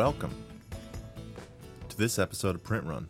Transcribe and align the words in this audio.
Welcome 0.00 0.34
to 1.90 1.98
this 1.98 2.18
episode 2.18 2.54
of 2.54 2.64
Print 2.64 2.86
Run. 2.86 3.08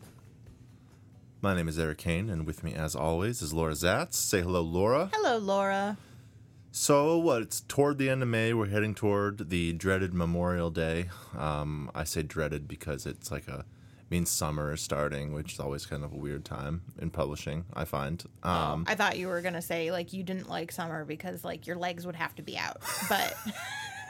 My 1.40 1.54
name 1.54 1.68
is 1.68 1.78
Erik 1.78 2.00
Hane, 2.00 2.28
and 2.28 2.44
with 2.44 2.64
me, 2.64 2.74
as 2.74 2.96
always, 2.96 3.42
is 3.42 3.52
Laura 3.52 3.74
Zats. 3.74 4.14
Say 4.14 4.40
hello, 4.40 4.62
Laura. 4.62 5.08
Hello, 5.12 5.38
Laura. 5.38 5.96
So, 6.72 7.18
what? 7.18 7.42
It's 7.42 7.60
toward 7.62 7.98
the 7.98 8.08
end 8.08 8.22
of 8.22 8.28
May. 8.28 8.54
We're 8.54 8.68
heading 8.68 8.94
toward 8.94 9.50
the 9.50 9.72
dreaded 9.72 10.14
Memorial 10.14 10.70
Day. 10.70 11.10
Um, 11.36 11.90
I 11.94 12.04
say 12.04 12.22
dreaded 12.22 12.68
because 12.68 13.06
it's 13.06 13.30
like 13.30 13.48
a 13.48 13.64
it 13.98 14.10
means 14.10 14.30
summer 14.30 14.72
is 14.72 14.80
starting, 14.80 15.32
which 15.32 15.54
is 15.54 15.60
always 15.60 15.84
kind 15.84 16.04
of 16.04 16.12
a 16.12 16.16
weird 16.16 16.44
time 16.44 16.82
in 17.00 17.10
publishing. 17.10 17.64
I 17.74 17.84
find. 17.84 18.24
Um, 18.44 18.84
I 18.88 18.94
thought 18.94 19.18
you 19.18 19.26
were 19.26 19.40
gonna 19.40 19.62
say 19.62 19.90
like 19.90 20.12
you 20.12 20.22
didn't 20.22 20.48
like 20.48 20.70
summer 20.70 21.04
because 21.04 21.44
like 21.44 21.66
your 21.66 21.76
legs 21.76 22.06
would 22.06 22.16
have 22.16 22.36
to 22.36 22.42
be 22.42 22.56
out, 22.56 22.76
but 23.08 23.36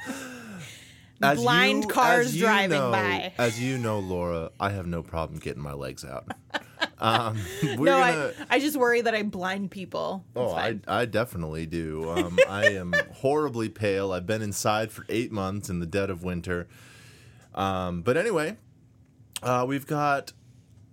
as 1.23 1.39
blind 1.41 1.85
you- 1.85 1.89
cars 1.89 2.37
driving 2.37 2.79
know- 2.79 2.93
by. 2.93 3.33
As 3.39 3.59
you 3.59 3.79
know, 3.79 4.01
Laura, 4.01 4.51
I 4.61 4.69
have 4.71 4.87
no 4.87 5.03
problem 5.03 5.39
getting 5.39 5.63
my 5.63 5.73
legs 5.73 6.05
out. 6.05 6.31
Um, 7.01 7.41
no, 7.63 7.77
gonna. 7.77 8.33
I 8.51 8.57
I 8.57 8.61
just 8.61 8.77
worry 8.77 9.01
that 9.01 9.15
I 9.15 9.23
blind 9.23 9.71
people. 9.71 10.25
Oh, 10.37 10.53
I, 10.53 10.63
fine. 10.63 10.85
I 10.87 11.07
definitely 11.07 11.67
do. 11.67 12.11
Um, 12.11 12.39
I 12.49 12.67
am 12.67 12.93
horribly 13.15 13.69
pale. 13.69 14.13
I've 14.13 14.27
been 14.27 14.43
inside 14.43 14.93
for 14.93 15.07
eight 15.09 15.33
months 15.33 15.71
in 15.71 15.81
the 15.81 15.87
dead 15.87 16.11
of 16.11 16.23
winter. 16.23 16.69
Um, 17.55 18.03
but 18.03 18.17
anyway, 18.17 18.57
uh, 19.43 19.65
we've 19.67 19.87
got. 19.87 20.33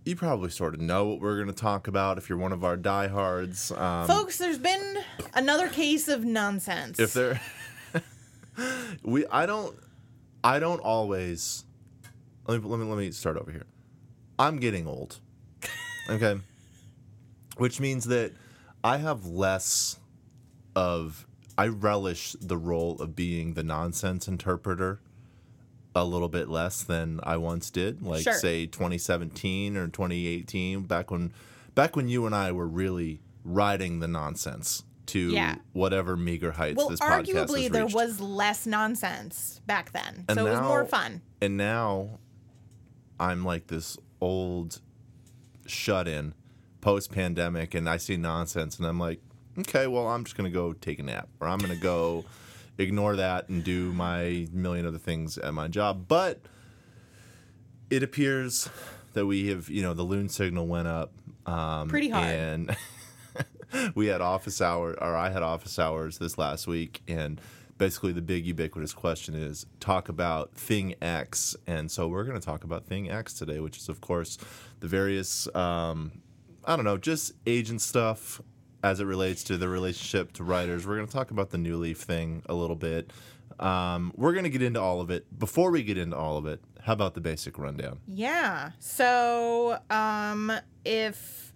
You 0.05 0.15
probably 0.15 0.49
sort 0.49 0.73
of 0.73 0.79
know 0.79 1.03
what 1.05 1.19
we're 1.19 1.35
going 1.35 1.53
to 1.53 1.61
talk 1.61 1.89
about 1.89 2.17
if 2.17 2.29
you're 2.29 2.37
one 2.37 2.53
of 2.53 2.63
our 2.63 2.77
diehards. 2.77 3.73
Um, 3.73 4.07
Folks, 4.07 4.37
there's 4.37 4.57
been 4.57 4.99
another 5.33 5.67
case 5.67 6.07
of 6.07 6.23
nonsense. 6.23 6.97
if 6.97 7.11
they're, 7.11 7.41
we 9.03 9.27
I 9.27 9.45
don't, 9.45 9.75
I 10.45 10.59
don't 10.59 10.79
always. 10.79 11.65
Let 12.47 12.63
me 12.63 12.69
let 12.69 12.79
me 12.79 12.85
let 12.85 12.97
me 12.97 13.11
start 13.11 13.35
over 13.35 13.51
here. 13.51 13.65
I'm 14.39 14.59
getting 14.59 14.87
old. 14.87 15.19
Okay. 16.09 16.39
Which 17.57 17.79
means 17.79 18.05
that 18.05 18.33
I 18.83 18.97
have 18.97 19.25
less 19.25 19.99
of 20.75 21.25
I 21.57 21.67
relish 21.67 22.33
the 22.39 22.57
role 22.57 23.01
of 23.01 23.15
being 23.15 23.55
the 23.55 23.63
nonsense 23.63 24.27
interpreter 24.27 24.99
a 25.95 26.05
little 26.05 26.29
bit 26.29 26.47
less 26.49 26.83
than 26.83 27.19
I 27.23 27.37
once 27.37 27.71
did. 27.71 28.03
Like 28.03 28.21
Sure. 28.21 28.33
say 28.33 28.67
2017 28.67 29.75
or 29.75 29.87
2018 29.87 30.83
back 30.83 31.09
when 31.09 31.33
back 31.73 31.95
when 31.95 32.07
you 32.07 32.25
and 32.27 32.35
I 32.35 32.51
were 32.51 32.67
really 32.67 33.21
riding 33.43 33.99
the 33.99 34.07
nonsense 34.07 34.83
to 35.07 35.19
Yeah. 35.31 35.55
whatever 35.73 36.15
meager 36.15 36.51
heights 36.51 36.77
well, 36.77 36.89
this 36.89 36.99
podcast 36.99 37.25
arguably 37.25 37.63
has 37.63 37.71
there 37.71 37.87
was 37.87 38.19
less 38.19 38.67
nonsense 38.67 39.61
back 39.65 39.91
then, 39.93 40.25
And 40.29 40.37
so 40.37 40.45
it 40.45 40.51
was 40.51 40.61
more 40.61 40.85
fun. 40.85 41.21
and 41.41 41.57
now 41.57 42.19
I'm 43.19 43.43
like 43.45 43.67
this 43.67 43.97
old 44.21 44.81
shut 45.69 46.07
in 46.07 46.33
post 46.81 47.11
pandemic 47.11 47.73
and 47.73 47.89
I 47.89 47.97
see 47.97 48.17
nonsense 48.17 48.77
and 48.77 48.87
I'm 48.87 48.99
like, 48.99 49.19
okay, 49.59 49.87
well, 49.87 50.07
I'm 50.07 50.23
just 50.23 50.37
going 50.37 50.49
to 50.49 50.53
go 50.53 50.73
take 50.73 50.99
a 50.99 51.03
nap 51.03 51.27
or 51.39 51.47
I'm 51.47 51.59
going 51.59 51.73
to 51.73 51.81
go 51.81 52.25
ignore 52.77 53.15
that 53.15 53.49
and 53.49 53.63
do 53.63 53.91
my 53.93 54.47
million 54.51 54.85
other 54.85 54.97
things 54.97 55.37
at 55.37 55.53
my 55.53 55.67
job. 55.67 56.05
But 56.07 56.39
it 57.89 58.03
appears 58.03 58.69
that 59.13 59.25
we 59.25 59.47
have, 59.47 59.69
you 59.69 59.81
know, 59.81 59.93
the 59.93 60.03
loon 60.03 60.29
signal 60.29 60.67
went 60.67 60.87
up. 60.87 61.11
Um, 61.45 61.89
Pretty 61.89 62.09
hard. 62.09 62.27
And 62.27 62.77
we 63.95 64.07
had 64.07 64.21
office 64.21 64.61
hour, 64.61 64.91
or 65.01 65.15
I 65.15 65.29
had 65.29 65.41
office 65.43 65.79
hours 65.79 66.17
this 66.17 66.37
last 66.37 66.67
week. 66.67 67.01
And 67.07 67.41
basically, 67.77 68.11
the 68.11 68.21
big 68.21 68.45
ubiquitous 68.45 68.93
question 68.93 69.35
is 69.35 69.65
talk 69.79 70.09
about 70.09 70.53
Thing 70.55 70.95
X. 71.01 71.55
And 71.65 71.89
so 71.91 72.07
we're 72.07 72.23
going 72.23 72.39
to 72.39 72.45
talk 72.45 72.63
about 72.63 72.85
Thing 72.85 73.09
X 73.09 73.33
today, 73.33 73.59
which 73.59 73.77
is, 73.77 73.89
of 73.89 74.01
course, 74.01 74.37
the 74.79 74.87
various, 74.87 75.53
um, 75.55 76.11
I 76.65 76.75
don't 76.75 76.85
know, 76.85 76.97
just 76.97 77.33
agent 77.45 77.81
stuff 77.81 78.41
as 78.83 78.99
it 78.99 79.05
relates 79.05 79.43
to 79.45 79.57
the 79.57 79.67
relationship 79.67 80.33
to 80.33 80.43
writers. 80.43 80.85
We're 80.85 80.95
going 80.95 81.07
to 81.07 81.13
talk 81.13 81.31
about 81.31 81.49
the 81.49 81.57
New 81.57 81.77
Leaf 81.77 81.99
thing 81.99 82.43
a 82.47 82.53
little 82.53 82.75
bit. 82.75 83.11
Um, 83.59 84.11
we're 84.15 84.33
going 84.33 84.43
to 84.43 84.49
get 84.49 84.61
into 84.61 84.79
all 84.79 85.01
of 85.01 85.09
it. 85.09 85.25
Before 85.37 85.71
we 85.71 85.83
get 85.83 85.97
into 85.97 86.15
all 86.15 86.37
of 86.37 86.45
it, 86.45 86.61
how 86.81 86.93
about 86.93 87.15
the 87.15 87.21
basic 87.21 87.57
rundown? 87.57 87.99
Yeah. 88.07 88.71
So, 88.79 89.79
um, 89.89 90.51
if 90.85 91.46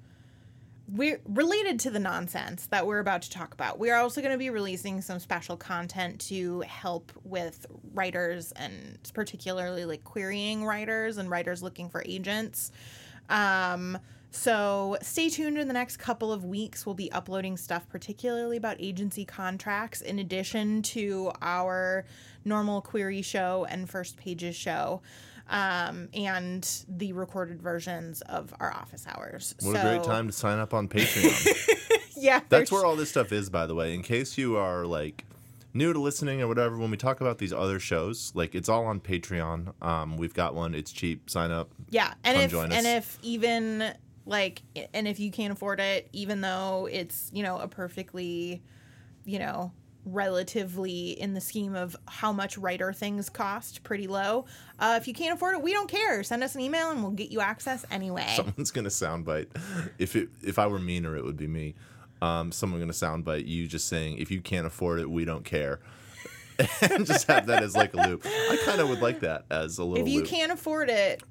we're 0.87 1.21
related 1.25 1.79
to 1.81 1.89
the 1.89 1.99
nonsense 1.99 2.67
that 2.67 2.85
we're 2.85 2.99
about 2.99 3.21
to 3.23 3.29
talk 3.29 3.53
about, 3.53 3.79
we 3.79 3.89
are 3.89 3.99
also 3.99 4.21
going 4.21 4.33
to 4.33 4.37
be 4.37 4.49
releasing 4.49 5.01
some 5.01 5.19
special 5.19 5.55
content 5.55 6.19
to 6.27 6.61
help 6.61 7.11
with 7.23 7.65
writers 7.93 8.51
and 8.53 8.97
particularly 9.13 9.85
like 9.85 10.03
querying 10.03 10.65
writers 10.65 11.17
and 11.17 11.29
writers 11.29 11.63
looking 11.63 11.89
for 11.89 12.03
agents. 12.05 12.71
Um, 13.29 13.97
so 14.31 14.97
stay 15.01 15.29
tuned 15.29 15.57
in 15.57 15.67
the 15.67 15.73
next 15.73 15.97
couple 15.97 16.31
of 16.31 16.45
weeks. 16.45 16.85
We'll 16.85 16.95
be 16.95 17.11
uploading 17.11 17.57
stuff, 17.57 17.87
particularly 17.89 18.57
about 18.57 18.77
agency 18.79 19.25
contracts, 19.25 20.01
in 20.01 20.19
addition 20.19 20.81
to 20.83 21.31
our 21.41 22.05
normal 22.45 22.81
query 22.81 23.21
show 23.21 23.65
and 23.69 23.89
first 23.89 24.15
pages 24.17 24.55
show, 24.55 25.01
um, 25.49 26.07
and 26.13 26.67
the 26.87 27.11
recorded 27.13 27.61
versions 27.61 28.21
of 28.21 28.53
our 28.59 28.73
office 28.73 29.05
hours. 29.07 29.53
What 29.61 29.75
so, 29.75 29.79
a 29.81 29.83
great 29.97 30.03
time 30.03 30.27
to 30.27 30.33
sign 30.33 30.59
up 30.59 30.73
on 30.73 30.87
Patreon. 30.89 31.97
Yeah, 32.15 32.39
That's 32.39 32.49
there's- 32.49 32.71
where 32.71 32.85
all 32.85 32.95
this 32.95 33.09
stuff 33.09 33.31
is, 33.31 33.49
by 33.49 33.65
the 33.65 33.75
way. 33.75 33.93
In 33.93 34.01
case 34.01 34.37
you 34.37 34.55
are 34.55 34.85
like 34.85 35.25
new 35.73 35.91
to 35.91 35.99
listening 35.99 36.41
or 36.41 36.47
whatever, 36.47 36.77
when 36.77 36.91
we 36.91 36.97
talk 36.97 37.19
about 37.19 37.37
these 37.37 37.51
other 37.51 37.79
shows, 37.79 38.31
like 38.35 38.55
it's 38.55 38.69
all 38.69 38.85
on 38.85 38.99
Patreon. 39.01 39.73
Um, 39.83 40.17
we've 40.17 40.33
got 40.33 40.53
one. 40.55 40.73
It's 40.75 40.91
cheap. 40.91 41.29
Sign 41.29 41.51
up. 41.51 41.69
Yeah, 41.89 42.13
and 42.23 42.51
Come 42.51 42.71
if 42.71 42.77
and 42.77 42.87
if 42.87 43.17
even 43.21 43.93
like 44.25 44.61
and 44.93 45.07
if 45.07 45.19
you 45.19 45.31
can't 45.31 45.51
afford 45.53 45.79
it, 45.79 46.07
even 46.13 46.41
though 46.41 46.87
it's 46.91 47.29
you 47.33 47.43
know 47.43 47.57
a 47.57 47.67
perfectly, 47.67 48.61
you 49.25 49.39
know, 49.39 49.71
relatively 50.05 51.11
in 51.19 51.33
the 51.33 51.41
scheme 51.41 51.75
of 51.75 51.95
how 52.07 52.31
much 52.31 52.57
writer 52.57 52.93
things 52.93 53.29
cost, 53.29 53.83
pretty 53.83 54.07
low. 54.07 54.45
Uh, 54.79 54.97
if 55.01 55.07
you 55.07 55.13
can't 55.13 55.33
afford 55.33 55.55
it, 55.55 55.61
we 55.61 55.73
don't 55.73 55.89
care. 55.89 56.23
Send 56.23 56.43
us 56.43 56.55
an 56.55 56.61
email 56.61 56.91
and 56.91 57.01
we'll 57.01 57.11
get 57.11 57.31
you 57.31 57.41
access 57.41 57.85
anyway. 57.91 58.27
Someone's 58.35 58.71
gonna 58.71 58.89
soundbite. 58.89 59.47
If 59.97 60.15
it 60.15 60.29
if 60.43 60.59
I 60.59 60.67
were 60.67 60.79
meaner, 60.79 61.15
it 61.17 61.23
would 61.23 61.37
be 61.37 61.47
me. 61.47 61.75
Um, 62.21 62.51
someone 62.51 62.79
gonna 62.79 62.93
soundbite 62.93 63.47
you 63.47 63.67
just 63.67 63.87
saying, 63.87 64.19
"If 64.19 64.29
you 64.29 64.41
can't 64.41 64.67
afford 64.67 64.99
it, 64.99 65.09
we 65.09 65.25
don't 65.25 65.43
care," 65.43 65.79
and 66.91 67.05
just 67.05 67.25
have 67.27 67.47
that 67.47 67.63
as 67.63 67.75
like 67.75 67.95
a 67.95 68.07
loop. 68.07 68.23
I 68.25 68.57
kind 68.63 68.79
of 68.79 68.89
would 68.89 69.01
like 69.01 69.21
that 69.21 69.45
as 69.49 69.79
a 69.79 69.83
little. 69.85 70.05
if 70.05 70.11
you 70.11 70.19
loop. 70.19 70.29
can't 70.29 70.51
afford 70.51 70.89
it, 70.91 71.23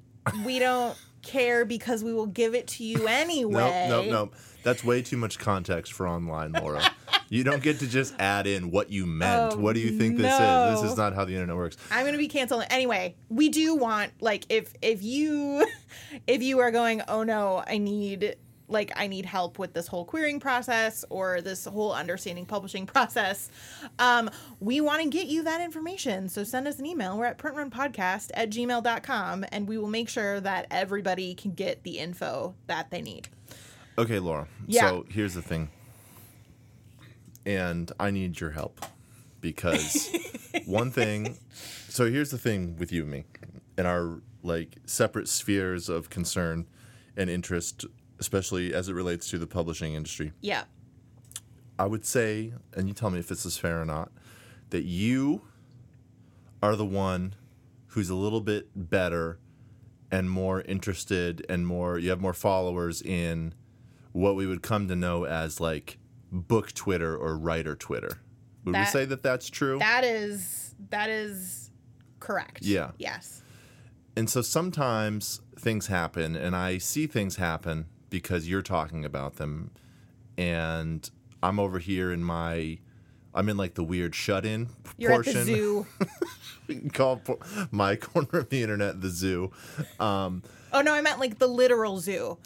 we 0.45 0.59
don't 0.59 0.97
care 1.21 1.65
because 1.65 2.03
we 2.03 2.13
will 2.13 2.27
give 2.27 2.55
it 2.55 2.67
to 2.67 2.83
you 2.83 3.07
anyway. 3.07 3.51
Nope, 3.89 4.05
nope, 4.05 4.11
nope. 4.11 4.35
That's 4.63 4.83
way 4.83 5.01
too 5.01 5.17
much 5.17 5.39
context 5.39 5.93
for 5.93 6.07
online, 6.07 6.51
Laura. 6.51 6.83
you 7.29 7.43
don't 7.43 7.63
get 7.63 7.79
to 7.79 7.87
just 7.87 8.13
add 8.19 8.45
in 8.45 8.69
what 8.69 8.91
you 8.91 9.05
meant. 9.05 9.53
Oh, 9.53 9.57
what 9.57 9.73
do 9.73 9.79
you 9.79 9.97
think 9.97 10.17
this 10.17 10.31
is? 10.31 10.81
This 10.81 10.91
is 10.91 10.97
not 10.97 11.15
how 11.15 11.25
the 11.25 11.33
internet 11.33 11.55
works. 11.55 11.77
I'm 11.89 12.05
gonna 12.05 12.17
be 12.17 12.27
canceling 12.27 12.67
anyway. 12.69 13.15
We 13.29 13.49
do 13.49 13.75
want 13.75 14.11
like 14.21 14.45
if 14.49 14.73
if 14.81 15.01
you 15.03 15.65
if 16.27 16.43
you 16.43 16.59
are 16.59 16.71
going, 16.71 17.01
oh 17.07 17.23
no, 17.23 17.63
I 17.65 17.77
need 17.77 18.35
like 18.71 18.91
I 18.95 19.07
need 19.07 19.25
help 19.25 19.59
with 19.59 19.73
this 19.73 19.87
whole 19.87 20.05
querying 20.05 20.39
process 20.39 21.05
or 21.09 21.41
this 21.41 21.65
whole 21.65 21.93
understanding 21.93 22.45
publishing 22.45 22.85
process. 22.87 23.49
Um, 23.99 24.29
we 24.59 24.81
want 24.81 25.03
to 25.03 25.09
get 25.09 25.27
you 25.27 25.43
that 25.43 25.61
information. 25.61 26.29
So 26.29 26.43
send 26.43 26.67
us 26.67 26.79
an 26.79 26.85
email. 26.85 27.17
We're 27.17 27.25
at 27.25 27.37
printrunpodcast 27.37 28.31
at 28.33 28.49
gmail.com 28.49 29.45
and 29.51 29.67
we 29.67 29.77
will 29.77 29.89
make 29.89 30.09
sure 30.09 30.39
that 30.39 30.67
everybody 30.71 31.35
can 31.35 31.51
get 31.51 31.83
the 31.83 31.97
info 31.99 32.55
that 32.67 32.91
they 32.91 33.01
need. 33.01 33.29
Okay, 33.97 34.19
Laura. 34.19 34.47
Yeah. 34.67 34.89
So 34.89 35.05
here's 35.09 35.33
the 35.33 35.41
thing. 35.41 35.69
And 37.45 37.91
I 37.99 38.11
need 38.11 38.39
your 38.39 38.51
help 38.51 38.85
because 39.41 40.09
one 40.65 40.91
thing. 40.91 41.37
So 41.89 42.09
here's 42.09 42.31
the 42.31 42.37
thing 42.37 42.77
with 42.77 42.91
you 42.91 43.01
and 43.01 43.11
me 43.11 43.25
and 43.77 43.87
our 43.87 44.21
like 44.43 44.77
separate 44.85 45.27
spheres 45.27 45.89
of 45.89 46.09
concern 46.09 46.67
and 47.17 47.29
interest, 47.29 47.85
especially 48.21 48.73
as 48.73 48.87
it 48.87 48.93
relates 48.93 49.29
to 49.31 49.37
the 49.37 49.47
publishing 49.47 49.93
industry. 49.93 50.31
Yeah. 50.39 50.63
I 51.77 51.85
would 51.85 52.05
say, 52.05 52.53
and 52.73 52.87
you 52.87 52.93
tell 52.93 53.09
me 53.09 53.19
if 53.19 53.27
this 53.27 53.45
is 53.45 53.57
fair 53.57 53.81
or 53.81 53.85
not, 53.85 54.11
that 54.69 54.83
you 54.83 55.41
are 56.63 56.77
the 56.77 56.85
one 56.85 57.35
who's 57.87 58.09
a 58.09 58.15
little 58.15 58.39
bit 58.39 58.69
better 58.75 59.39
and 60.09 60.29
more 60.29 60.61
interested 60.61 61.45
and 61.49 61.65
more 61.65 61.97
you 61.97 62.09
have 62.09 62.21
more 62.21 62.33
followers 62.33 63.01
in 63.01 63.53
what 64.11 64.35
we 64.35 64.45
would 64.45 64.61
come 64.61 64.87
to 64.87 64.95
know 64.95 65.25
as 65.25 65.59
like 65.59 65.97
book 66.31 66.71
Twitter 66.73 67.15
or 67.15 67.37
writer 67.37 67.75
Twitter. 67.75 68.19
Would 68.63 68.75
we 68.75 68.85
say 68.85 69.05
that 69.05 69.23
that's 69.23 69.49
true? 69.49 69.79
That 69.79 70.03
is 70.03 70.75
that 70.89 71.09
is 71.09 71.71
Correct. 72.21 72.61
Yeah. 72.61 72.91
Yes. 72.97 73.41
And 74.15 74.29
so 74.29 74.41
sometimes 74.41 75.41
things 75.57 75.87
happen, 75.87 76.35
and 76.35 76.55
I 76.55 76.77
see 76.77 77.07
things 77.07 77.35
happen 77.35 77.87
because 78.11 78.47
you're 78.47 78.61
talking 78.61 79.03
about 79.03 79.37
them, 79.37 79.71
and 80.37 81.09
I'm 81.41 81.59
over 81.59 81.79
here 81.79 82.11
in 82.11 82.23
my, 82.23 82.77
I'm 83.33 83.49
in 83.49 83.57
like 83.57 83.73
the 83.73 83.83
weird 83.83 84.13
shut-in 84.13 84.69
You're 84.99 85.11
portion. 85.11 85.37
at 85.37 85.45
the 85.47 85.55
zoo. 85.55 85.87
We 86.67 86.75
can 86.75 86.89
call 86.91 87.19
my 87.71 87.95
corner 87.97 88.29
of 88.39 88.49
the 88.49 88.61
internet 88.61 89.01
the 89.01 89.09
zoo. 89.09 89.51
Um, 89.99 90.43
Oh 90.71 90.79
no, 90.81 90.93
I 90.93 91.01
meant 91.01 91.19
like 91.19 91.37
the 91.39 91.47
literal 91.47 91.99
zoo. 91.99 92.37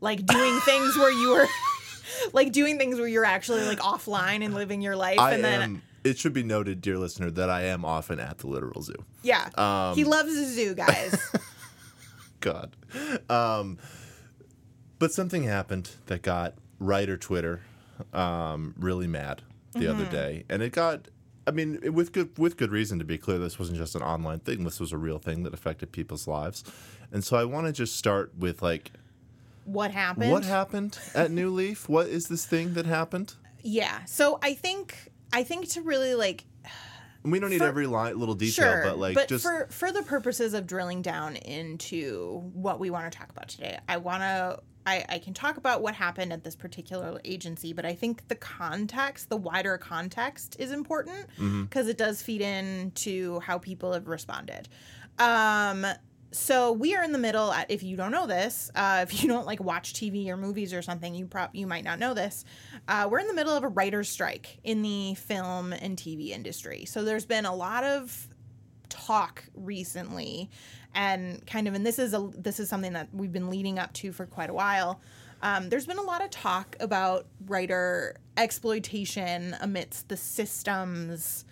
Like 0.00 0.24
doing 0.24 0.60
things 0.60 0.96
where 0.96 1.10
you 1.12 1.30
were 1.32 1.46
like 2.32 2.52
doing 2.52 2.78
things 2.78 2.98
where 2.98 3.08
you're 3.08 3.26
actually 3.26 3.64
like 3.66 3.80
offline 3.80 4.42
and 4.44 4.54
living 4.54 4.80
your 4.80 4.96
life 4.96 5.18
I 5.18 5.34
and 5.34 5.44
then 5.44 5.60
am. 5.62 5.82
It 6.02 6.18
should 6.18 6.32
be 6.32 6.42
noted, 6.42 6.80
dear 6.80 6.96
listener, 6.98 7.30
that 7.32 7.50
I 7.50 7.62
am 7.64 7.84
often 7.84 8.20
at 8.20 8.38
the 8.38 8.46
literal 8.46 8.80
zoo. 8.82 9.04
yeah. 9.22 9.48
Um, 9.56 9.94
he 9.96 10.04
loves 10.04 10.34
the 10.34 10.44
zoo, 10.46 10.74
guys. 10.74 11.16
God. 12.40 12.74
Um, 13.28 13.78
but 14.98 15.12
something 15.12 15.42
happened 15.44 15.90
that 16.06 16.22
got 16.22 16.54
writer 16.78 17.16
Twitter 17.16 17.62
um, 18.12 18.74
really 18.78 19.06
mad 19.06 19.42
the 19.72 19.88
other 19.88 20.04
day, 20.06 20.44
and 20.48 20.62
it 20.62 20.72
got. 20.72 21.08
I 21.46 21.50
mean, 21.50 21.78
it- 21.82 21.90
with 21.92 22.12
good 22.12 22.38
with 22.38 22.56
good 22.56 22.70
reason 22.70 22.98
to 23.00 23.04
be 23.04 23.18
clear. 23.18 23.38
This 23.38 23.58
wasn't 23.58 23.76
just 23.78 23.94
an 23.94 24.02
online 24.02 24.38
thing. 24.40 24.64
This 24.64 24.80
was 24.80 24.92
a 24.92 24.96
real 24.98 25.18
thing 25.18 25.42
that 25.42 25.52
affected 25.52 25.92
people's 25.92 26.26
lives, 26.26 26.64
and 27.12 27.22
so 27.24 27.36
I 27.36 27.44
want 27.44 27.66
to 27.66 27.72
just 27.72 27.96
start 27.96 28.32
with 28.38 28.62
like, 28.62 28.92
what 29.64 29.90
happened? 29.90 30.30
what 30.30 30.44
happened 30.44 30.98
at 31.14 31.30
New 31.30 31.50
Leaf? 31.50 31.88
What 31.88 32.06
is 32.08 32.26
this 32.28 32.46
thing 32.46 32.74
that 32.74 32.86
happened? 32.86 33.34
Yeah. 33.62 34.04
So 34.06 34.38
I 34.42 34.54
think 34.54 35.10
I 35.32 35.42
think 35.44 35.68
to 35.70 35.82
really 35.82 36.14
like 36.14 36.44
we 37.24 37.40
don't 37.40 37.50
need 37.50 37.58
For- 37.58 37.64
every 37.66 37.86
line, 37.86 38.18
little 38.18 38.34
detail, 38.34 38.72
sure, 38.72 38.82
but 38.84 38.98
like 38.98 39.28
just 39.28 39.44
for 39.44 39.66
for 39.70 39.90
the 39.92 40.02
purposes 40.02 40.54
of 40.54 40.66
drilling 40.66 41.02
down 41.02 41.36
into 41.36 42.40
what 42.54 42.78
we 42.80 42.90
want 42.90 43.10
to 43.10 43.18
talk 43.18 43.30
about 43.30 43.48
today, 43.48 43.78
I 43.88 43.96
want 43.98 44.22
to. 44.22 44.60
I, 44.86 45.04
I 45.08 45.18
can 45.18 45.32
talk 45.34 45.56
about 45.56 45.80
what 45.82 45.94
happened 45.94 46.32
at 46.32 46.44
this 46.44 46.54
particular 46.56 47.20
agency, 47.24 47.72
but 47.72 47.86
I 47.86 47.94
think 47.94 48.28
the 48.28 48.34
context, 48.34 49.28
the 49.30 49.36
wider 49.36 49.78
context, 49.78 50.56
is 50.58 50.72
important 50.72 51.26
Mm-hmm. 51.38 51.64
because 51.64 51.88
it 51.88 51.96
does 51.98 52.20
feed 52.22 52.40
into 52.42 53.40
how 53.40 53.58
people 53.58 53.92
have 53.92 54.08
responded. 54.08 54.68
Um, 55.18 55.86
so 56.32 56.72
we 56.72 56.94
are 56.96 57.04
in 57.04 57.12
the 57.12 57.18
middle. 57.18 57.52
At, 57.52 57.70
if 57.70 57.82
you 57.82 57.96
don't 57.96 58.10
know 58.10 58.26
this, 58.26 58.70
uh, 58.74 59.00
if 59.08 59.22
you 59.22 59.28
don't 59.28 59.46
like 59.46 59.60
watch 59.62 59.92
TV 59.94 60.28
or 60.28 60.36
movies 60.36 60.74
or 60.74 60.82
something, 60.82 61.14
you 61.14 61.26
prop 61.26 61.54
you 61.54 61.66
might 61.66 61.84
not 61.84 61.98
know 61.98 62.12
this. 62.12 62.44
Uh, 62.88 63.06
we're 63.10 63.20
in 63.20 63.28
the 63.28 63.34
middle 63.34 63.56
of 63.56 63.62
a 63.62 63.68
writer's 63.68 64.08
strike 64.08 64.58
in 64.64 64.82
the 64.82 65.14
film 65.14 65.72
and 65.72 65.96
TV 65.96 66.30
industry. 66.30 66.84
So 66.86 67.04
there's 67.04 67.24
been 67.26 67.46
a 67.46 67.54
lot 67.54 67.84
of 67.84 68.28
talk 68.88 69.44
recently 69.54 70.50
and 70.94 71.44
kind 71.46 71.68
of 71.68 71.74
and 71.74 71.84
this 71.84 71.98
is 71.98 72.14
a 72.14 72.30
this 72.36 72.60
is 72.60 72.68
something 72.68 72.92
that 72.92 73.08
we've 73.12 73.32
been 73.32 73.50
leading 73.50 73.78
up 73.78 73.92
to 73.94 74.12
for 74.12 74.26
quite 74.26 74.50
a 74.50 74.54
while. 74.54 75.00
Um, 75.42 75.68
there's 75.68 75.86
been 75.86 75.98
a 75.98 76.02
lot 76.02 76.24
of 76.24 76.30
talk 76.30 76.76
about 76.80 77.26
writer 77.46 78.16
exploitation 78.36 79.54
amidst 79.60 80.08
the 80.08 80.16
systems 80.16 81.44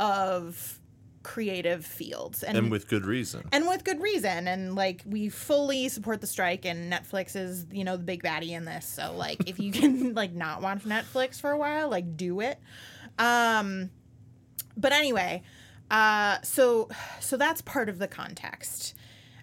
of 0.00 0.80
creative 1.22 1.84
fields. 1.84 2.42
And 2.42 2.56
and 2.56 2.70
with 2.70 2.86
good 2.86 3.04
reason. 3.04 3.48
and 3.50 3.66
with 3.66 3.82
good 3.82 4.00
reason. 4.00 4.46
And 4.46 4.76
like 4.76 5.02
we 5.04 5.28
fully 5.28 5.88
support 5.88 6.20
the 6.20 6.26
strike 6.26 6.64
and 6.64 6.92
netflix 6.92 7.34
is 7.34 7.66
you 7.72 7.82
know 7.82 7.96
the 7.96 8.04
big 8.04 8.22
baddie 8.22 8.50
in 8.50 8.64
this. 8.64 8.86
So 8.86 9.12
like 9.16 9.48
if 9.48 9.58
you 9.58 9.72
can 9.72 10.14
like 10.14 10.32
not 10.32 10.62
watch 10.62 10.84
netflix 10.84 11.40
for 11.40 11.50
a 11.50 11.58
while 11.58 11.90
like 11.90 12.16
do 12.16 12.40
it. 12.40 12.58
Um 13.18 13.90
but 14.76 14.92
anyway 14.92 15.42
uh 15.94 16.40
so 16.42 16.88
so 17.20 17.36
that's 17.36 17.60
part 17.62 17.88
of 17.88 17.98
the 17.98 18.08
context. 18.08 18.94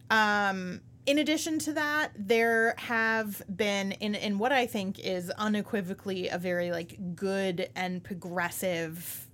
Um 0.10 0.82
in 1.06 1.18
addition 1.18 1.58
to 1.58 1.74
that 1.74 2.12
there 2.16 2.76
have 2.78 3.42
been 3.56 3.92
in 3.94 4.14
in 4.14 4.38
what 4.38 4.52
i 4.52 4.68
think 4.68 5.00
is 5.00 5.32
unequivocally 5.32 6.28
a 6.28 6.38
very 6.38 6.70
like 6.70 7.16
good 7.16 7.70
and 7.76 8.04
progressive 8.04 9.28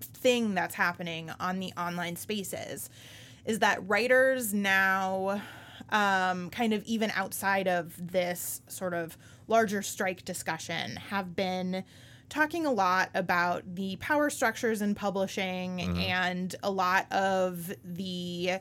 thing 0.00 0.54
that's 0.54 0.74
happening 0.74 1.30
on 1.40 1.60
the 1.60 1.72
online 1.78 2.14
spaces 2.14 2.90
is 3.46 3.60
that 3.60 3.86
writers 3.88 4.52
now 4.52 5.40
um, 5.88 6.50
kind 6.50 6.72
of 6.72 6.84
even 6.84 7.10
outside 7.14 7.66
of 7.66 7.94
this 7.98 8.60
sort 8.68 8.94
of 8.94 9.16
larger 9.48 9.82
strike 9.82 10.24
discussion 10.24 10.96
have 10.96 11.34
been 11.34 11.84
talking 12.30 12.64
a 12.64 12.70
lot 12.72 13.10
about 13.14 13.74
the 13.74 13.96
power 13.96 14.30
structures 14.30 14.80
in 14.80 14.94
publishing 14.94 15.80
and 15.98 16.54
a 16.62 16.70
lot 16.70 17.10
of 17.12 17.70
the 17.84 18.52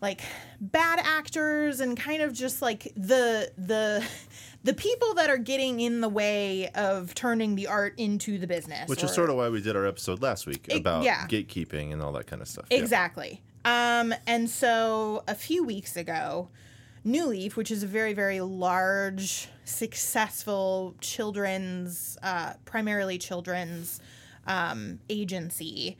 like 0.00 0.22
bad 0.60 0.98
actors 1.02 1.80
and 1.80 1.94
kind 1.96 2.22
of 2.22 2.32
just 2.32 2.62
like 2.62 2.84
the 2.96 3.50
the 3.58 4.02
the 4.64 4.72
people 4.72 5.12
that 5.14 5.28
are 5.28 5.36
getting 5.36 5.80
in 5.80 6.00
the 6.00 6.08
way 6.08 6.68
of 6.74 7.14
turning 7.14 7.54
the 7.54 7.66
art 7.66 7.92
into 7.98 8.38
the 8.38 8.46
business 8.46 8.88
Which 8.88 9.02
or- 9.02 9.06
is 9.06 9.12
sort 9.12 9.28
of 9.28 9.36
why 9.36 9.48
we 9.50 9.60
did 9.60 9.76
our 9.76 9.84
episode 9.86 10.22
last 10.22 10.46
week 10.46 10.66
It- 10.68 10.78
about 10.78 11.04
yeah. 11.04 11.26
gatekeeping 11.26 11.92
and 11.92 12.00
all 12.00 12.12
that 12.12 12.26
kind 12.26 12.40
of 12.40 12.48
stuff. 12.48 12.64
Yeah. 12.70 12.78
Exactly. 12.78 13.42
Um, 13.64 14.14
and 14.26 14.48
so 14.48 15.22
a 15.28 15.34
few 15.34 15.64
weeks 15.64 15.96
ago, 15.98 16.48
New 17.02 17.26
Leaf, 17.26 17.56
which 17.56 17.70
is 17.70 17.82
a 17.82 17.86
very, 17.86 18.12
very 18.12 18.40
large, 18.40 19.48
successful 19.64 20.94
children's, 21.00 22.18
uh, 22.22 22.54
primarily 22.64 23.16
children's 23.16 24.00
um, 24.46 25.00
agency, 25.08 25.96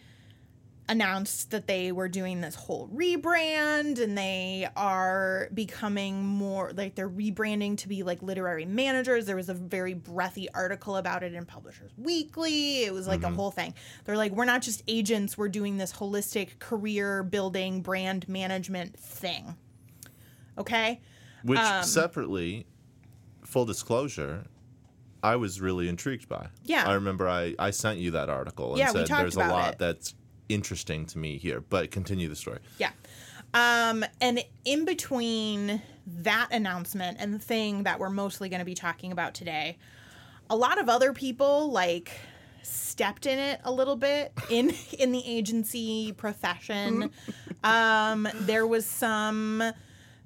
announced 0.91 1.53
that 1.53 1.69
they 1.69 1.93
were 1.93 2.09
doing 2.09 2.41
this 2.41 2.57
whole 2.57 2.89
rebrand 2.89 4.03
and 4.03 4.19
they 4.19 4.69
are 4.77 5.49
becoming 5.55 6.25
more 6.25 6.73
like 6.77 6.97
they're 6.97 7.09
rebranding 7.09 7.79
to 7.79 7.89
be 7.89 8.03
like 8.03 8.21
literary 8.23 8.65
managers. 8.65 9.25
There 9.25 9.37
was 9.37 9.49
a 9.49 9.55
very 9.55 9.95
breathy 9.95 10.51
article 10.53 10.97
about 10.97 11.23
it 11.23 11.33
in 11.33 11.47
Publishers 11.47 11.93
Weekly. 11.97 12.85
It 12.85 12.93
was 12.93 13.07
like 13.07 13.23
a 13.23 13.31
whole 13.31 13.53
thing. 13.53 13.73
They're 14.05 14.17
like, 14.17 14.33
we're 14.33 14.45
not 14.47 14.63
just 14.63 14.83
agents, 14.89 15.39
we're 15.39 15.49
doing 15.49 15.77
this 15.79 15.93
holistic 15.93 16.59
career 16.59 17.23
building, 17.23 17.83
brand 17.83 18.29
management 18.29 18.99
thing. 18.99 19.57
Okay? 20.61 21.01
Which 21.43 21.59
Um, 21.59 21.85
separately, 21.85 22.67
full 23.45 23.65
disclosure, 23.65 24.47
I 25.23 25.37
was 25.37 25.61
really 25.61 25.89
intrigued 25.89 26.29
by. 26.29 26.49
Yeah. 26.65 26.89
I 26.89 26.95
remember 26.95 27.29
I, 27.29 27.55
I 27.59 27.71
sent 27.71 27.99
you 27.99 28.11
that 28.13 28.29
article 28.31 28.71
and 28.71 28.79
Yeah, 28.79 28.93
said 28.93 29.07
there's 29.07 29.37
a 29.37 29.41
lot 29.41 29.75
it. 29.75 29.79
that's 29.79 30.15
interesting 30.49 31.07
to 31.07 31.19
me 31.19 31.39
here. 31.39 31.61
But 31.61 31.91
continue 31.91 32.29
the 32.29 32.37
story. 32.37 32.59
Yeah. 32.79 32.91
Um, 33.53 34.05
and 34.21 34.45
in 34.65 34.85
between 34.85 35.83
that 36.07 36.49
announcement 36.53 37.19
and 37.21 37.35
the 37.35 37.39
thing 37.39 37.83
that 37.83 37.99
we're 37.99 38.11
mostly 38.11 38.49
going 38.49 38.61
to 38.61 38.65
be 38.65 38.75
talking 38.75 39.13
about 39.13 39.35
today, 39.35 39.77
a 40.49 40.57
lot 40.57 40.79
of 40.81 40.89
other 40.89 41.13
people 41.13 41.71
like 41.71 42.13
stepped 42.63 43.27
in 43.27 43.39
it 43.39 43.61
a 43.65 43.73
little 43.73 43.97
bit 43.97 44.33
in 44.51 44.73
in 44.99 45.13
the 45.13 45.25
agency 45.27 46.13
profession. 46.13 47.11
um, 47.65 48.29
there 48.35 48.67
was 48.67 48.87
some 48.87 49.63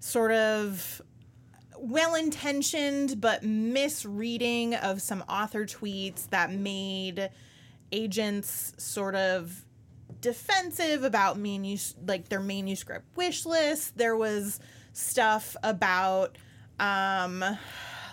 sort 0.04 0.32
of 0.32 1.00
well-intentioned 1.78 3.18
but 3.22 3.42
misreading 3.42 4.74
of 4.74 5.00
some 5.00 5.24
author 5.30 5.64
tweets 5.64 6.28
that 6.28 6.52
made 6.52 7.30
agents 7.90 8.74
sort 8.76 9.14
of 9.14 9.64
defensive 10.20 11.04
about 11.04 11.38
manus 11.38 11.94
like 12.06 12.28
their 12.28 12.40
manuscript 12.40 13.06
wish 13.16 13.46
list. 13.46 13.96
There 13.96 14.14
was 14.14 14.60
stuff 14.92 15.56
about 15.62 16.36
um 16.78 17.42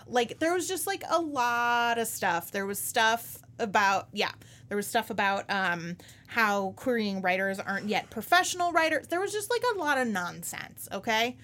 like 0.07 0.39
there 0.39 0.53
was 0.53 0.69
just 0.69 0.87
like 0.87 1.03
a 1.09 1.19
lot 1.19 1.99
of 1.99 2.07
stuff. 2.07 2.51
There 2.51 2.65
was 2.65 2.79
stuff 2.79 3.37
about 3.59 4.07
yeah, 4.13 4.31
there 4.69 4.77
was 4.77 4.87
stuff 4.87 5.09
about 5.09 5.43
um 5.49 5.97
how 6.27 6.71
querying 6.77 7.21
writers 7.21 7.59
aren't 7.59 7.89
yet 7.89 8.09
professional 8.09 8.71
writers. 8.71 9.07
There 9.07 9.19
was 9.19 9.33
just 9.33 9.51
like 9.51 9.63
a 9.75 9.77
lot 9.77 9.97
of 9.97 10.07
nonsense, 10.07 10.87
okay? 10.93 11.35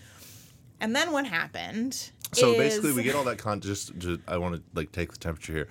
And 0.80 0.96
then 0.96 1.12
what 1.12 1.26
happened? 1.26 2.12
So 2.34 2.52
is- 2.52 2.58
basically, 2.58 2.94
we 2.94 3.04
get 3.04 3.16
all 3.16 3.24
that 3.26 3.38
context. 3.38 3.92
Just, 3.98 4.20
I 4.28 4.38
want 4.38 4.56
to 4.56 4.62
like 4.74 4.92
take 4.92 5.12
the 5.12 5.18
temperature 5.18 5.54
here. 5.54 5.68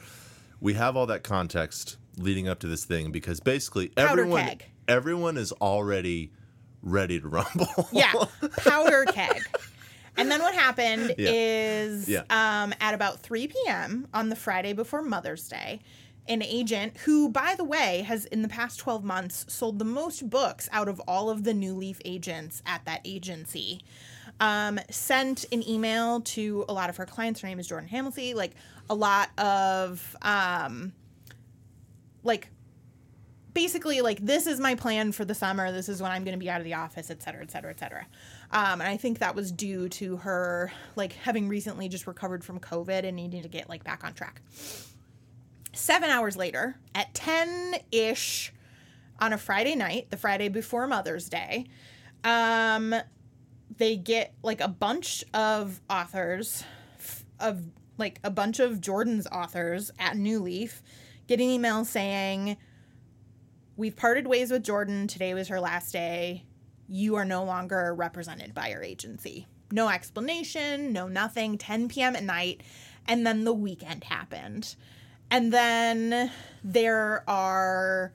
We 0.60 0.74
have 0.74 0.96
all 0.96 1.06
that 1.06 1.22
context 1.22 1.96
leading 2.18 2.48
up 2.48 2.60
to 2.60 2.66
this 2.66 2.84
thing 2.84 3.12
because 3.12 3.40
basically 3.40 3.88
Powder 3.88 4.08
everyone 4.22 4.44
keg. 4.46 4.64
everyone 4.88 5.36
is 5.36 5.52
already 5.52 6.32
ready 6.82 7.20
to 7.20 7.28
rumble. 7.28 7.88
yeah, 7.92 8.12
powder 8.58 9.04
keg. 9.12 9.42
And 10.16 10.30
then 10.30 10.40
what 10.40 10.54
happened 10.54 11.14
Yeah. 11.18 11.28
is 11.30 12.08
Yeah. 12.08 12.22
um, 12.30 12.72
at 12.80 12.94
about 12.94 13.20
3 13.20 13.48
p.m. 13.48 14.08
on 14.14 14.30
the 14.30 14.36
Friday 14.36 14.72
before 14.72 15.02
Mother's 15.02 15.46
Day, 15.46 15.80
an 16.26 16.42
agent 16.42 16.96
who, 17.04 17.28
by 17.28 17.54
the 17.54 17.64
way, 17.64 18.02
has 18.08 18.24
in 18.24 18.40
the 18.40 18.48
past 18.48 18.78
12 18.78 19.04
months 19.04 19.44
sold 19.48 19.78
the 19.78 19.84
most 19.84 20.30
books 20.30 20.70
out 20.72 20.88
of 20.88 21.00
all 21.06 21.28
of 21.28 21.44
the 21.44 21.52
New 21.52 21.74
Leaf 21.74 22.00
agents 22.06 22.62
at 22.64 22.84
that 22.86 23.02
agency, 23.04 23.82
um, 24.40 24.78
sent 24.90 25.44
an 25.52 25.66
email 25.68 26.20
to 26.20 26.64
a 26.68 26.72
lot 26.72 26.90
of 26.90 26.96
her 26.96 27.06
clients. 27.06 27.40
Her 27.40 27.48
name 27.48 27.58
is 27.58 27.66
Jordan 27.66 27.88
Hamilton. 27.88 28.36
Like 28.36 28.52
a 28.88 28.94
lot 28.94 29.30
of 29.38 30.16
um, 30.22 30.92
like 32.22 32.48
basically 33.54 34.02
like 34.02 34.20
this 34.20 34.46
is 34.46 34.60
my 34.60 34.74
plan 34.74 35.12
for 35.12 35.24
the 35.24 35.34
summer. 35.34 35.72
This 35.72 35.88
is 35.88 36.02
when 36.02 36.12
I'm 36.12 36.24
going 36.24 36.34
to 36.34 36.38
be 36.38 36.50
out 36.50 36.60
of 36.60 36.64
the 36.64 36.74
office, 36.74 37.10
et 37.10 37.22
cetera, 37.22 37.42
et 37.42 37.50
cetera, 37.50 37.70
et 37.70 37.80
cetera. 37.80 38.06
Um, 38.50 38.80
and 38.80 38.82
I 38.82 38.98
think 38.98 39.20
that 39.20 39.34
was 39.34 39.50
due 39.50 39.88
to 39.88 40.18
her 40.18 40.70
like 40.94 41.14
having 41.14 41.48
recently 41.48 41.88
just 41.88 42.06
recovered 42.06 42.44
from 42.44 42.60
COVID 42.60 43.04
and 43.04 43.16
needing 43.16 43.42
to 43.42 43.48
get 43.48 43.68
like 43.68 43.82
back 43.82 44.04
on 44.04 44.12
track. 44.12 44.42
Seven 45.72 46.10
hours 46.10 46.36
later, 46.36 46.76
at 46.94 47.12
10 47.14 47.76
ish 47.92 48.52
on 49.18 49.32
a 49.32 49.38
Friday 49.38 49.74
night, 49.74 50.10
the 50.10 50.16
Friday 50.16 50.48
before 50.48 50.86
Mother's 50.86 51.28
Day, 51.28 51.66
um, 52.24 52.94
they 53.74 53.96
get 53.96 54.34
like 54.42 54.60
a 54.60 54.68
bunch 54.68 55.24
of 55.34 55.80
authors 55.90 56.64
of 57.40 57.62
like 57.98 58.20
a 58.24 58.30
bunch 58.30 58.60
of 58.60 58.80
Jordan's 58.80 59.26
authors 59.26 59.90
at 59.98 60.16
New 60.16 60.40
Leaf 60.40 60.82
getting 61.26 61.48
emails 61.48 61.86
saying, 61.86 62.56
We've 63.76 63.96
parted 63.96 64.26
ways 64.26 64.50
with 64.50 64.64
Jordan. 64.64 65.06
Today 65.06 65.34
was 65.34 65.48
her 65.48 65.60
last 65.60 65.92
day. 65.92 66.44
You 66.88 67.16
are 67.16 67.26
no 67.26 67.44
longer 67.44 67.94
represented 67.94 68.54
by 68.54 68.68
your 68.68 68.82
agency. 68.82 69.46
No 69.70 69.88
explanation, 69.88 70.92
no 70.92 71.08
nothing. 71.08 71.58
10 71.58 71.88
p.m. 71.88 72.16
at 72.16 72.22
night. 72.22 72.62
And 73.06 73.26
then 73.26 73.44
the 73.44 73.52
weekend 73.52 74.04
happened. 74.04 74.76
And 75.30 75.52
then 75.52 76.30
there 76.64 77.22
are 77.28 78.12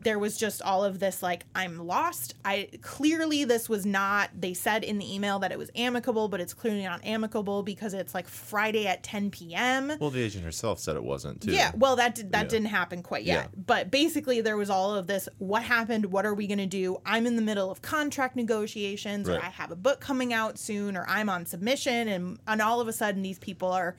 there 0.00 0.18
was 0.18 0.36
just 0.38 0.62
all 0.62 0.84
of 0.84 1.00
this 1.00 1.22
like 1.22 1.44
i'm 1.56 1.86
lost 1.86 2.34
i 2.44 2.68
clearly 2.82 3.44
this 3.44 3.68
was 3.68 3.84
not 3.84 4.30
they 4.38 4.54
said 4.54 4.84
in 4.84 4.98
the 4.98 5.14
email 5.14 5.40
that 5.40 5.50
it 5.50 5.58
was 5.58 5.70
amicable 5.74 6.28
but 6.28 6.40
it's 6.40 6.54
clearly 6.54 6.84
not 6.84 7.04
amicable 7.04 7.62
because 7.64 7.94
it's 7.94 8.14
like 8.14 8.28
friday 8.28 8.86
at 8.86 9.02
10 9.02 9.30
p.m 9.30 9.92
Well, 10.00 10.10
the 10.10 10.22
agent 10.22 10.44
herself 10.44 10.78
said 10.78 10.94
it 10.94 11.02
wasn't 11.02 11.40
too. 11.42 11.50
yeah 11.52 11.72
well 11.74 11.96
that 11.96 12.14
did, 12.14 12.30
that 12.32 12.42
Yeah. 12.44 12.48
didn't 12.48 12.68
happen 12.68 13.02
quite 13.02 13.24
yet 13.24 13.50
Yeah. 13.52 13.62
but 13.66 13.90
basically 13.90 14.40
there 14.40 14.56
was 14.56 14.70
all 14.70 14.94
of 14.94 15.06
this 15.08 15.28
what 15.38 15.62
happened 15.64 16.06
what 16.06 16.24
are 16.24 16.34
we 16.34 16.46
going 16.46 16.58
to 16.58 16.66
do 16.66 16.98
i'm 17.04 17.26
in 17.26 17.34
the 17.36 17.42
middle 17.42 17.70
of 17.70 17.82
contract 17.82 18.36
negotiations 18.36 19.28
or 19.28 19.40
i 19.42 19.46
have 19.48 19.72
a 19.72 19.76
book 19.76 20.00
coming 20.00 20.32
out 20.32 20.58
soon 20.58 20.96
or 20.96 21.04
i'm 21.08 21.28
on 21.28 21.44
submission 21.44 22.06
and 22.08 22.38
and 22.46 22.62
all 22.62 22.80
of 22.80 22.86
a 22.88 22.92
sudden 22.92 23.22
these 23.22 23.38
people 23.40 23.70
are 23.72 23.96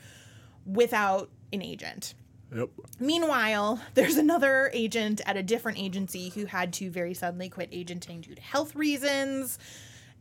without 0.65 1.29
an 1.51 1.61
agent 1.61 2.13
Yep. 2.55 2.69
Meanwhile, 2.99 3.81
there's 3.93 4.17
another 4.17 4.71
agent 4.73 5.21
at 5.25 5.37
a 5.37 5.43
different 5.43 5.79
agency 5.79 6.29
who 6.29 6.45
had 6.45 6.73
to 6.73 6.89
very 6.89 7.13
suddenly 7.13 7.49
quit 7.49 7.69
agenting 7.71 8.21
due 8.21 8.35
to 8.35 8.41
health 8.41 8.75
reasons. 8.75 9.59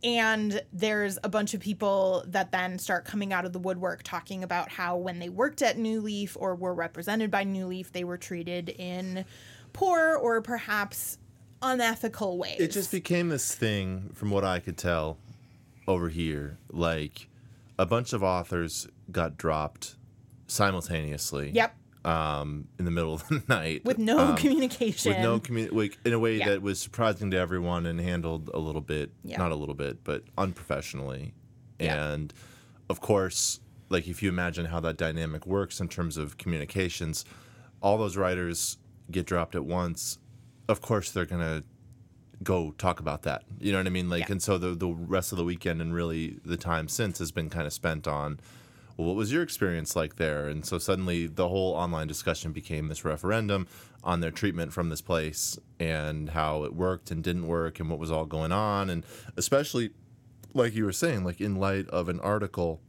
And 0.01 0.61
there's 0.71 1.19
a 1.23 1.29
bunch 1.29 1.53
of 1.53 1.59
people 1.59 2.23
that 2.27 2.51
then 2.51 2.79
start 2.79 3.03
coming 3.03 3.33
out 3.33 3.45
of 3.45 3.51
the 3.51 3.59
woodwork 3.59 4.01
talking 4.03 4.43
about 4.43 4.69
how 4.69 4.95
when 4.95 5.19
they 5.19 5.27
worked 5.27 5.61
at 5.61 5.77
New 5.77 5.99
Leaf 5.99 6.37
or 6.39 6.55
were 6.55 6.73
represented 6.73 7.29
by 7.29 7.43
New 7.43 7.67
Leaf, 7.67 7.91
they 7.91 8.05
were 8.05 8.17
treated 8.17 8.69
in 8.69 9.25
poor 9.73 10.15
or 10.15 10.41
perhaps 10.41 11.17
unethical 11.61 12.37
ways. 12.37 12.59
It 12.59 12.71
just 12.71 12.91
became 12.91 13.27
this 13.27 13.53
thing, 13.53 14.11
from 14.13 14.31
what 14.31 14.45
I 14.45 14.59
could 14.59 14.77
tell 14.77 15.17
over 15.85 16.07
here. 16.07 16.57
Like 16.71 17.27
a 17.77 17.85
bunch 17.85 18.13
of 18.13 18.23
authors 18.23 18.87
got 19.11 19.37
dropped 19.37 19.95
simultaneously. 20.47 21.51
Yep. 21.53 21.75
Um, 22.05 22.69
in 22.79 22.85
the 22.85 22.91
middle 22.91 23.13
of 23.13 23.27
the 23.27 23.43
night 23.49 23.83
With 23.83 23.97
no 23.97 24.19
um, 24.19 24.35
communication. 24.37 25.11
with 25.11 25.21
no 25.21 25.37
commu- 25.39 25.73
like 25.73 25.97
in 26.05 26.13
a 26.13 26.19
way 26.19 26.37
Yeah. 26.37 26.47
that 26.49 26.61
was 26.61 26.79
surprising 26.79 27.29
to 27.31 27.37
everyone 27.37 27.85
and 27.85 27.99
handled 27.99 28.49
a 28.53 28.57
little 28.59 28.79
bit, 28.81 29.11
Yeah. 29.23 29.37
not 29.37 29.51
a 29.51 29.55
little 29.55 29.75
bit, 29.75 30.03
but 30.05 30.23
unprofessionally. 30.37 31.33
Yeah. 31.77 32.11
And 32.11 32.33
of 32.89 33.01
course, 33.01 33.59
like 33.89 34.07
if 34.07 34.23
you 34.23 34.29
imagine 34.29 34.65
how 34.65 34.79
that 34.79 34.95
dynamic 34.95 35.45
works 35.45 35.81
in 35.81 35.89
terms 35.89 36.15
of 36.15 36.37
communications, 36.37 37.25
all 37.81 37.97
those 37.97 38.15
writers 38.15 38.77
get 39.11 39.25
dropped 39.25 39.53
at 39.55 39.65
once. 39.65 40.19
Of 40.69 40.81
course, 40.81 41.11
they're 41.11 41.25
gonna 41.25 41.63
go 42.43 42.71
talk 42.77 43.01
about 43.01 43.23
that. 43.23 43.43
You 43.59 43.73
know 43.73 43.79
what 43.79 43.87
I 43.87 43.89
mean? 43.89 44.09
Like, 44.09 44.29
and 44.29 44.41
so 44.41 44.57
the 44.57 44.73
the 44.73 44.87
rest 44.87 45.33
of 45.33 45.37
the 45.37 45.43
weekend 45.43 45.81
and 45.81 45.93
really 45.93 46.39
the 46.45 46.55
time 46.57 46.87
since 46.87 47.19
has 47.19 47.31
been 47.33 47.49
kind 47.49 47.67
of 47.67 47.73
spent 47.73 48.07
on. 48.07 48.39
Well, 48.99 49.07
what 49.07 49.15
was 49.15 49.31
your 49.31 49.43
experience 49.43 49.95
like 49.95 50.17
there? 50.17 50.49
And 50.49 50.65
so 50.65 50.77
suddenly 50.77 51.25
the 51.25 51.47
whole 51.47 51.71
online 51.73 52.05
discussion 52.05 52.51
became 52.51 52.89
this 52.89 53.05
referendum 53.05 53.65
on 54.03 54.19
their 54.19 54.29
treatment 54.29 54.73
from 54.73 54.89
this 54.89 54.99
place 54.99 55.57
and 55.79 56.31
how 56.31 56.65
it 56.65 56.75
worked 56.75 57.09
and 57.09 57.23
didn't 57.23 57.47
work 57.47 57.79
and 57.79 57.89
what 57.89 57.97
was 57.97 58.11
all 58.11 58.25
going 58.25 58.51
on. 58.51 58.89
And 58.89 59.05
especially, 59.37 59.91
like 60.53 60.75
you 60.75 60.83
were 60.83 60.91
saying, 60.91 61.23
like 61.23 61.39
in 61.39 61.55
light 61.55 61.87
of 61.87 62.09
an 62.09 62.19
article 62.19 62.81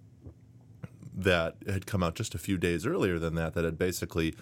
that 1.14 1.54
had 1.68 1.86
come 1.86 2.02
out 2.02 2.16
just 2.16 2.34
a 2.34 2.38
few 2.38 2.58
days 2.58 2.84
earlier 2.84 3.20
than 3.20 3.36
that, 3.36 3.54
that 3.54 3.62
had 3.64 3.78
basically, 3.78 4.34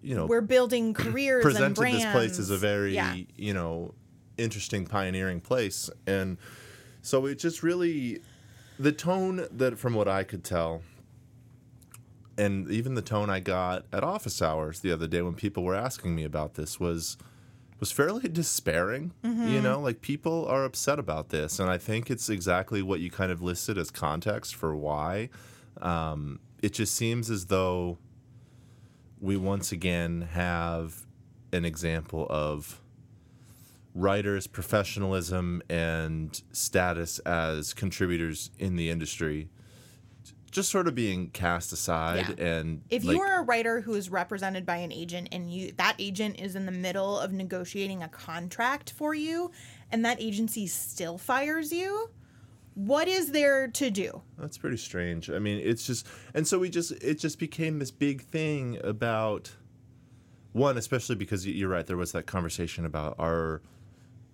you 0.00 0.14
know, 0.14 0.24
We're 0.24 0.40
building 0.40 0.94
careers 0.94 1.44
and 1.44 1.76
presented 1.76 1.92
this 1.92 2.10
place 2.10 2.38
as 2.38 2.48
a 2.48 2.56
very 2.56 2.94
Yeah. 2.94 3.16
you 3.36 3.52
know 3.52 3.92
interesting 4.38 4.86
pioneering 4.86 5.40
place 5.40 5.90
and 6.06 6.38
so 7.02 7.24
it 7.26 7.38
just 7.38 7.62
really 7.62 8.20
the 8.78 8.92
tone 8.92 9.46
that 9.50 9.78
from 9.78 9.94
what 9.94 10.08
i 10.08 10.22
could 10.22 10.44
tell 10.44 10.82
and 12.38 12.70
even 12.70 12.94
the 12.94 13.02
tone 13.02 13.30
i 13.30 13.40
got 13.40 13.84
at 13.92 14.04
office 14.04 14.42
hours 14.42 14.80
the 14.80 14.92
other 14.92 15.06
day 15.06 15.22
when 15.22 15.34
people 15.34 15.62
were 15.64 15.74
asking 15.74 16.14
me 16.14 16.24
about 16.24 16.54
this 16.54 16.78
was 16.78 17.16
was 17.80 17.92
fairly 17.92 18.28
despairing 18.28 19.12
Mm-hmm. 19.24 19.48
you 19.48 19.60
know 19.60 19.80
like 19.80 20.00
people 20.00 20.46
are 20.46 20.64
upset 20.64 20.98
about 20.98 21.28
this 21.30 21.58
and 21.58 21.70
i 21.70 21.78
think 21.78 22.10
it's 22.10 22.28
exactly 22.28 22.82
what 22.82 23.00
you 23.00 23.10
kind 23.10 23.32
of 23.32 23.42
listed 23.42 23.78
as 23.78 23.90
context 23.90 24.54
for 24.54 24.74
why 24.76 25.28
um, 25.82 26.40
it 26.62 26.72
just 26.72 26.94
seems 26.94 27.30
as 27.30 27.46
though 27.46 27.98
we 29.20 29.36
once 29.36 29.72
again 29.72 30.28
have 30.32 31.06
an 31.52 31.64
example 31.66 32.26
of 32.30 32.80
writers' 33.96 34.46
professionalism 34.46 35.62
and 35.70 36.42
status 36.52 37.18
as 37.20 37.72
contributors 37.72 38.50
in 38.58 38.76
the 38.76 38.90
industry 38.90 39.48
just 40.52 40.70
sort 40.70 40.86
of 40.88 40.94
being 40.94 41.28
cast 41.30 41.70
aside 41.72 42.34
Yeah. 42.38 42.46
and 42.46 42.82
If 42.88 43.04
like, 43.04 43.16
you 43.16 43.22
are 43.22 43.40
a 43.40 43.42
writer 43.42 43.80
who 43.82 43.92
is 43.94 44.08
represented 44.08 44.64
by 44.64 44.76
an 44.76 44.90
agent 44.92 45.28
and 45.32 45.52
you 45.52 45.72
that 45.72 45.96
agent 45.98 46.40
is 46.40 46.54
in 46.56 46.64
the 46.66 46.72
middle 46.72 47.18
of 47.18 47.32
negotiating 47.32 48.02
a 48.02 48.08
contract 48.08 48.90
for 48.92 49.14
you 49.14 49.50
and 49.90 50.04
that 50.04 50.20
agency 50.20 50.66
still 50.66 51.18
fires 51.18 51.72
you, 51.72 52.08
what 52.74 53.06
is 53.08 53.32
there 53.32 53.68
to 53.68 53.90
do? 53.90 54.22
That's 54.38 54.56
pretty 54.56 54.76
strange. 54.78 55.28
I 55.30 55.38
mean, 55.38 55.60
it's 55.62 55.86
just, 55.86 56.06
and 56.34 56.46
so 56.46 56.58
we 56.58 56.70
just, 56.70 56.92
it 57.02 57.18
just 57.18 57.38
became 57.38 57.78
this 57.78 57.90
big 57.90 58.22
thing 58.22 58.78
about 58.84 59.50
one, 60.52 60.76
especially 60.78 61.16
because 61.16 61.46
you're 61.46 61.68
right. 61.68 61.86
There 61.86 61.96
was 61.98 62.12
that 62.12 62.26
conversation 62.26 62.86
about 62.86 63.16
our 63.18 63.60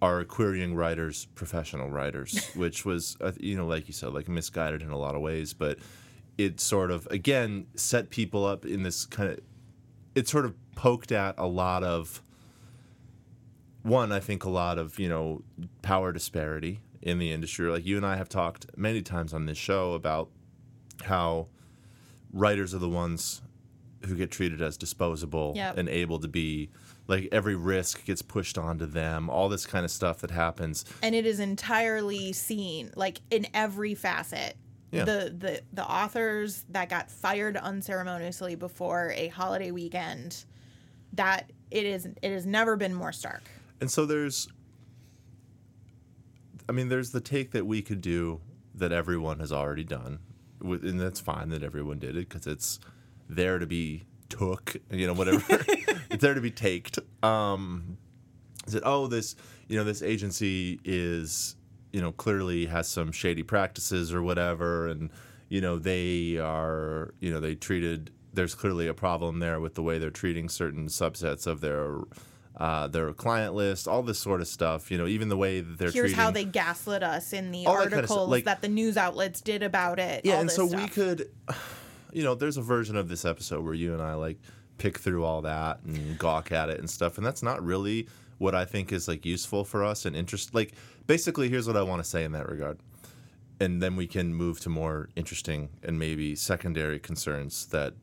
our 0.03 0.25
querying 0.25 0.75
writers, 0.75 1.29
professional 1.37 1.89
writers, 1.89 2.51
which 2.55 2.85
was, 2.85 3.17
uh, 3.21 3.33
you 3.39 3.57
know, 3.57 3.67
like 3.67 3.87
you 3.87 3.95
said, 3.95 4.13
like 4.13 4.29
misguided 4.29 4.83
in 4.83 4.91
a 4.91 4.99
lot 4.99 5.15
of 5.15 5.23
ways, 5.23 5.55
but 5.55 5.79
it 6.37 6.61
sort 6.61 6.91
of 6.91 7.07
again 7.11 7.67
set 7.77 8.11
people 8.11 8.45
up 8.45 8.67
in 8.67 8.83
this 8.83 9.07
kind 9.07 9.31
of, 9.31 9.41
it 10.15 10.29
sort 10.29 10.45
of 10.45 10.55
poked 10.75 11.13
at 11.13 11.35
a 11.39 11.47
lot 11.47 11.85
of 11.85 12.21
one, 13.83 14.13
I 14.13 14.21
think 14.21 14.45
a 14.45 14.51
lot 14.51 14.79
of, 14.79 14.99
you 14.99 15.09
know, 15.09 15.43
power 15.83 16.13
disparity 16.13 16.81
in 17.01 17.19
the 17.19 17.33
industry. 17.33 17.71
Like 17.71 17.87
you 17.87 17.97
and 17.97 18.05
I 18.05 18.17
have 18.17 18.29
talked 18.29 18.67
many 18.77 19.03
times 19.03 19.33
on 19.33 19.47
this 19.47 19.59
show 19.59 19.93
about 19.93 20.31
how 21.05 21.47
writers 22.33 22.75
are 22.75 22.79
the 22.79 22.89
ones 22.89 23.43
who 24.05 24.15
get 24.17 24.31
treated 24.31 24.61
as 24.63 24.77
disposable 24.77 25.53
Yep. 25.57 25.79
and 25.79 25.89
able 25.89 26.19
to 26.21 26.29
be 26.29 26.71
like 27.09 27.29
every 27.33 27.57
risk 27.57 28.05
gets 28.05 28.23
pushed 28.23 28.57
onto 28.59 28.87
them, 28.87 29.29
all 29.29 29.49
this 29.49 29.67
kind 29.67 29.85
of 29.85 29.91
stuff 29.91 30.19
that 30.21 30.31
happens. 30.31 30.85
And 31.03 31.15
it 31.15 31.27
is 31.27 31.41
entirely 31.41 32.33
seen 32.33 32.91
like 32.97 33.21
in 33.31 33.47
every 33.55 33.95
facet. 33.95 34.57
Yeah. 34.91 35.05
The, 35.05 35.35
the 35.37 35.63
the 35.73 35.85
authors 35.91 36.65
that 36.69 36.91
got 36.91 37.11
fired 37.11 37.57
unceremoniously 37.57 38.57
before 38.57 39.13
a 39.17 39.29
holiday 39.29 39.71
weekend 39.71 40.45
that 41.15 41.51
it 41.71 41.87
is 41.87 42.07
it 42.07 42.31
has 42.31 42.45
never 42.45 42.77
been 42.77 42.93
more 42.95 43.13
stark. 43.13 43.43
And 43.81 43.91
so 43.91 44.05
there's 44.05 44.49
I 46.69 46.73
mean, 46.73 46.89
there's 46.89 47.11
the 47.11 47.21
take 47.21 47.53
that 47.53 47.67
we 47.67 47.83
could 47.83 48.01
do 48.01 48.41
that 48.75 48.93
everyone 48.93 49.41
has 49.41 49.53
already 49.53 49.85
done, 49.85 50.19
and 50.63 51.01
that's 51.01 51.21
fine 51.21 51.49
that 51.51 51.63
everyone 51.63 51.99
did 51.99 52.17
it 52.17 52.29
because 52.29 52.47
it's 52.47 52.79
there 53.29 53.59
to 53.59 53.67
be 53.67 54.05
took, 54.29 54.77
you 54.91 55.07
know, 55.07 55.13
whatever. 55.15 55.43
it's 56.11 56.23
there 56.23 56.35
to 56.35 56.41
be 56.41 56.51
taked. 56.51 56.99
Um, 57.23 57.99
is 58.67 58.75
it? 58.75 58.83
Oh, 58.85 59.07
this, 59.07 59.37
you 59.69 59.77
know, 59.77 59.85
this 59.85 60.03
agency 60.03 60.81
is, 60.85 61.57
you 61.93 62.01
know, 62.01 62.13
clearly 62.13 62.67
has 62.67 62.89
some 62.89 63.13
shady 63.13 63.43
practices 63.43 64.13
or 64.13 64.23
whatever, 64.23 64.89
and 64.89 65.11
you 65.49 65.61
know, 65.61 65.79
they 65.79 66.39
are, 66.39 67.13
you 67.21 67.33
know, 67.33 67.41
they 67.41 67.55
treated. 67.55 68.11
There's 68.35 68.55
clearly 68.55 68.87
a 68.89 68.95
problem 68.95 69.41
there 69.41 69.61
with 69.61 69.75
the 69.75 69.83
way 69.83 69.99
they're 69.99 70.11
treating 70.11 70.49
certain 70.49 70.87
subsets 70.89 71.47
of 71.47 71.61
their. 71.61 71.99
Uh, 72.55 72.87
their 72.87 73.15
client 73.15 73.55
list, 73.55 73.89
all 73.89 74.03
this 74.03 74.19
sort 74.19 74.43
of 74.43 74.47
stuff, 74.47 74.91
you 74.91 74.99
know, 74.99 75.07
even 75.07 75.31
the 75.31 75.37
way 75.39 75.63
that 75.63 75.79
they're 75.79 75.91
Here's 75.91 76.11
treating 76.11 76.17
how 76.17 76.31
they 76.31 76.45
gaslit 76.45 77.03
us 77.03 77.33
in 77.33 77.51
the 77.51 77.65
All 77.65 77.77
that 77.77 77.85
kind 77.85 77.93
of 77.95 77.99
articles 78.01 78.29
like- 78.29 78.45
that 78.45 78.61
the 78.61 78.69
news 78.69 78.99
outlets 78.99 79.41
did 79.41 79.63
about 79.63 79.99
it. 79.99 80.27
Yeah, 80.27 80.39
and 80.39 80.51
so 80.51 80.67
we 80.67 80.87
could, 80.87 81.31
you 82.13 82.23
know, 82.23 82.35
there's 82.35 82.57
a 82.57 82.63
version 82.63 82.97
of 82.97 83.09
this 83.09 83.25
episode 83.25 83.65
where 83.65 83.75
you 83.75 83.93
and 83.93 84.03
I 84.03 84.15
like 84.15 84.39
pick 84.79 84.99
through 84.99 85.25
all 85.25 85.43
that 85.43 85.83
and 85.85 86.19
gawk 86.19 86.53
at 86.53 86.69
it 86.69 86.79
and 86.79 86.89
stuff. 86.89 87.17
And 87.17 87.27
that's 87.27 87.43
not 87.43 87.63
really 87.65 88.09
what 88.39 88.55
I 88.55 88.65
think 88.65 88.93
is 88.93 89.09
like 89.09 89.25
useful 89.25 89.65
for 89.65 89.85
us 89.85 90.05
and 90.05 90.17
interest. 90.17 90.55
Like 90.55 90.73
basically, 91.07 91.49
here's 91.49 91.67
what 91.67 91.77
I 91.77 91.83
want 91.83 92.03
to 92.03 92.09
say 92.09 92.25
in 92.25 92.33
that 92.33 92.49
regard. 92.49 92.79
And 93.61 93.83
then 93.83 93.97
we 93.97 94.07
can 94.07 94.35
move 94.35 94.61
to 94.61 94.69
more 94.69 95.09
interesting 95.15 95.69
and 95.83 95.99
maybe 95.99 96.35
secondary 96.35 96.99
concerns 96.99 97.67
that 97.67 97.95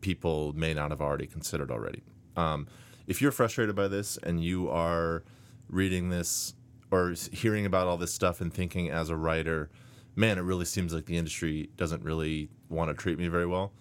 people 0.00 0.52
may 0.54 0.74
not 0.74 0.90
have 0.90 1.00
already 1.00 1.26
considered 1.26 1.70
already. 1.70 2.02
Um, 2.36 2.66
if 3.06 3.20
you're 3.20 3.32
frustrated 3.32 3.74
by 3.74 3.88
this 3.88 4.18
and 4.22 4.42
you 4.42 4.70
are 4.70 5.24
reading 5.68 6.10
this 6.10 6.54
or 6.90 7.14
hearing 7.32 7.64
about 7.64 7.86
all 7.86 7.96
this 7.96 8.12
stuff 8.12 8.40
and 8.40 8.52
thinking 8.52 8.90
as 8.90 9.08
a 9.08 9.16
writer, 9.16 9.70
man, 10.16 10.38
it 10.38 10.42
really 10.42 10.64
seems 10.64 10.92
like 10.94 11.06
the 11.06 11.16
industry 11.16 11.70
doesn't 11.76 12.02
really 12.02 12.48
want 12.68 12.90
to 12.90 12.94
treat 12.94 13.18
me 13.18 13.28
very 13.28 13.46
well. 13.46 13.72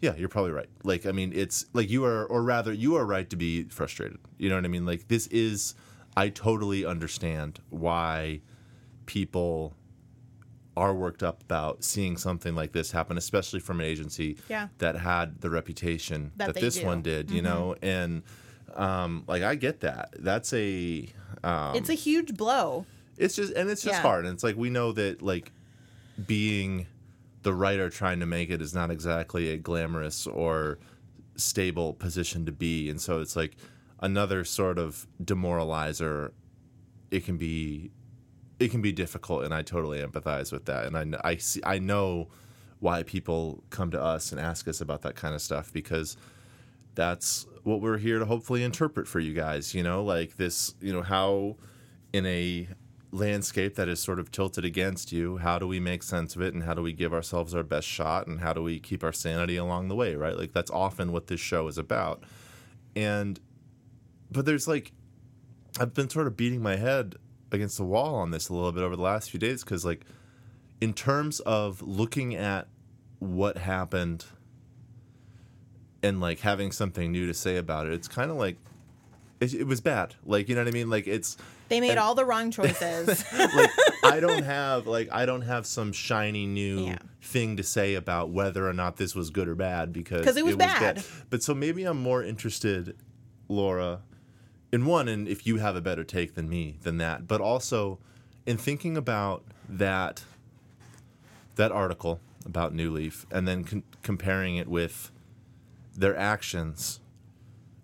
Yeah, 0.00 0.14
you're 0.16 0.28
probably 0.28 0.50
right. 0.50 0.68
Like, 0.82 1.06
I 1.06 1.12
mean, 1.12 1.32
it's 1.34 1.66
like 1.72 1.88
you 1.90 2.04
are, 2.04 2.24
or 2.26 2.42
rather, 2.42 2.72
you 2.72 2.96
are 2.96 3.04
right 3.06 3.28
to 3.30 3.36
be 3.36 3.64
frustrated. 3.64 4.18
You 4.38 4.48
know 4.48 4.56
what 4.56 4.64
I 4.64 4.68
mean? 4.68 4.84
Like, 4.84 5.06
this 5.08 5.26
is, 5.28 5.74
I 6.16 6.28
totally 6.28 6.84
understand 6.84 7.60
why 7.70 8.40
people 9.06 9.74
are 10.76 10.94
worked 10.94 11.22
up 11.22 11.42
about 11.42 11.84
seeing 11.84 12.16
something 12.16 12.54
like 12.54 12.72
this 12.72 12.90
happen, 12.90 13.18
especially 13.18 13.60
from 13.60 13.78
an 13.80 13.86
agency 13.86 14.38
Yeah. 14.48 14.68
that 14.78 14.96
had 14.96 15.40
the 15.40 15.50
reputation 15.50 16.32
That 16.36 16.54
that, 16.54 16.60
this 16.60 16.74
do. 16.74 16.80
Mm-hmm. 16.80 16.88
one 16.88 17.02
did, 17.02 17.30
you 17.30 17.42
know? 17.42 17.76
And, 17.82 18.22
um, 18.74 19.24
like, 19.26 19.42
I 19.42 19.54
get 19.54 19.80
that. 19.80 20.14
That's 20.18 20.52
a, 20.54 21.06
um, 21.44 21.76
it's 21.76 21.90
a 21.90 21.94
huge 21.94 22.34
blow. 22.36 22.86
it's 23.18 23.36
just 23.36 23.52
and 23.52 23.68
it's 23.68 23.82
just 23.82 23.96
Yeah. 23.96 24.02
hard 24.02 24.24
and 24.24 24.32
it's 24.34 24.42
like 24.42 24.56
we 24.56 24.70
know 24.70 24.90
that 24.92 25.20
like 25.20 25.52
being 26.26 26.86
the 27.42 27.54
writer 27.54 27.90
trying 27.90 28.20
to 28.20 28.26
make 28.26 28.50
it 28.50 28.62
is 28.62 28.74
not 28.74 28.90
exactly 28.90 29.50
a 29.50 29.56
glamorous 29.56 30.26
or 30.26 30.78
stable 31.36 31.92
position 31.94 32.46
to 32.46 32.52
be. 32.52 32.88
And 32.88 33.00
so 33.00 33.20
it's 33.20 33.36
like 33.36 33.56
another 34.00 34.44
sort 34.44 34.78
of 34.78 35.06
demoralizer. 35.22 36.32
It 37.10 37.24
can 37.24 37.36
be 37.36 37.90
it 38.58 38.70
can 38.70 38.80
be 38.80 38.92
difficult 38.92 39.42
and 39.42 39.52
i 39.52 39.60
totally 39.60 39.98
empathize 40.00 40.52
with 40.52 40.66
that. 40.66 40.86
And 40.86 41.16
i, 41.16 41.30
I 41.30 41.36
see 41.36 41.60
i 41.64 41.78
know 41.78 42.28
why 42.78 43.02
people 43.02 43.62
come 43.70 43.90
to 43.90 44.00
us 44.00 44.32
and 44.32 44.40
ask 44.40 44.66
us 44.68 44.80
about 44.80 45.02
that 45.02 45.14
kind 45.14 45.34
of 45.34 45.42
stuff 45.42 45.72
because 45.72 46.16
that's 46.94 47.46
what 47.62 47.80
we're 47.80 47.98
here 47.98 48.18
to 48.18 48.24
hopefully 48.24 48.62
interpret 48.62 49.08
for 49.08 49.20
you 49.20 49.34
guys 49.34 49.74
you 49.74 49.82
know? 49.82 50.04
Like 50.04 50.36
this 50.36 50.74
you 50.80 50.92
know 50.92 51.02
how 51.02 51.56
in 52.12 52.26
a 52.26 52.68
landscape 53.12 53.74
that 53.74 53.88
is 53.88 54.00
sort 54.00 54.18
of 54.18 54.32
tilted 54.32 54.64
against 54.64 55.12
you 55.12 55.36
how 55.36 55.58
do 55.58 55.66
we 55.66 55.78
make 55.78 56.02
sense 56.02 56.34
of 56.34 56.40
it 56.40 56.54
and 56.54 56.62
how 56.62 56.72
do 56.72 56.80
we 56.80 56.94
give 56.94 57.12
ourselves 57.12 57.54
our 57.54 57.62
best 57.62 57.86
shot 57.86 58.26
and 58.26 58.40
how 58.40 58.54
do 58.54 58.62
we 58.62 58.80
keep 58.80 59.04
our 59.04 59.12
sanity 59.12 59.56
along 59.56 59.88
the 59.88 59.94
way 59.94 60.14
right? 60.14 60.36
Like 60.36 60.52
that's 60.52 60.70
often 60.70 61.12
what 61.12 61.26
this 61.26 61.40
show 61.40 61.68
is 61.68 61.76
about. 61.76 62.24
And 62.96 63.38
but 64.32 64.46
there's 64.46 64.66
like 64.66 64.92
i've 65.78 65.94
been 65.94 66.08
sort 66.08 66.26
of 66.26 66.36
beating 66.36 66.62
my 66.62 66.76
head 66.76 67.16
against 67.50 67.76
the 67.76 67.84
wall 67.84 68.14
on 68.14 68.30
this 68.30 68.48
a 68.48 68.54
little 68.54 68.72
bit 68.72 68.82
over 68.82 68.96
the 68.96 69.02
last 69.02 69.30
few 69.30 69.38
days 69.38 69.62
because 69.62 69.84
like 69.84 70.04
in 70.80 70.92
terms 70.92 71.40
of 71.40 71.82
looking 71.82 72.34
at 72.34 72.66
what 73.18 73.58
happened 73.58 74.24
and 76.02 76.20
like 76.20 76.40
having 76.40 76.72
something 76.72 77.12
new 77.12 77.26
to 77.26 77.34
say 77.34 77.56
about 77.56 77.86
it 77.86 77.92
it's 77.92 78.08
kind 78.08 78.30
of 78.30 78.36
like 78.36 78.56
it, 79.42 79.54
it 79.54 79.66
was 79.66 79.80
bad 79.80 80.14
like 80.24 80.48
you 80.48 80.54
know 80.54 80.60
what 80.60 80.68
i 80.68 80.70
mean 80.72 80.88
like 80.90 81.06
it's 81.06 81.36
They 81.68 81.80
made 81.80 81.90
and- 81.90 81.98
all 81.98 82.14
the 82.14 82.24
wrong 82.24 82.50
choices. 82.58 83.24
like 83.32 83.70
I 84.04 84.20
don't 84.20 84.42
have 84.44 84.86
like 84.86 85.08
I 85.12 85.24
don't 85.26 85.42
have 85.42 85.64
some 85.66 85.92
shiny 85.92 86.46
new 86.46 86.86
Yeah. 86.86 86.98
thing 87.22 87.56
to 87.56 87.62
say 87.62 87.94
about 87.94 88.30
whether 88.30 88.68
or 88.68 88.72
not 88.74 88.96
this 88.96 89.14
was 89.14 89.30
good 89.30 89.48
or 89.48 89.54
bad 89.54 89.92
because 89.92 90.36
it 90.36 90.44
was 90.44 90.56
bad. 90.56 91.02
But 91.30 91.42
so 91.42 91.54
maybe 91.54 91.84
I'm 91.84 92.02
more 92.02 92.22
interested, 92.22 92.96
Laura, 93.48 94.00
in 94.72 94.84
one, 94.86 95.08
and 95.08 95.26
if 95.28 95.46
you 95.46 95.58
have 95.58 95.76
a 95.76 95.80
better 95.80 96.04
take 96.04 96.34
than 96.34 96.48
me 96.48 96.76
than 96.82 96.98
that, 96.98 97.26
but 97.28 97.40
also 97.40 97.98
in 98.44 98.56
thinking 98.58 98.96
about 98.96 99.44
that 99.68 100.24
that 101.54 101.70
article 101.72 102.20
about 102.44 102.74
New 102.74 102.90
Leaf 102.90 103.24
and 103.30 103.46
then 103.46 103.64
con- 103.64 103.82
comparing 104.02 104.56
it 104.56 104.68
with 104.68 105.10
their 105.96 106.16
actions 106.16 107.00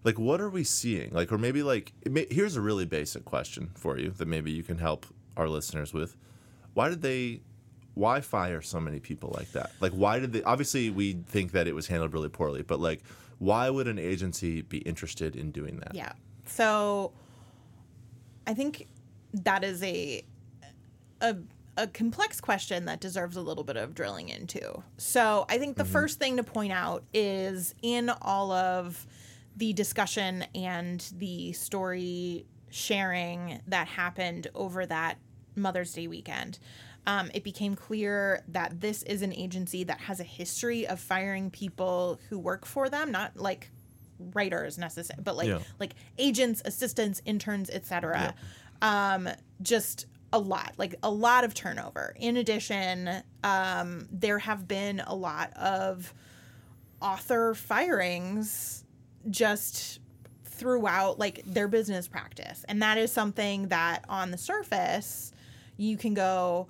like 0.04 0.18
what 0.18 0.40
are 0.40 0.50
we 0.50 0.64
seeing? 0.64 1.10
Like 1.12 1.32
or 1.32 1.38
maybe 1.38 1.62
like 1.62 1.92
may, 2.08 2.26
here's 2.30 2.56
a 2.56 2.60
really 2.60 2.84
basic 2.84 3.24
question 3.24 3.70
for 3.74 3.98
you 3.98 4.10
that 4.10 4.28
maybe 4.28 4.50
you 4.50 4.62
can 4.62 4.78
help 4.78 5.06
our 5.36 5.48
listeners 5.48 5.92
with. 5.92 6.16
Why 6.74 6.88
did 6.88 7.02
they 7.02 7.40
why 7.94 8.20
fire 8.20 8.62
so 8.62 8.80
many 8.80 9.00
people 9.00 9.34
like 9.36 9.52
that? 9.52 9.72
Like 9.80 9.92
why 9.92 10.18
did 10.18 10.32
they 10.32 10.42
obviously 10.42 10.90
we 10.90 11.14
think 11.26 11.52
that 11.52 11.66
it 11.66 11.74
was 11.74 11.88
handled 11.88 12.12
really 12.12 12.28
poorly 12.28 12.62
but 12.62 12.80
like 12.80 13.02
why 13.38 13.70
would 13.70 13.86
an 13.86 13.98
agency 13.98 14.62
be 14.62 14.78
interested 14.78 15.36
in 15.36 15.50
doing 15.50 15.78
that? 15.78 15.94
Yeah. 15.94 16.12
So 16.46 17.12
I 18.46 18.54
think 18.54 18.86
that 19.34 19.64
is 19.64 19.82
a 19.82 20.22
a 21.20 21.36
a 21.76 21.86
complex 21.86 22.40
question 22.40 22.86
that 22.86 22.98
deserves 22.98 23.36
a 23.36 23.40
little 23.40 23.62
bit 23.62 23.76
of 23.76 23.94
drilling 23.94 24.28
into. 24.28 24.82
So 24.96 25.46
I 25.48 25.58
think 25.58 25.76
the 25.76 25.84
mm-hmm. 25.84 25.92
first 25.92 26.18
thing 26.18 26.36
to 26.36 26.42
point 26.42 26.72
out 26.72 27.04
is 27.14 27.74
in 27.82 28.10
all 28.10 28.50
of 28.50 29.06
the 29.58 29.72
discussion 29.72 30.44
and 30.54 31.12
the 31.18 31.52
story 31.52 32.46
sharing 32.70 33.60
that 33.66 33.88
happened 33.88 34.46
over 34.54 34.86
that 34.86 35.18
Mother's 35.56 35.92
Day 35.92 36.06
weekend. 36.06 36.58
Um, 37.06 37.30
it 37.34 37.42
became 37.42 37.74
clear 37.74 38.44
that 38.48 38.80
this 38.80 39.02
is 39.02 39.22
an 39.22 39.32
agency 39.32 39.82
that 39.84 39.98
has 40.00 40.20
a 40.20 40.24
history 40.24 40.86
of 40.86 41.00
firing 41.00 41.50
people 41.50 42.20
who 42.28 42.38
work 42.38 42.66
for 42.66 42.88
them, 42.88 43.10
not 43.10 43.36
like 43.36 43.70
writers 44.34 44.78
necessarily, 44.78 45.22
but 45.22 45.36
like 45.36 45.48
Yeah. 45.48 45.60
like 45.80 45.94
agents, 46.18 46.62
assistants, 46.64 47.20
interns, 47.24 47.70
etc. 47.70 48.34
Um, 48.82 49.28
just 49.62 50.06
a 50.32 50.38
lot, 50.38 50.74
like 50.76 50.94
a 51.02 51.10
lot 51.10 51.44
of 51.44 51.54
turnover. 51.54 52.14
In 52.18 52.36
addition, 52.36 53.22
um, 53.42 54.06
there 54.12 54.38
have 54.38 54.68
been 54.68 55.00
a 55.00 55.14
lot 55.14 55.52
of 55.56 56.12
author 57.00 57.54
firings 57.54 58.84
just 59.30 60.00
throughout 60.44 61.18
like 61.18 61.42
their 61.46 61.68
business 61.68 62.08
practice. 62.08 62.64
And 62.68 62.82
that 62.82 62.98
is 62.98 63.12
something 63.12 63.68
that 63.68 64.04
on 64.08 64.30
the 64.30 64.38
surface 64.38 65.32
you 65.76 65.96
can 65.96 66.14
go, 66.14 66.66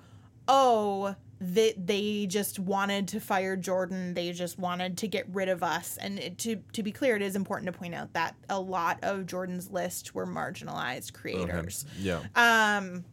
"Oh, 0.47 1.15
they, 1.41 1.73
they 1.77 2.27
just 2.27 2.59
wanted 2.59 3.07
to 3.09 3.19
fire 3.19 3.55
Jordan. 3.55 4.13
They 4.13 4.31
just 4.31 4.59
wanted 4.59 4.97
to 4.99 5.07
get 5.07 5.27
rid 5.33 5.49
of 5.49 5.63
us." 5.63 5.97
And 5.97 6.19
it, 6.19 6.37
to 6.39 6.57
to 6.73 6.83
be 6.83 6.91
clear, 6.91 7.15
it 7.15 7.21
is 7.21 7.35
important 7.35 7.73
to 7.73 7.77
point 7.77 7.95
out 7.95 8.13
that 8.13 8.35
a 8.49 8.59
lot 8.59 8.99
of 9.01 9.25
Jordan's 9.25 9.71
list 9.71 10.13
were 10.13 10.27
marginalized 10.27 11.13
creators. 11.13 11.85
yeah 11.97 12.21
Um, 12.35 13.03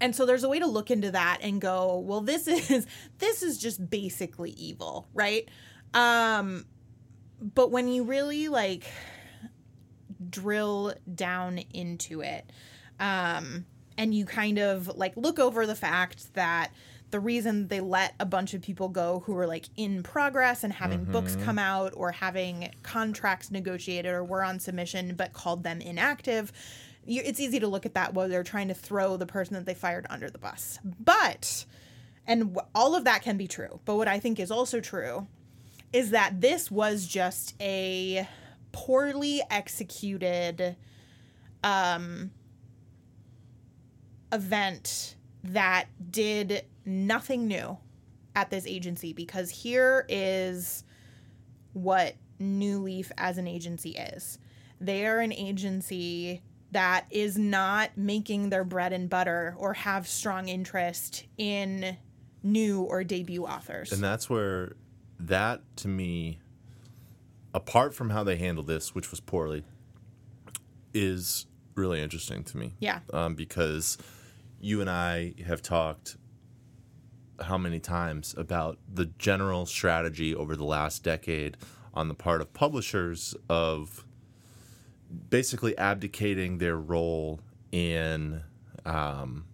and 0.00 0.14
so 0.14 0.26
there's 0.26 0.44
a 0.44 0.48
way 0.48 0.58
to 0.58 0.66
look 0.66 0.90
into 0.90 1.10
that 1.10 1.38
and 1.42 1.60
go, 1.60 1.98
well, 1.98 2.20
this 2.20 2.46
is 2.70 2.86
this 3.18 3.42
is 3.42 3.58
just 3.58 3.90
basically 3.90 4.50
evil, 4.50 5.08
right? 5.14 5.48
Um, 5.94 6.66
but 7.40 7.70
when 7.70 7.88
you 7.88 8.04
really 8.04 8.48
like 8.48 8.84
drill 10.30 10.94
down 11.14 11.58
into 11.72 12.20
it, 12.20 12.50
um, 13.00 13.64
and 13.96 14.14
you 14.14 14.24
kind 14.24 14.58
of 14.58 14.88
like 14.96 15.16
look 15.16 15.38
over 15.38 15.66
the 15.66 15.74
fact 15.74 16.34
that 16.34 16.70
the 17.10 17.20
reason 17.20 17.68
they 17.68 17.80
let 17.80 18.14
a 18.20 18.26
bunch 18.26 18.54
of 18.54 18.60
people 18.60 18.88
go 18.88 19.22
who 19.24 19.32
were 19.32 19.46
like 19.46 19.66
in 19.76 20.02
progress 20.02 20.62
and 20.62 20.72
having 20.72 21.04
books 21.04 21.36
come 21.44 21.58
out 21.58 21.92
or 21.96 22.12
having 22.12 22.70
contracts 22.82 23.50
negotiated 23.50 24.12
or 24.12 24.22
were 24.22 24.44
on 24.44 24.60
submission 24.60 25.14
but 25.16 25.32
called 25.32 25.62
them 25.62 25.80
inactive 25.80 26.52
you, 27.06 27.22
it's 27.24 27.40
easy 27.40 27.58
to 27.60 27.66
look 27.66 27.86
at 27.86 27.94
that 27.94 28.12
while 28.12 28.28
they're 28.28 28.44
trying 28.44 28.68
to 28.68 28.74
throw 28.74 29.16
the 29.16 29.24
person 29.24 29.54
that 29.54 29.64
they 29.64 29.72
fired 29.72 30.06
under 30.10 30.28
the 30.28 30.36
bus. 30.36 30.78
But 30.84 31.64
and 32.28 32.54
w- 32.54 32.68
all 32.74 32.94
of 32.94 33.04
that 33.04 33.22
can 33.22 33.36
be 33.36 33.48
true 33.48 33.80
but 33.84 33.96
what 33.96 34.06
i 34.06 34.20
think 34.20 34.38
is 34.38 34.50
also 34.52 34.78
true 34.78 35.26
is 35.92 36.10
that 36.10 36.40
this 36.40 36.70
was 36.70 37.06
just 37.06 37.54
a 37.60 38.28
poorly 38.72 39.42
executed 39.50 40.76
um 41.64 42.30
event 44.32 45.16
that 45.42 45.86
did 46.10 46.64
nothing 46.84 47.46
new 47.46 47.78
at 48.36 48.50
this 48.50 48.66
agency 48.66 49.12
because 49.12 49.50
here 49.50 50.04
is 50.08 50.84
what 51.72 52.14
New 52.38 52.80
Leaf 52.80 53.10
as 53.16 53.38
an 53.38 53.48
agency 53.48 53.90
is. 53.90 54.38
They 54.80 55.06
are 55.06 55.20
an 55.20 55.32
agency 55.32 56.42
that 56.70 57.06
is 57.10 57.38
not 57.38 57.96
making 57.96 58.50
their 58.50 58.64
bread 58.64 58.92
and 58.92 59.08
butter 59.08 59.54
or 59.58 59.72
have 59.74 60.06
strong 60.06 60.48
interest 60.48 61.24
in 61.36 61.96
new 62.42 62.82
or 62.82 63.02
debut 63.02 63.44
authors. 63.44 63.92
and 63.92 64.02
that's 64.02 64.28
where 64.30 64.76
that 65.18 65.60
to 65.76 65.88
me 65.88 66.38
apart 67.54 67.94
from 67.94 68.10
how 68.10 68.22
they 68.22 68.36
handled 68.36 68.66
this 68.66 68.94
which 68.94 69.10
was 69.10 69.20
poorly 69.20 69.64
is 70.94 71.46
really 71.74 72.00
interesting 72.00 72.42
to 72.42 72.56
me 72.56 72.74
yeah. 72.78 73.00
um, 73.12 73.34
because 73.34 73.98
you 74.60 74.80
and 74.80 74.90
I 74.90 75.34
have 75.46 75.62
talked 75.62 76.16
how 77.40 77.56
many 77.56 77.78
times 77.78 78.34
about 78.36 78.78
the 78.92 79.06
general 79.18 79.64
strategy 79.66 80.34
over 80.34 80.56
the 80.56 80.64
last 80.64 81.04
decade 81.04 81.56
on 81.94 82.08
the 82.08 82.14
part 82.14 82.40
of 82.40 82.52
publishers 82.52 83.34
of 83.48 84.04
basically 85.30 85.76
abdicating 85.78 86.58
their 86.58 86.76
role 86.76 87.40
in 87.70 88.42
um, 88.84 89.44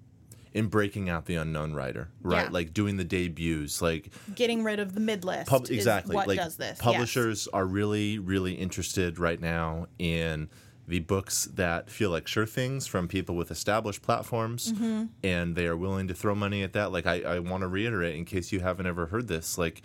in 0.54 0.68
breaking 0.68 1.08
out 1.10 1.26
the 1.26 1.34
unknown 1.34 1.74
writer, 1.74 2.08
right? 2.22 2.44
Yeah. 2.44 2.50
Like 2.50 2.72
doing 2.72 2.96
the 2.96 3.04
debuts, 3.04 3.82
like 3.82 4.10
Getting 4.34 4.62
rid 4.64 4.78
of 4.80 4.94
the 4.94 5.00
mid 5.00 5.24
list. 5.24 5.48
Pub- 5.50 5.66
exactly. 5.68 6.14
what 6.14 6.28
like 6.28 6.38
does 6.38 6.56
this? 6.56 6.76
Yes. 6.76 6.80
Publishers 6.80 7.48
are 7.52 7.66
really, 7.66 8.18
really 8.18 8.54
interested 8.54 9.18
right 9.18 9.40
now 9.40 9.86
in 9.98 10.48
the 10.86 11.00
books 11.00 11.46
that 11.54 11.90
feel 11.90 12.10
like 12.10 12.28
sure 12.28 12.46
things 12.46 12.86
from 12.86 13.08
people 13.08 13.34
with 13.34 13.50
established 13.50 14.02
platforms, 14.02 14.72
Mm-hmm. 14.72 15.04
and 15.22 15.56
they 15.56 15.66
are 15.66 15.76
willing 15.76 16.06
to 16.08 16.14
throw 16.14 16.34
money 16.34 16.62
at 16.62 16.72
that. 16.74 16.92
Like 16.92 17.06
I, 17.06 17.22
I 17.22 17.38
want 17.40 17.62
to 17.62 17.68
reiterate 17.68 18.14
in 18.16 18.24
case 18.24 18.52
you 18.52 18.60
haven't 18.60 18.86
ever 18.86 19.06
heard 19.06 19.26
this, 19.26 19.58
like 19.58 19.82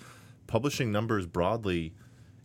publishing 0.47 0.91
numbers 0.91 1.25
broadly, 1.25 1.93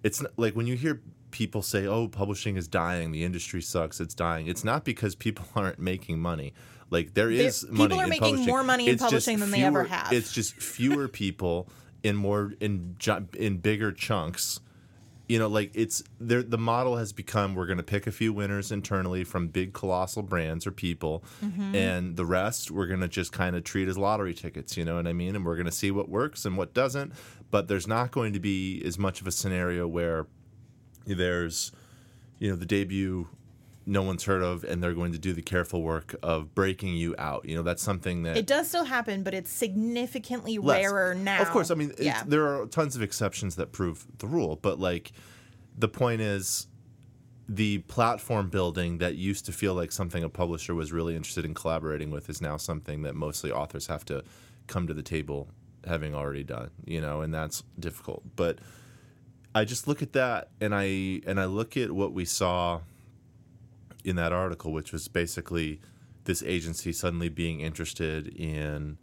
it's 0.02 0.20
not, 0.22 0.32
like 0.36 0.54
when 0.54 0.66
you 0.66 0.76
hear 0.76 1.00
people 1.30 1.62
say, 1.62 1.86
"Oh, 1.86 2.06
publishing 2.08 2.56
is 2.56 2.68
dying, 2.68 3.10
the 3.10 3.24
industry 3.24 3.60
sucks, 3.60 4.00
it's 4.00 4.14
dying." 4.14 4.46
It's 4.46 4.62
not 4.64 4.84
because 4.84 5.14
people 5.14 5.44
aren't 5.56 5.78
making 5.80 6.20
money. 6.20 6.54
Like 6.90 7.14
there 7.14 7.30
is 7.30 7.62
people 7.64 7.76
money 7.88 7.98
are 7.98 8.04
in 8.04 8.08
making 8.10 8.24
publishing. 8.24 8.46
more 8.46 8.62
money 8.64 8.86
in 8.88 8.94
It's 8.94 9.02
publishing 9.02 9.38
than 9.40 9.50
they 9.50 9.62
ever 9.64 9.84
have. 9.84 10.12
It's 10.12 10.32
just 10.32 10.54
fewer 10.54 11.08
people 11.08 11.68
in 12.02 12.16
more 12.16 12.52
in 12.60 12.96
in 13.38 13.58
bigger 13.58 13.92
chunks. 13.92 14.60
You 15.26 15.38
know, 15.38 15.48
like 15.48 15.70
it's 15.72 16.04
there. 16.20 16.42
The 16.42 16.58
model 16.58 16.96
has 16.98 17.14
become 17.14 17.54
we're 17.54 17.64
going 17.64 17.78
to 17.78 17.82
pick 17.82 18.06
a 18.06 18.12
few 18.12 18.34
winners 18.34 18.70
internally 18.70 19.24
from 19.24 19.48
big 19.48 19.72
colossal 19.72 20.22
brands 20.22 20.66
or 20.66 20.70
people, 20.70 21.24
Mm-hmm. 21.42 21.74
and 21.74 22.16
the 22.16 22.26
rest 22.26 22.70
we're 22.70 22.86
going 22.86 23.00
to 23.00 23.08
just 23.08 23.32
kind 23.32 23.56
of 23.56 23.64
treat 23.64 23.88
as 23.88 23.96
lottery 23.96 24.34
tickets. 24.34 24.76
You 24.76 24.84
know 24.84 24.96
what 24.96 25.06
I 25.06 25.14
mean? 25.14 25.34
And 25.34 25.42
we're 25.46 25.56
going 25.56 25.64
to 25.64 25.72
see 25.72 25.90
what 25.90 26.10
works 26.10 26.44
and 26.44 26.58
what 26.58 26.74
doesn't. 26.74 27.14
But 27.50 27.68
there's 27.68 27.88
not 27.88 28.10
going 28.10 28.34
to 28.34 28.40
be 28.40 28.82
as 28.84 28.98
much 28.98 29.22
of 29.22 29.26
a 29.26 29.32
scenario 29.32 29.88
where 29.88 30.26
there's 31.06 31.72
you 32.38 32.50
know 32.50 32.56
the 32.56 32.66
debut 32.66 33.26
no 33.86 34.02
one's 34.02 34.24
heard 34.24 34.42
of 34.42 34.64
and 34.64 34.82
they're 34.82 34.94
going 34.94 35.12
to 35.12 35.18
do 35.18 35.32
the 35.32 35.42
careful 35.42 35.82
work 35.82 36.14
of 36.22 36.54
breaking 36.54 36.94
you 36.94 37.14
out 37.18 37.44
you 37.44 37.54
know 37.54 37.62
that's 37.62 37.82
something 37.82 38.22
that 38.22 38.36
It 38.36 38.46
does 38.46 38.68
still 38.68 38.84
happen, 38.84 39.22
but 39.22 39.34
it's 39.34 39.50
significantly 39.50 40.58
less. 40.58 40.84
rarer 40.84 41.14
now. 41.14 41.42
of 41.42 41.50
course 41.50 41.70
i 41.70 41.74
mean 41.74 41.92
yeah. 41.98 42.22
there 42.26 42.46
are 42.46 42.66
tons 42.66 42.96
of 42.96 43.02
exceptions 43.02 43.56
that 43.56 43.72
prove 43.72 44.06
the 44.18 44.26
rule 44.26 44.58
but 44.60 44.78
like 44.78 45.12
the 45.76 45.88
point 45.88 46.20
is 46.20 46.66
the 47.48 47.78
platform 47.78 48.48
building 48.48 48.98
that 48.98 49.16
used 49.16 49.44
to 49.44 49.52
feel 49.52 49.74
like 49.74 49.92
something 49.92 50.24
a 50.24 50.28
publisher 50.28 50.74
was 50.74 50.92
really 50.92 51.14
interested 51.14 51.44
in 51.44 51.52
collaborating 51.52 52.10
with 52.10 52.30
is 52.30 52.40
now 52.40 52.56
something 52.56 53.02
that 53.02 53.14
mostly 53.14 53.52
authors 53.52 53.86
have 53.88 54.04
to 54.04 54.24
come 54.66 54.86
to 54.86 54.94
the 54.94 55.02
table 55.02 55.48
having 55.86 56.14
already 56.14 56.42
done 56.42 56.70
you 56.86 57.00
know 57.00 57.20
and 57.20 57.34
that's 57.34 57.62
difficult 57.78 58.22
but 58.36 58.58
i 59.54 59.62
just 59.62 59.86
look 59.86 60.00
at 60.00 60.14
that 60.14 60.48
and 60.62 60.74
i 60.74 60.84
and 61.26 61.38
i 61.38 61.44
look 61.44 61.76
at 61.76 61.92
what 61.92 62.14
we 62.14 62.24
saw 62.24 62.80
in 64.04 64.16
that 64.16 64.32
article 64.32 64.72
which 64.72 64.92
was 64.92 65.08
basically 65.08 65.80
this 66.24 66.42
agency 66.42 66.92
suddenly 66.92 67.28
being 67.28 67.60
interested 67.60 68.28
in 68.28 68.98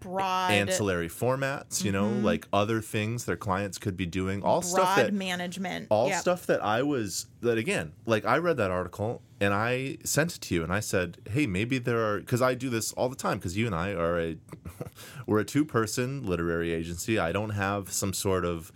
broad, 0.00 0.50
ancillary 0.50 1.08
formats, 1.08 1.84
you 1.84 1.92
know, 1.92 2.04
mm-hmm. 2.04 2.24
like 2.24 2.46
other 2.52 2.80
things 2.80 3.24
their 3.24 3.36
clients 3.36 3.78
could 3.78 3.96
be 3.96 4.06
doing, 4.06 4.42
all 4.42 4.60
broad 4.60 4.70
stuff 4.70 4.96
that 4.96 5.12
management. 5.12 5.86
all 5.90 6.08
Yep. 6.08 6.20
stuff 6.20 6.46
that 6.46 6.64
I 6.64 6.82
was 6.82 7.26
that 7.40 7.58
again, 7.58 7.92
like 8.06 8.24
I 8.24 8.38
read 8.38 8.56
that 8.56 8.70
article 8.70 9.22
and 9.40 9.52
I 9.52 9.98
sent 10.04 10.36
it 10.36 10.40
to 10.42 10.54
you 10.54 10.62
and 10.62 10.72
I 10.72 10.80
said, 10.80 11.18
"Hey, 11.30 11.46
maybe 11.46 11.78
there 11.78 11.98
are 11.98 12.20
cuz 12.22 12.40
I 12.40 12.54
do 12.54 12.70
this 12.70 12.92
all 12.92 13.08
the 13.08 13.16
time 13.16 13.40
cuz 13.40 13.56
you 13.56 13.66
and 13.66 13.74
I 13.74 13.92
are 13.92 14.18
a 14.18 14.36
we're 15.26 15.40
a 15.40 15.44
two-person 15.44 16.24
literary 16.24 16.72
agency. 16.72 17.18
I 17.18 17.32
don't 17.32 17.50
have 17.50 17.92
some 17.92 18.12
sort 18.12 18.44
of 18.44 18.72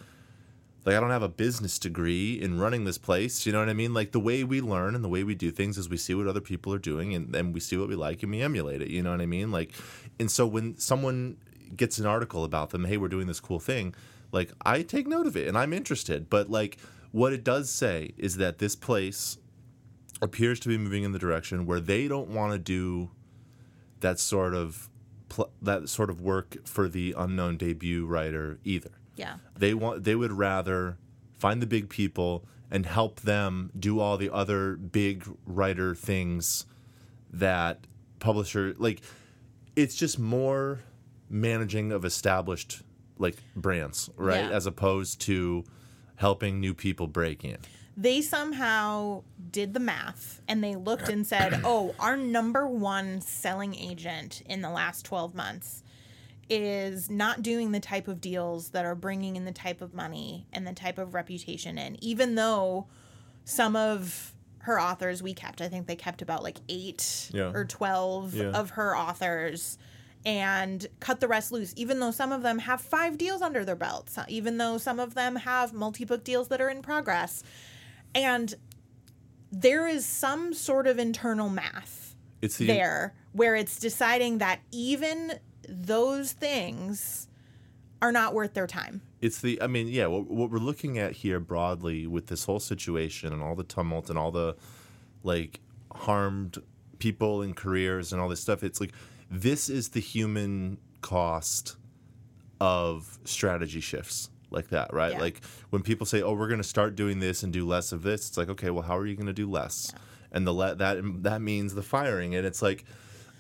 like 0.87 0.95
I 0.95 1.01
don't 1.01 1.11
have 1.11 1.25
a 1.25 1.29
business 1.29 1.81
degree 1.81 2.41
in 2.41 2.61
running 2.61 2.85
this 2.85 2.97
place. 2.97 3.45
You 3.45 3.53
know 3.53 3.59
what 3.59 3.69
I 3.69 3.75
mean? 3.75 3.93
Like 3.93 4.13
the 4.13 4.21
way 4.21 4.45
we 4.45 4.61
learn 4.61 4.95
and 4.95 5.03
the 5.03 5.09
way 5.09 5.25
we 5.25 5.35
do 5.35 5.51
things 5.51 5.77
is 5.77 5.89
we 5.89 5.97
see 5.97 6.15
what 6.15 6.29
other 6.29 6.41
people 6.41 6.73
are 6.73 6.79
doing 6.79 7.13
and 7.13 7.35
then 7.35 7.53
we 7.53 7.59
see 7.59 7.77
what 7.77 7.89
we 7.89 7.97
like 7.97 8.23
and 8.23 8.31
we 8.31 8.41
emulate 8.41 8.81
it. 8.81 8.89
You 8.89 9.03
know 9.03 9.11
what 9.11 9.21
I 9.21 9.27
mean? 9.27 9.51
Like, 9.51 9.73
and 10.21 10.31
so 10.31 10.47
when 10.47 10.79
someone 10.79 11.39
gets 11.75 11.99
an 11.99 12.07
article 12.07 12.45
about 12.45 12.71
them, 12.71 12.85
hey, 12.85 12.97
we're 12.97 13.09
doing 13.09 13.27
this 13.27 13.41
cool 13.41 13.59
thing, 13.59 13.97
like 14.31 14.53
I 14.65 14.83
take 14.83 15.09
note 15.09 15.27
of 15.27 15.37
it 15.37 15.49
and 15.49 15.59
I'm 15.59 15.73
interested. 15.73 16.31
But 16.31 16.51
like 16.51 16.79
what 17.11 17.33
it 17.33 17.43
does 17.43 17.69
say 17.69 18.13
is 18.17 18.37
that 18.37 18.59
this 18.59 18.77
place 18.77 19.39
appears 20.23 20.61
to 20.61 20.69
be 20.69 20.79
moving 20.79 21.03
in 21.03 21.11
the 21.11 21.19
direction 21.19 21.67
where 21.67 21.81
they 21.81 22.07
don't 22.07 22.29
want 22.29 22.53
to 22.53 22.59
do 22.61 23.11
that 24.01 24.21
sort 24.21 24.55
of 24.55 24.89
pl- 25.29 25.51
that 25.61 25.89
sort 25.89 26.11
of 26.11 26.21
work 26.21 26.57
for 26.65 26.89
the 26.89 27.13
unknown 27.19 27.57
debut 27.57 28.07
writer 28.07 28.61
either. 28.63 28.96
Yeah. 29.17 29.37
They 29.59 29.75
want 29.75 30.05
they 30.05 30.15
would 30.15 30.33
rather 30.33 30.99
find 31.39 31.61
the 31.61 31.67
big 31.67 31.89
people 31.89 32.45
and 32.71 32.87
help 32.87 33.21
them 33.21 33.71
do 33.79 34.01
all 34.01 34.17
the 34.17 34.31
other 34.33 34.77
big 34.77 35.25
writer 35.47 35.95
things 35.95 36.67
that 37.33 37.87
publisher 38.19 38.75
like 38.79 39.01
it's 39.75 39.95
just 39.95 40.19
more 40.19 40.81
managing 41.29 41.93
of 41.93 42.05
established 42.05 42.83
like 43.19 43.37
brands, 43.55 44.11
right? 44.17 44.45
Yeah. 44.45 44.51
As 44.51 44.67
opposed 44.67 45.21
to 45.23 45.65
helping 46.17 46.61
new 46.61 46.75
people 46.75 47.07
break 47.07 47.45
in. 47.45 47.59
they 47.97 48.21
somehow 48.23 49.23
did 49.51 49.73
the 49.75 49.81
math 49.81 50.41
and 50.49 50.63
they 50.63 50.77
looked 50.77 51.09
and 51.09 51.27
said, 51.27 51.61
"Oh, 51.65 51.95
our 51.99 52.17
number 52.17 52.67
one 52.67 53.21
selling 53.21 53.75
agent 53.75 54.43
in 54.47 54.61
the 54.63 54.71
last 54.71 55.05
12 55.07 55.35
months 55.35 55.83
is 56.49 57.11
not 57.11 57.43
doing 57.43 57.73
the 57.73 57.81
type 57.81 58.07
of 58.09 58.21
deals 58.21 58.71
that 58.71 58.85
are 58.85 58.95
bringing 58.95 59.37
in 59.37 59.45
the 59.45 59.53
type 59.53 59.81
of 59.81 59.93
money 59.95 60.47
and 60.53 60.67
the 60.67 60.73
type 60.73 60.99
of 60.99 61.13
reputation 61.15 61.77
in 61.79 62.03
even 62.05 62.35
though 62.37 62.87
some 63.45 63.75
of 63.77 64.33
her 64.59 64.81
authors 64.81 65.23
we 65.23 65.35
kept 65.35 65.61
i 65.61 65.69
think 65.69 65.87
they 65.87 65.97
kept 65.97 66.23
about 66.23 66.43
like 66.43 66.59
8 66.69 67.31
Yeah. 67.35 67.51
or 67.55 67.65
12 67.65 68.35
Yeah. 68.35 68.45
of 68.51 68.71
her 68.71 68.97
authors 68.97 69.77
and 70.25 70.87
cut 71.01 71.21
the 71.21 71.29
rest 71.29 71.51
loose 71.53 71.73
even 71.77 71.99
though 72.01 72.11
some 72.11 72.33
of 72.33 72.43
them 72.43 72.59
have 72.61 72.81
five 72.81 73.17
deals 73.19 73.43
under 73.43 73.65
their 73.65 73.77
belts 73.77 74.17
uh, 74.19 74.25
even 74.29 74.59
though 74.59 74.79
some 74.79 74.99
of 75.01 75.15
them 75.15 75.37
have 75.37 75.73
multi-book 75.73 76.23
deals 76.25 76.49
that 76.49 76.61
are 76.61 76.69
in 76.71 76.81
progress 76.83 77.43
and 78.15 78.55
there 79.53 79.87
is 79.87 80.05
some 80.05 80.53
sort 80.53 80.87
of 80.87 80.99
internal 80.99 81.49
math 81.49 82.15
It's 82.43 82.57
the 82.57 82.67
there 82.67 83.15
where 83.33 83.55
it's 83.55 83.79
deciding 83.79 84.39
that 84.39 84.61
even 84.73 85.39
those 85.69 86.33
things 86.33 87.29
are 88.03 88.13
not 88.13 88.35
worth 88.35 88.53
their 88.55 88.67
time. 88.67 89.01
it's 89.21 89.41
the 89.41 89.61
i 89.63 89.67
mean 89.67 89.89
yeah 89.89 90.07
what, 90.07 90.27
what 90.31 90.51
we're 90.51 90.59
looking 90.59 90.99
at 90.99 91.13
here 91.13 91.41
broadly 91.41 92.07
with 92.07 92.27
this 92.27 92.45
whole 92.45 92.61
situation 92.61 93.33
and 93.33 93.43
all 93.43 93.55
the 93.55 93.65
tumult 93.65 94.11
and 94.11 94.19
all 94.19 94.31
the 94.31 94.55
like 95.23 95.61
harmed 95.93 96.59
people 96.99 97.41
and 97.43 97.57
careers 97.57 98.13
and 98.13 98.21
all 98.21 98.29
this 98.29 98.41
stuff 98.41 98.63
it's 98.63 98.81
like 98.81 98.93
this 99.31 99.69
is 99.71 99.89
the 99.91 100.01
human 100.01 100.77
cost 101.01 101.77
of 102.61 103.19
strategy 103.25 103.81
shifts 103.81 104.31
like 104.51 104.69
that 104.69 104.93
right 104.93 105.13
Yeah. 105.13 105.21
like 105.21 105.41
when 105.71 105.83
people 105.83 106.07
say 106.07 106.23
oh 106.23 106.33
we're 106.35 106.49
going 106.49 106.61
to 106.61 106.65
start 106.65 106.95
doing 106.97 107.19
this 107.19 107.43
and 107.43 107.53
do 107.53 107.67
less 107.67 107.93
of 107.93 108.03
this 108.03 108.29
it's 108.29 108.37
like 108.37 108.49
okay 108.51 108.71
well 108.71 108.83
how 108.83 108.97
are 108.97 109.07
you 109.07 109.15
going 109.17 109.27
to 109.27 109.33
do 109.33 109.49
less 109.51 109.93
and 110.33 110.47
the 110.47 110.53
le- 110.53 110.75
that 110.77 110.99
that 111.23 111.41
means 111.43 111.75
the 111.75 111.83
firing 111.83 112.35
and 112.35 112.47
it's 112.47 112.63
like 112.63 112.85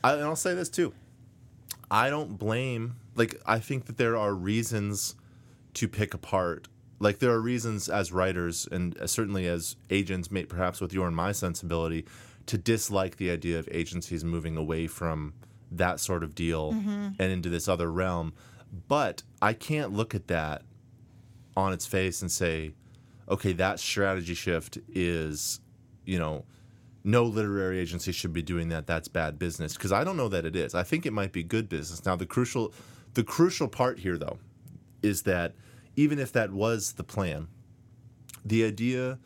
I, 0.02 0.14
and 0.14 0.22
i'll 0.24 0.34
say 0.36 0.54
this 0.54 0.68
too 0.68 0.92
I 1.90 2.10
don't 2.10 2.38
blame 2.38 2.96
like 3.14 3.40
I 3.46 3.58
think 3.58 3.86
that 3.86 3.96
there 3.96 4.16
are 4.16 4.34
reasons 4.34 5.14
to 5.74 5.88
pick 5.88 6.14
apart. 6.14 6.68
Like 6.98 7.18
there 7.18 7.30
are 7.30 7.40
reasons 7.40 7.88
as 7.88 8.12
writers 8.12 8.66
and 8.70 8.96
uh, 8.98 9.06
certainly 9.06 9.46
as 9.46 9.76
agents 9.90 10.30
may 10.30 10.44
perhaps 10.44 10.80
with 10.80 10.92
your 10.92 11.06
and 11.06 11.16
my 11.16 11.32
sensibility 11.32 12.06
to 12.46 12.56
dislike 12.56 13.16
the 13.16 13.30
idea 13.30 13.58
of 13.58 13.68
agencies 13.70 14.24
moving 14.24 14.56
away 14.56 14.86
from 14.86 15.34
that 15.70 16.00
sort 16.00 16.22
of 16.22 16.34
deal 16.34 16.72
mm-hmm. 16.72 17.08
and 17.18 17.32
into 17.32 17.48
this 17.48 17.68
other 17.68 17.90
realm. 17.90 18.32
But 18.88 19.22
I 19.42 19.52
can't 19.52 19.92
look 19.92 20.14
at 20.14 20.28
that 20.28 20.62
on 21.56 21.72
its 21.72 21.86
face 21.86 22.20
and 22.20 22.30
say 22.30 22.72
okay 23.28 23.52
that 23.52 23.80
strategy 23.80 24.34
shift 24.34 24.78
is 24.88 25.60
you 26.04 26.18
know 26.18 26.44
no 27.06 27.22
literary 27.22 27.78
agency 27.78 28.10
should 28.10 28.32
be 28.32 28.42
doing 28.42 28.68
that. 28.70 28.86
That's 28.88 29.06
bad 29.06 29.38
business. 29.38 29.74
Because 29.74 29.92
i 29.92 30.02
don't 30.04 30.16
know 30.16 30.28
that 30.28 30.44
it 30.44 30.56
is. 30.56 30.74
I 30.74 30.82
think 30.82 31.06
it 31.06 31.12
might 31.12 31.32
be 31.32 31.42
good 31.44 31.68
business. 31.68 32.04
Now 32.04 32.16
the 32.16 32.26
crucial 32.26 32.74
the 33.14 33.22
crucial 33.24 33.68
part 33.68 34.00
here 34.00 34.18
though 34.18 34.38
is 35.02 35.22
that 35.22 35.54
even 35.94 36.18
if 36.18 36.32
that 36.32 36.50
was 36.52 36.94
the 36.94 37.04
plan 37.04 37.46
the 38.44 38.64
idea 38.64 39.18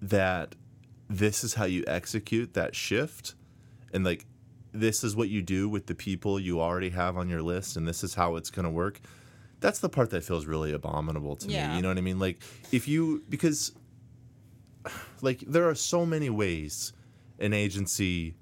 that 0.00 0.54
this 1.08 1.42
is 1.44 1.54
how 1.54 1.64
you 1.64 1.84
execute 1.86 2.54
that 2.54 2.74
shift 2.74 3.34
and 3.92 4.04
like 4.04 4.24
this 4.72 5.02
is 5.02 5.16
what 5.16 5.28
you 5.28 5.42
do 5.42 5.68
with 5.68 5.86
the 5.86 5.94
people 5.96 6.38
you 6.38 6.60
already 6.60 6.90
have 6.90 7.16
on 7.16 7.28
your 7.28 7.42
list 7.42 7.76
and 7.76 7.86
this 7.88 8.04
is 8.04 8.14
how 8.14 8.36
it's 8.36 8.50
going 8.50 8.64
to 8.64 8.70
work 8.70 9.00
that's 9.58 9.80
the 9.80 9.88
part 9.88 10.10
that 10.10 10.22
feels 10.24 10.46
really 10.46 10.72
abominable 10.72 11.34
to 11.36 11.48
Yeah. 11.48 11.70
me 11.70 11.76
you 11.76 11.82
know 11.82 11.88
what 11.88 11.98
i 11.98 12.02
mean? 12.02 12.18
Like 12.20 12.40
if 12.72 12.86
you 12.88 13.22
because 13.28 13.72
like 15.22 15.40
there 15.40 15.68
are 15.68 15.74
so 15.74 16.06
many 16.06 16.30
ways 16.30 16.92
an 17.40 17.52
agency 17.52 18.34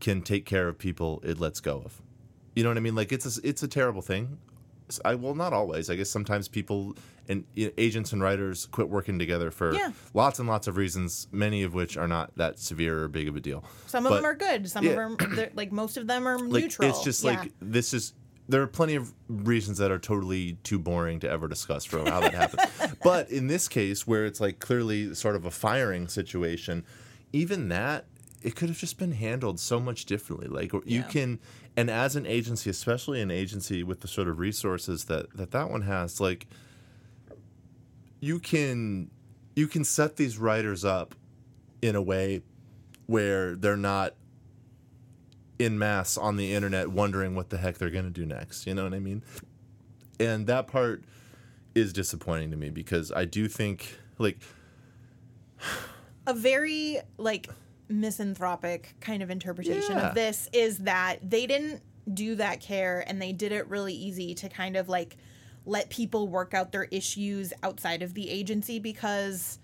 can 0.00 0.22
take 0.22 0.44
care 0.46 0.68
of 0.68 0.78
people 0.78 1.20
it 1.24 1.38
lets 1.38 1.60
go 1.60 1.82
of 1.84 2.00
you 2.54 2.62
know 2.62 2.70
what 2.70 2.76
i 2.76 2.80
mean 2.80 2.94
like 2.94 3.12
it's 3.12 3.38
a, 3.38 3.40
it's 3.46 3.62
a 3.62 3.68
terrible 3.68 4.02
thing 4.02 4.38
I 5.04 5.14
well, 5.14 5.34
not 5.34 5.52
always. 5.52 5.88
I 5.88 5.94
guess 5.94 6.10
sometimes 6.10 6.48
people 6.48 6.96
and 7.28 7.44
you 7.54 7.66
know, 7.66 7.72
agents 7.78 8.12
and 8.12 8.20
writers 8.20 8.66
quit 8.66 8.88
working 8.88 9.18
together 9.18 9.50
for 9.50 9.72
Yeah. 9.72 9.92
lots 10.14 10.40
and 10.40 10.48
lots 10.48 10.66
of 10.66 10.76
reasons, 10.76 11.28
many 11.30 11.62
of 11.62 11.74
which 11.74 11.96
are 11.96 12.08
not 12.08 12.34
that 12.36 12.58
severe 12.58 13.04
or 13.04 13.08
big 13.08 13.28
of 13.28 13.36
a 13.36 13.40
deal. 13.40 13.62
Some 13.86 14.04
of 14.06 14.12
them 14.12 14.24
are 14.24 14.34
good. 14.34 14.68
Some 14.68 14.84
yeah. 14.84 14.92
of 14.92 15.18
them, 15.18 15.50
like 15.54 15.70
most 15.70 15.96
of 15.96 16.08
them, 16.08 16.26
are 16.26 16.38
like 16.38 16.64
neutral. 16.64 16.88
it's 16.88 17.04
just 17.04 17.22
Yeah. 17.22 17.38
like 17.38 17.52
this 17.60 17.94
is 17.94 18.14
there 18.48 18.62
are 18.62 18.66
plenty 18.66 18.96
of 18.96 19.14
reasons 19.28 19.78
that 19.78 19.92
are 19.92 19.98
totally 20.00 20.54
too 20.64 20.80
boring 20.80 21.20
to 21.20 21.30
ever 21.30 21.46
discuss 21.46 21.84
for 21.84 21.98
how 22.10 22.18
that 22.18 22.34
happened 22.34 22.96
but 23.04 23.30
in 23.30 23.46
this 23.46 23.68
case 23.68 24.08
where 24.08 24.26
it's 24.26 24.40
like 24.40 24.58
clearly 24.58 25.14
sort 25.14 25.36
of 25.36 25.44
a 25.44 25.52
firing 25.52 26.08
situation 26.08 26.84
even 27.32 27.68
that 27.68 28.06
it 28.42 28.56
could 28.56 28.68
have 28.68 28.78
just 28.78 28.98
been 28.98 29.12
handled 29.12 29.60
so 29.60 29.78
much 29.78 30.04
differently 30.06 30.48
like 30.48 30.72
you 30.72 30.80
Yeah. 30.84 31.02
can 31.02 31.38
and 31.76 31.90
as 31.90 32.16
an 32.16 32.26
agency 32.26 32.70
especially 32.70 33.20
an 33.20 33.30
agency 33.30 33.82
with 33.82 34.00
the 34.00 34.08
sort 34.08 34.28
of 34.28 34.38
resources 34.38 35.04
that 35.04 35.30
that 35.36 35.50
that 35.50 35.70
one 35.70 35.82
has 35.82 36.20
like 36.20 36.46
you 38.20 38.38
can 38.38 39.10
you 39.56 39.66
can 39.66 39.84
set 39.84 40.16
these 40.16 40.38
writers 40.38 40.84
up 40.84 41.14
in 41.82 41.94
a 41.96 42.02
way 42.02 42.42
where 43.06 43.54
they're 43.56 43.76
not 43.76 44.14
in 45.58 45.78
mass 45.78 46.16
on 46.16 46.36
the 46.36 46.54
internet 46.54 46.88
wondering 46.88 47.34
what 47.34 47.50
the 47.50 47.58
heck 47.58 47.76
they're 47.78 47.90
going 47.90 48.04
to 48.04 48.10
do 48.10 48.24
next. 48.24 48.66
You 48.66 48.74
know 48.74 48.84
what 48.84 48.94
I 48.94 48.98
mean? 48.98 49.22
And 50.18 50.46
that 50.46 50.66
part 50.68 51.02
is 51.74 51.92
disappointing 51.92 52.50
to 52.50 52.56
me 52.56 52.70
because 52.70 53.10
I 53.12 53.24
do 53.24 53.48
think 53.48 53.98
like 54.18 54.38
a 56.26 56.32
very 56.34 56.98
like 57.18 57.48
misanthropic 57.90 58.94
kind 59.00 59.22
of 59.22 59.30
interpretation 59.30 59.96
Yeah. 59.96 60.08
of 60.08 60.14
this 60.14 60.48
is 60.52 60.78
that 60.78 61.18
they 61.28 61.46
didn't 61.46 61.82
do 62.12 62.34
that 62.36 62.60
care 62.60 63.04
and 63.06 63.20
they 63.20 63.32
did 63.32 63.52
it 63.52 63.68
really 63.68 63.94
easy 63.94 64.34
to 64.36 64.48
kind 64.48 64.76
of 64.76 64.88
like 64.88 65.16
let 65.66 65.90
people 65.90 66.26
work 66.28 66.54
out 66.54 66.72
their 66.72 66.84
issues 66.84 67.52
outside 67.62 68.02
of 68.02 68.14
the 68.14 68.30
agency 68.30 68.78
because 68.78 69.58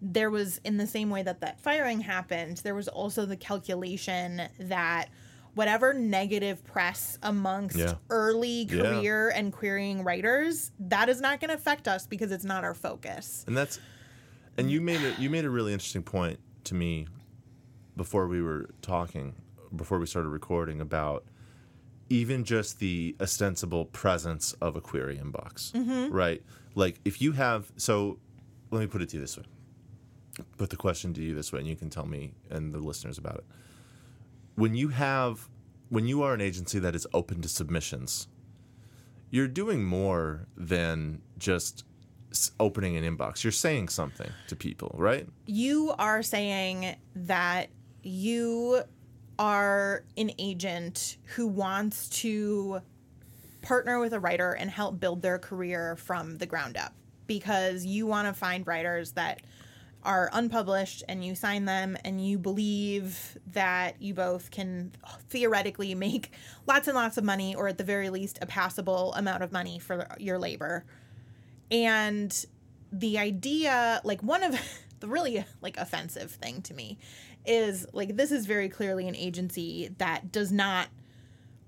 there 0.00 0.30
was 0.30 0.60
in 0.64 0.76
the 0.78 0.86
same 0.86 1.10
way 1.10 1.22
that 1.22 1.40
that 1.40 1.60
firing 1.60 2.00
happened 2.00 2.58
there 2.58 2.74
was 2.74 2.88
also 2.88 3.26
the 3.26 3.36
calculation 3.36 4.42
that 4.58 5.06
whatever 5.54 5.92
negative 5.92 6.64
press 6.64 7.18
amongst 7.22 7.76
Yeah. 7.76 7.94
early 8.08 8.62
Yeah. 8.62 8.82
career 8.82 9.28
and 9.30 9.52
querying 9.52 10.04
writers 10.04 10.70
that 10.78 11.08
is 11.08 11.20
not 11.20 11.40
going 11.40 11.48
to 11.48 11.54
affect 11.56 11.88
us 11.88 12.06
because 12.06 12.30
it's 12.32 12.44
not 12.44 12.62
our 12.64 12.74
focus 12.74 13.44
and 13.46 13.56
that's 13.56 13.78
and 14.56 14.70
you 14.70 14.80
made 14.80 15.02
it 15.02 15.18
you 15.18 15.28
made 15.28 15.44
a 15.44 15.50
really 15.50 15.72
interesting 15.72 16.02
point 16.02 16.38
to 16.64 16.74
me 16.74 17.06
before 18.00 18.26
we 18.26 18.40
were 18.40 18.70
talking 18.80 19.34
before 19.76 19.98
we 19.98 20.06
started 20.06 20.30
recording 20.30 20.80
about 20.80 21.22
even 22.08 22.44
just 22.44 22.78
the 22.78 23.14
ostensible 23.20 23.84
presence 23.84 24.54
of 24.54 24.74
a 24.74 24.80
query 24.80 25.20
inbox 25.22 25.72
mm-hmm. 25.72 26.10
right? 26.10 26.42
Like 26.74 26.98
if 27.04 27.20
you 27.20 27.32
have 27.32 27.70
so 27.76 28.18
let 28.70 28.80
me 28.80 28.86
put 28.86 29.02
it 29.02 29.10
to 29.10 29.18
you 29.18 29.20
this 29.20 29.36
way. 29.36 29.44
Put 30.56 30.70
the 30.70 30.76
question 30.76 31.12
to 31.12 31.20
you 31.20 31.34
this 31.34 31.52
way 31.52 31.58
and 31.58 31.68
you 31.68 31.76
can 31.76 31.90
tell 31.90 32.06
me 32.06 32.32
and 32.48 32.72
the 32.72 32.78
listeners 32.78 33.18
about 33.18 33.34
it. 33.34 33.44
When 34.54 34.74
you 34.74 34.88
have 34.88 35.50
when 35.90 36.06
you 36.06 36.22
are 36.22 36.32
an 36.32 36.40
agency 36.40 36.78
that 36.78 36.94
is 36.94 37.06
open 37.12 37.42
to 37.42 37.50
submissions 37.50 38.28
you're 39.28 39.46
doing 39.62 39.84
more 39.84 40.46
than 40.56 41.20
just 41.36 41.84
opening 42.58 42.96
an 42.96 43.04
inbox. 43.04 43.44
You're 43.44 43.52
saying 43.52 43.90
something 43.90 44.30
to 44.48 44.56
people 44.56 44.94
right? 44.94 45.28
You 45.44 45.92
are 45.98 46.22
saying 46.22 46.96
that 47.14 47.68
you 48.02 48.82
are 49.38 50.04
an 50.16 50.30
agent 50.38 51.16
who 51.34 51.46
wants 51.46 52.08
to 52.08 52.80
partner 53.62 53.98
with 53.98 54.12
a 54.12 54.20
writer 54.20 54.52
and 54.52 54.70
help 54.70 55.00
build 55.00 55.22
their 55.22 55.38
career 55.38 55.96
from 55.96 56.38
the 56.38 56.46
ground 56.46 56.76
up 56.76 56.92
because 57.26 57.84
you 57.84 58.06
want 58.06 58.26
to 58.26 58.34
find 58.34 58.66
writers 58.66 59.12
that 59.12 59.40
are 60.02 60.30
unpublished 60.32 61.02
and 61.08 61.24
you 61.24 61.34
sign 61.34 61.66
them 61.66 61.96
and 62.04 62.26
you 62.26 62.38
believe 62.38 63.38
that 63.52 64.00
you 64.00 64.14
both 64.14 64.50
can 64.50 64.92
theoretically 65.28 65.94
make 65.94 66.32
lots 66.66 66.88
and 66.88 66.94
lots 66.94 67.18
of 67.18 67.24
money 67.24 67.54
or 67.54 67.68
at 67.68 67.76
the 67.76 67.84
very 67.84 68.08
least 68.08 68.38
a 68.40 68.46
passable 68.46 69.12
amount 69.14 69.42
of 69.42 69.52
money 69.52 69.78
for 69.78 70.06
your 70.18 70.38
labor. 70.38 70.84
And 71.70 72.44
the 72.92 73.18
idea 73.18 74.00
like 74.04 74.22
one 74.22 74.42
of 74.42 74.58
the 75.00 75.08
really 75.08 75.44
like 75.60 75.76
offensive 75.76 76.30
thing 76.30 76.60
to 76.62 76.74
me 76.74 76.98
is 77.46 77.86
like 77.92 78.16
this 78.16 78.30
is 78.32 78.46
very 78.46 78.68
clearly 78.68 79.08
an 79.08 79.16
agency 79.16 79.90
that 79.98 80.30
does 80.32 80.52
not 80.52 80.88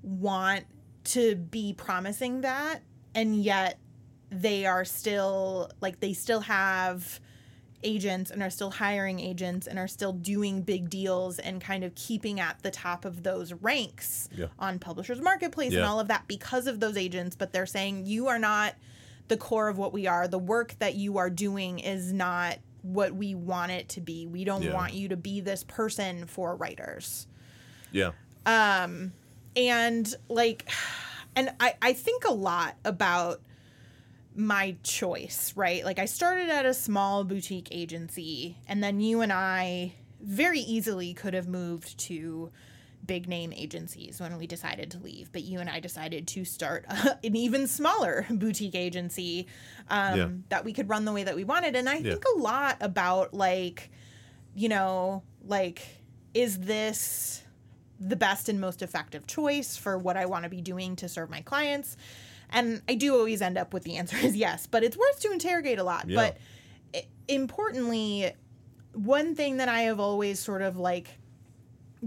want 0.03 0.65
to 1.05 1.37
be 1.37 1.73
promising 1.73 2.43
that 2.43 2.81
and 3.15 3.37
yet 3.43 3.79
they 4.31 4.67
are 4.67 4.85
still 4.85 5.71
like 5.81 6.01
they 6.01 6.13
still 6.13 6.41
have 6.41 7.21
agents 7.85 8.31
and 8.31 8.43
are 8.43 8.51
still 8.51 8.71
hiring 8.71 9.19
agents 9.19 9.67
and 9.67 9.79
are 9.79 9.89
still 9.89 10.13
doing 10.13 10.63
big 10.63 10.89
deals 10.89 11.39
and 11.41 11.61
kind 11.61 11.83
of 11.83 11.93
keeping 11.97 12.39
at 12.39 12.63
the 12.63 12.71
top 12.71 13.05
of 13.05 13.23
those 13.25 13.53
ranks 13.55 14.29
Yeah. 14.37 14.47
on 14.59 14.79
publishers 14.79 15.21
marketplace 15.21 15.73
and 15.75 15.83
all 15.85 15.99
of 15.99 16.09
that 16.09 16.29
because 16.29 16.67
of 16.69 16.79
those 16.81 16.97
agents 16.97 17.35
but 17.35 17.53
they're 17.53 17.67
saying 17.67 18.07
you 18.07 18.29
are 18.29 18.39
not 18.39 18.75
the 19.29 19.37
core 19.37 19.69
of 19.69 19.79
what 19.79 19.93
we 19.93 20.07
are 20.07 20.29
the 20.29 20.39
work 20.39 20.77
that 20.79 20.95
you 20.95 21.19
are 21.19 21.31
doing 21.31 21.81
is 21.81 22.13
not 22.13 22.59
what 22.83 23.15
we 23.15 23.35
want 23.35 23.73
it 23.73 23.89
to 23.91 24.01
be. 24.01 24.27
We 24.27 24.45
don't 24.45 24.63
Yeah. 24.63 24.75
want 24.75 24.95
you 24.95 25.09
to 25.09 25.17
be 25.17 25.41
this 25.41 25.65
person 25.65 26.27
for 26.27 26.55
writers. 26.57 27.27
Yeah. 27.93 28.13
Um 28.47 29.13
and 29.57 30.13
like 30.29 30.69
and 31.37 31.51
I, 31.61 31.75
I 31.81 31.93
think 31.93 32.25
a 32.25 32.33
lot 32.33 32.77
about 32.85 33.41
my 34.35 34.77
choice 34.83 35.53
right? 35.57 35.85
Like 35.85 35.99
i 35.99 36.07
started 36.07 36.49
at 36.49 36.65
a 36.67 36.73
small 36.75 37.23
boutique 37.25 37.69
agency 37.71 38.57
and 38.67 38.83
then 38.83 38.99
you 39.01 39.21
and 39.21 39.31
i 39.33 39.93
very 40.23 40.61
easily 40.61 41.13
could 41.13 41.35
have 41.35 41.49
moved 41.49 41.99
to 41.99 42.51
big 43.05 43.29
name 43.29 43.53
agencies 43.53 44.21
when 44.21 44.37
we 44.39 44.47
decided 44.47 44.91
to 44.91 44.99
leave 44.99 45.31
but 45.33 45.43
you 45.43 45.59
and 45.59 45.69
i 45.69 45.81
decided 45.81 46.27
to 46.29 46.45
start 46.45 46.85
an 47.25 47.35
even 47.37 47.67
smaller 47.67 48.25
boutique 48.31 48.75
agency 48.77 49.47
um, 49.89 50.19
Yeah. 50.19 50.29
that 50.51 50.65
we 50.65 50.73
could 50.73 50.89
run 50.89 51.05
the 51.05 51.13
way 51.13 51.25
that 51.25 51.35
we 51.35 51.43
wanted 51.45 51.75
and 51.77 51.89
i 51.89 51.97
Yeah. 51.97 52.13
think 52.13 52.25
a 52.37 52.39
lot 52.39 52.77
about 52.81 53.35
like 53.35 53.91
you 54.55 54.69
know 54.69 55.23
like 55.45 55.83
is 56.35 56.61
this 56.61 57.43
the 58.01 58.17
best 58.17 58.49
and 58.49 58.61
most 58.61 58.83
effective 58.83 59.27
choice 59.29 59.77
for 59.77 59.97
what 59.97 60.17
I 60.17 60.27
want 60.27 60.43
to 60.43 60.49
be 60.51 60.61
doing 60.61 60.97
to 60.97 61.09
serve 61.09 61.31
my 61.31 61.41
clients? 61.43 61.97
And 62.51 62.83
I 62.89 62.95
do 62.97 63.15
always 63.17 63.41
end 63.41 63.57
up 63.57 63.73
with 63.73 63.85
the 63.85 63.97
answer 63.97 64.17
is 64.17 64.35
yes, 64.35 64.67
but 64.67 64.83
it's 64.83 64.97
worth 64.97 65.21
to 65.21 65.31
interrogate 65.31 65.79
a 65.79 65.85
lot. 65.85 66.09
Yeah. 66.09 66.17
But 66.17 67.03
importantly, 67.29 68.33
one 68.93 69.35
thing 69.35 69.59
that 69.59 69.69
I 69.69 69.83
have 69.83 70.01
always 70.01 70.39
sort 70.41 70.63
of 70.63 70.77
like 70.77 71.19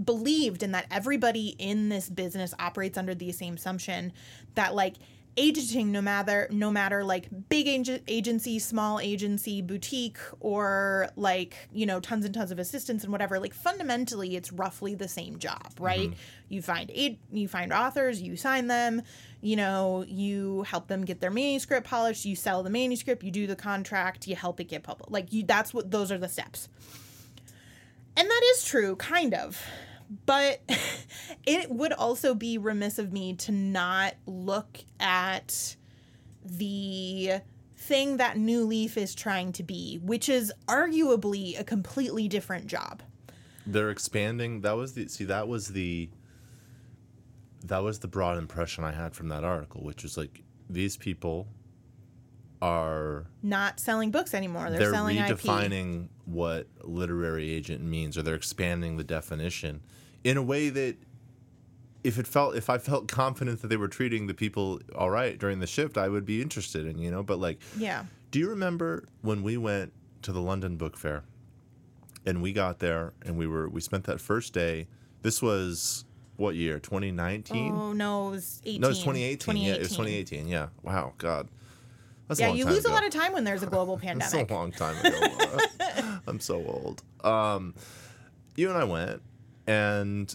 believed 0.02 0.62
in 0.62 0.72
that 0.72 0.86
everybody 0.90 1.56
in 1.58 1.88
this 1.88 2.08
business 2.08 2.54
operates 2.58 2.98
under 2.98 3.14
the 3.14 3.32
same 3.32 3.54
assumption 3.54 4.12
that 4.54 4.74
like 4.74 4.94
agenting 5.38 5.92
no 5.92 6.00
matter 6.00 6.48
no 6.50 6.70
matter 6.70 7.04
like 7.04 7.28
big 7.48 7.68
ag- 7.68 8.02
agency 8.08 8.58
small 8.58 8.98
agency 8.98 9.60
boutique 9.60 10.18
or 10.40 11.08
like 11.16 11.68
you 11.72 11.84
know 11.84 12.00
tons 12.00 12.24
and 12.24 12.34
tons 12.34 12.50
of 12.50 12.58
assistants 12.58 13.04
and 13.04 13.12
whatever 13.12 13.38
like 13.38 13.52
fundamentally 13.52 14.34
it's 14.34 14.50
roughly 14.50 14.94
the 14.94 15.08
same 15.08 15.38
job 15.38 15.72
right? 15.78 16.10
Mm-hmm. 16.10 16.20
You 16.48 16.62
find 16.62 16.90
aid 16.94 17.18
you 17.30 17.48
find 17.48 17.72
authors 17.72 18.22
you 18.22 18.36
sign 18.36 18.66
them 18.68 19.02
you 19.42 19.56
know 19.56 20.04
you 20.08 20.62
help 20.62 20.88
them 20.88 21.04
get 21.04 21.20
their 21.20 21.30
manuscript 21.30 21.86
polished 21.86 22.24
you 22.24 22.34
sell 22.34 22.62
the 22.62 22.70
manuscript 22.70 23.22
you 23.22 23.30
do 23.30 23.46
the 23.46 23.56
contract 23.56 24.26
you 24.26 24.36
help 24.36 24.58
it 24.60 24.64
get 24.64 24.84
published 24.84 25.10
like 25.10 25.32
you 25.34 25.42
that's 25.42 25.74
what 25.74 25.90
those 25.90 26.10
are 26.10 26.18
the 26.18 26.28
steps 26.28 26.68
and 28.16 28.28
that 28.28 28.42
is 28.54 28.64
true, 28.64 28.96
kind 28.96 29.34
of. 29.34 29.60
But 30.24 30.60
it 31.46 31.70
would 31.70 31.92
also 31.92 32.34
be 32.34 32.58
remiss 32.58 32.98
of 32.98 33.12
me 33.12 33.34
to 33.34 33.52
not 33.52 34.14
look 34.26 34.78
at 35.00 35.76
the 36.44 37.40
thing 37.76 38.16
that 38.18 38.36
New 38.38 38.64
Leaf 38.64 38.96
is 38.96 39.14
trying 39.14 39.52
to 39.52 39.62
be, 39.62 39.98
which 40.02 40.28
is 40.28 40.52
arguably 40.66 41.58
a 41.58 41.64
completely 41.64 42.28
different 42.28 42.66
job. 42.66 43.02
they're 43.66 43.90
expanding 43.90 44.60
that 44.60 44.76
was 44.76 44.94
the 44.94 45.08
see 45.08 45.24
that 45.24 45.48
was 45.48 45.68
the 45.68 46.08
that 47.64 47.82
was 47.82 47.98
the 47.98 48.06
broad 48.06 48.38
impression 48.38 48.84
i 48.84 48.92
had 48.92 49.12
from 49.12 49.26
that 49.28 49.42
article 49.42 49.82
which 49.82 50.04
was 50.04 50.16
like 50.16 50.44
these 50.70 50.96
people 50.96 51.48
are 52.62 53.26
Not 53.42 53.78
selling 53.80 54.10
books 54.10 54.34
anymore. 54.34 54.70
They're, 54.70 54.78
they're, 54.78 54.92
selling 54.92 55.16
IP. 55.18 55.38
redefining 55.38 56.08
what 56.24 56.66
literary 56.82 57.50
agent 57.50 57.82
means 57.82 58.16
or 58.16 58.22
they're 58.22 58.34
expanding 58.34 58.96
the 58.96 59.04
definition 59.04 59.80
in 60.24 60.36
a 60.36 60.42
way 60.42 60.68
that 60.70 60.96
if 62.02 62.18
it 62.18 62.26
felt 62.26 62.56
if 62.56 62.68
i 62.68 62.78
felt 62.78 63.06
confident 63.08 63.62
that 63.62 63.68
they 63.68 63.76
were 63.76 63.86
treating 63.88 64.26
the 64.26 64.34
people 64.34 64.80
all 64.96 65.10
right 65.10 65.38
during 65.38 65.60
the 65.60 65.66
shift 65.66 65.96
i 65.96 66.08
would 66.08 66.24
be 66.24 66.42
interested 66.42 66.84
in 66.86 66.98
you 66.98 67.10
know 67.10 67.22
but 67.22 67.38
like 67.38 67.60
Yeah. 67.76 68.04
do 68.32 68.38
you 68.40 68.48
remember 68.50 69.06
when 69.22 69.42
we 69.44 69.56
went 69.56 69.92
to 70.22 70.32
the 70.32 70.40
London 70.40 70.76
Book 70.76 70.96
Fair 70.96 71.22
and 72.26 72.42
we 72.42 72.52
got 72.52 72.80
there 72.80 73.12
and 73.24 73.38
we 73.38 73.46
were 73.46 73.68
we 73.68 73.80
spent 73.80 74.04
that 74.04 74.20
first 74.20 74.52
day. 74.52 74.88
This 75.22 75.40
was 75.40 76.04
what 76.36 76.54
year? 76.56 76.78
2019? 76.80 77.72
Oh 77.72 77.92
no, 77.92 78.28
it 78.28 78.30
was 78.32 78.60
18. 78.64 78.80
no, 78.80 78.88
it's 78.88 78.98
2018. 78.98 79.56
Yeah, 79.56 79.74
it 79.74 79.78
was 79.78 79.90
2018. 79.90 80.48
Yeah. 80.48 80.68
Wow, 80.82 81.12
God. 81.18 81.48
That's 82.28 82.40
Yeah, 82.40 82.52
you 82.52 82.64
lose 82.64 82.84
ago. 82.84 82.92
a 82.92 82.94
lot 82.94 83.04
of 83.04 83.10
time 83.10 83.32
when 83.32 83.44
there's 83.44 83.62
a 83.62 83.66
global 83.66 83.96
pandemic. 83.98 84.30
That's 84.32 84.50
a 84.50 84.54
long 84.54 84.72
time 84.72 84.96
ago. 85.04 86.18
I'm 86.26 86.40
so 86.40 86.56
old. 86.56 87.02
Um, 87.24 87.74
you 88.56 88.68
and 88.68 88.78
I 88.78 88.84
went, 88.84 89.22
and 89.66 90.34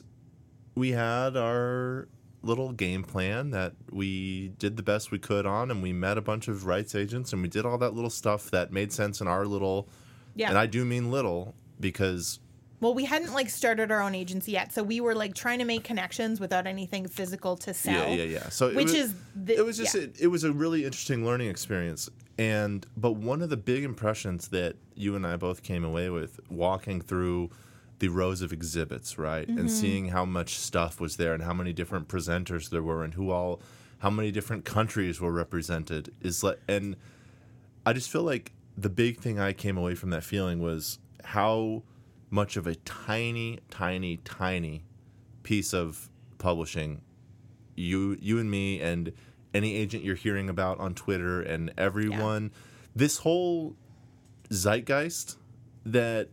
we 0.76 0.92
had 0.92 1.36
our 1.36 2.08
little 2.44 2.72
game 2.72 3.04
plan 3.04 3.52
that 3.52 3.74
we 3.92 4.50
did 4.58 4.78
the 4.78 4.84
best 4.84 5.12
we 5.12 5.20
could 5.20 5.46
on, 5.46 5.70
and 5.72 5.82
we 5.82 5.94
met 5.94 6.18
a 6.18 6.22
bunch 6.22 6.48
of 6.48 6.66
rights 6.66 6.96
agents, 6.96 7.34
and 7.34 7.42
we 7.42 7.48
did 7.48 7.66
all 7.66 7.78
that 7.78 7.94
little 7.94 8.10
stuff 8.10 8.50
that 8.52 8.72
made 8.72 8.92
sense 8.92 9.22
in 9.22 9.28
our 9.28 9.46
little. 9.46 9.88
Yeah. 10.36 10.50
And 10.50 10.58
I 10.58 10.66
do 10.66 10.86
mean 10.86 11.12
little 11.12 11.56
because 11.80 12.40
Well, 12.82 12.94
we 12.94 13.06
hadn't 13.06 13.34
like 13.34 13.50
started 13.50 13.92
our 13.92 14.02
own 14.02 14.16
agency 14.16 14.52
yet, 14.54 14.74
so 14.74 14.84
we 14.84 15.00
were 15.00 15.16
like 15.16 15.34
trying 15.36 15.60
to 15.60 15.66
make 15.66 15.84
connections 15.84 16.40
without 16.40 16.68
anything 16.68 17.08
physical 17.08 17.56
to 17.58 17.74
sell. 17.74 18.10
Yeah, 18.10 18.16
yeah, 18.16 18.24
yeah. 18.24 18.50
So 18.50 18.74
Which 18.74 18.86
was, 18.86 18.94
is 18.96 19.16
the- 19.36 19.56
it 19.58 19.64
was 19.66 19.78
just 19.78 19.96
yeah. 19.96 20.02
it, 20.02 20.16
it 20.22 20.28
was 20.28 20.44
a 20.44 20.52
really 20.52 20.84
interesting 20.84 21.24
learning 21.26 21.50
experience. 21.50 22.10
And 22.40 22.86
but 22.98 23.12
one 23.14 23.42
of 23.44 23.50
the 23.50 23.58
big 23.58 23.84
impressions 23.84 24.48
that 24.50 24.76
you 24.96 25.16
and 25.16 25.26
I 25.28 25.36
both 25.38 25.62
came 25.64 25.84
away 25.84 26.10
with 26.10 26.40
walking 26.50 27.00
through 27.00 27.52
the 28.00 28.08
rows 28.08 28.42
of 28.42 28.52
exhibits, 28.52 29.20
right, 29.20 29.48
Mm-hmm. 29.48 29.60
and 29.60 29.70
seeing 29.72 30.08
how 30.08 30.26
much 30.26 30.58
stuff 30.58 31.00
was 31.00 31.18
there 31.18 31.36
and 31.36 31.44
how 31.44 31.54
many 31.54 31.72
different 31.74 32.08
presenters 32.08 32.72
there 32.72 32.82
were 32.82 33.04
and 33.04 33.14
who 33.14 33.30
all, 33.30 33.62
how 34.00 34.10
many 34.10 34.32
different 34.32 34.66
countries 34.66 35.22
were 35.22 35.32
represented 35.32 36.12
is 36.20 36.44
like, 36.44 36.58
and 36.68 36.96
I 37.86 37.94
just 37.94 38.10
feel 38.10 38.24
like 38.24 38.54
the 38.76 38.90
big 38.90 39.20
thing 39.20 39.40
I 39.40 39.54
came 39.54 39.78
away 39.78 39.94
from 39.94 40.10
that 40.10 40.24
feeling 40.24 40.60
was 40.60 40.98
how 41.24 41.84
much 42.32 42.58
of 42.58 42.66
a 42.66 42.76
tiny, 42.76 43.60
tiny, 43.70 44.18
tiny 44.18 44.84
piece 45.44 45.74
of 45.74 46.10
publishing. 46.40 47.02
You 47.76 48.18
you 48.20 48.40
and 48.40 48.50
me 48.50 48.82
and 48.82 49.14
any 49.54 49.76
agent 49.76 50.04
you're 50.04 50.16
hearing 50.16 50.50
about 50.50 50.80
on 50.80 50.96
Twitter 50.96 51.42
and 51.42 51.72
everyone. 51.78 52.52
This 52.96 53.18
whole 53.20 53.76
zeitgeist 54.52 55.38
that 55.86 56.30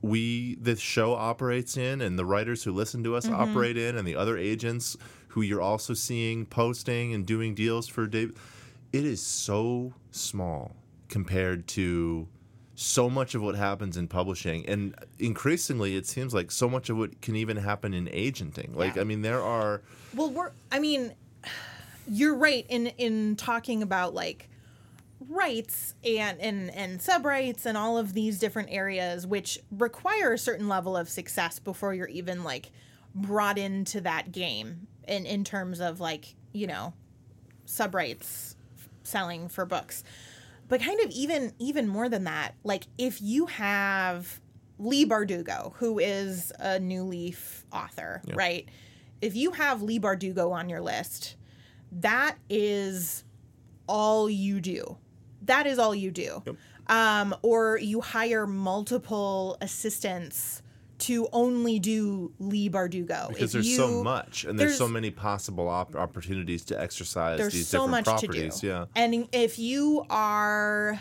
we 0.00 0.56
this 0.60 0.78
show 0.78 1.14
operates 1.14 1.76
in 1.76 2.00
and 2.00 2.18
the 2.18 2.24
writers 2.24 2.62
who 2.62 2.72
listen 2.72 3.02
to 3.04 3.16
us 3.16 3.26
mm-hmm. 3.26 3.34
operate 3.34 3.76
in 3.76 3.96
and 3.96 4.06
the 4.06 4.14
other 4.14 4.38
agents 4.38 4.96
who 5.28 5.42
you're 5.42 5.60
also 5.60 5.92
seeing 5.92 6.46
posting 6.46 7.12
and 7.12 7.26
doing 7.26 7.54
deals 7.54 7.88
for 7.88 8.06
Dave 8.06 8.32
it 8.92 9.04
is 9.04 9.20
so 9.20 9.92
small 10.10 10.76
compared 11.08 11.66
to 11.66 12.28
so 12.80 13.10
much 13.10 13.34
of 13.34 13.42
what 13.42 13.56
happens 13.56 13.96
in 13.96 14.06
publishing 14.06 14.64
and 14.68 14.94
increasingly 15.18 15.96
it 15.96 16.06
seems 16.06 16.32
like 16.32 16.48
so 16.52 16.68
much 16.68 16.88
of 16.88 16.96
what 16.96 17.20
can 17.20 17.34
even 17.34 17.56
happen 17.56 17.92
in 17.92 18.08
agenting 18.12 18.72
like 18.72 18.94
Yeah. 18.94 19.00
i 19.00 19.04
mean 19.04 19.22
there 19.22 19.42
are 19.42 19.82
Well, 20.14 20.30
we're 20.30 20.52
I 20.70 20.78
mean, 20.78 21.12
you're 22.06 22.36
right 22.36 22.64
in 22.68 22.86
in 22.86 23.34
talking 23.34 23.82
about 23.82 24.14
like 24.14 24.48
rights 25.28 25.94
and 26.04 26.40
and 26.40 26.70
and 26.70 27.02
sub 27.02 27.24
rights 27.24 27.66
and 27.66 27.76
all 27.76 27.98
of 27.98 28.12
these 28.12 28.38
different 28.38 28.68
areas 28.70 29.26
which 29.26 29.58
require 29.72 30.34
a 30.34 30.38
certain 30.38 30.68
level 30.68 30.96
of 30.96 31.08
success 31.08 31.58
before 31.58 31.94
you're 31.94 32.06
even 32.06 32.44
like 32.44 32.70
brought 33.12 33.58
into 33.58 34.00
that 34.02 34.30
game 34.30 34.86
in 35.08 35.26
in 35.26 35.42
terms 35.42 35.80
of 35.80 35.98
like, 35.98 36.36
you 36.52 36.68
know, 36.68 36.94
sub 37.64 37.92
rights 37.92 38.54
selling 39.02 39.48
for 39.48 39.66
books. 39.66 40.04
But 40.68 40.80
kind 40.82 41.00
of 41.00 41.10
even 41.10 41.52
even 41.58 41.88
more 41.88 42.08
than 42.08 42.24
that, 42.24 42.54
like 42.62 42.84
if 42.98 43.20
you 43.22 43.46
have 43.46 44.40
Leigh 44.78 45.06
Bardugo, 45.06 45.72
who 45.76 45.98
is 45.98 46.52
a 46.58 46.78
New 46.78 47.02
Leaf 47.04 47.64
author, 47.72 48.22
right? 48.34 48.68
If 49.20 49.34
you 49.34 49.52
have 49.52 49.82
Leigh 49.82 49.98
Bardugo 49.98 50.52
on 50.52 50.68
your 50.68 50.80
list, 50.80 51.36
that 51.90 52.36
is 52.48 53.24
all 53.88 54.28
you 54.30 54.60
do. 54.60 54.98
That 55.42 55.66
is 55.66 55.78
all 55.78 55.94
you 55.94 56.10
do. 56.10 56.42
Um, 56.86 57.34
or 57.42 57.78
you 57.78 58.00
hire 58.00 58.46
multiple 58.46 59.56
assistants 59.60 60.62
to 60.98 61.28
only 61.32 61.78
do 61.78 62.32
Leigh 62.38 62.68
Bardugo. 62.70 63.28
because 63.28 63.42
If 63.44 63.52
there's 63.52 63.68
you- 63.68 63.76
so 63.76 64.02
much 64.02 64.44
and 64.44 64.58
there's, 64.58 64.76
so 64.76 64.88
many 64.88 65.10
possible 65.10 65.68
op- 65.68 65.94
opportunities 65.94 66.64
to 66.66 66.80
exercise 66.80 67.38
there's 67.38 67.52
these 67.52 67.68
so 67.68 67.78
different 67.86 67.90
much 67.90 68.04
properties 68.04 68.54
to 68.56 68.60
do. 68.60 68.66
yeah 68.66 68.84
And 68.96 69.28
if 69.32 69.58
you 69.58 70.04
are, 70.10 71.00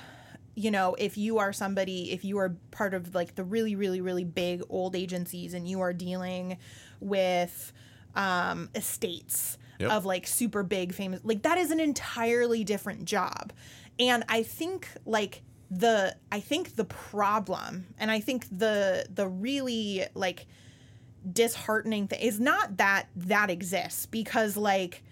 you 0.56 0.70
know, 0.72 0.96
if 1.00 1.18
you 1.18 1.40
are 1.40 1.52
somebody, 1.52 2.12
if 2.12 2.24
you 2.24 2.38
are 2.38 2.56
part 2.72 2.94
of 2.94 3.16
like 3.16 3.36
the 3.36 3.44
really, 3.44 3.76
really, 3.76 4.02
really 4.02 4.24
big 4.24 4.62
old 4.70 4.96
agencies 4.96 5.54
and 5.54 5.68
you 5.68 5.82
are 5.82 5.94
dealing 5.94 6.58
with 7.00 7.74
um, 8.16 8.70
estates 8.76 9.58
Yep. 9.80 9.92
of 9.92 10.06
like 10.06 10.26
super 10.26 10.64
big 10.64 10.92
famous, 10.94 11.20
like 11.24 11.44
that 11.44 11.60
is 11.60 11.70
an 11.70 11.80
entirely 11.80 12.64
different 12.64 13.06
job. 13.06 13.54
And 14.00 14.24
I 14.28 14.42
think 14.42 14.90
like 15.06 15.44
the 15.70 16.16
I 16.32 16.40
think 16.40 16.76
the 16.76 16.86
problem 16.86 17.88
and 18.00 18.10
I 18.10 18.20
think 18.20 18.46
the 18.52 19.06
the 19.14 19.28
really 19.28 20.06
like 20.14 20.46
disheartening 21.30 22.08
thing 22.08 22.22
is 22.22 22.40
not 22.40 22.78
that 22.78 23.08
that 23.16 23.50
exists 23.50 24.06
because 24.06 24.56
like 24.56 25.04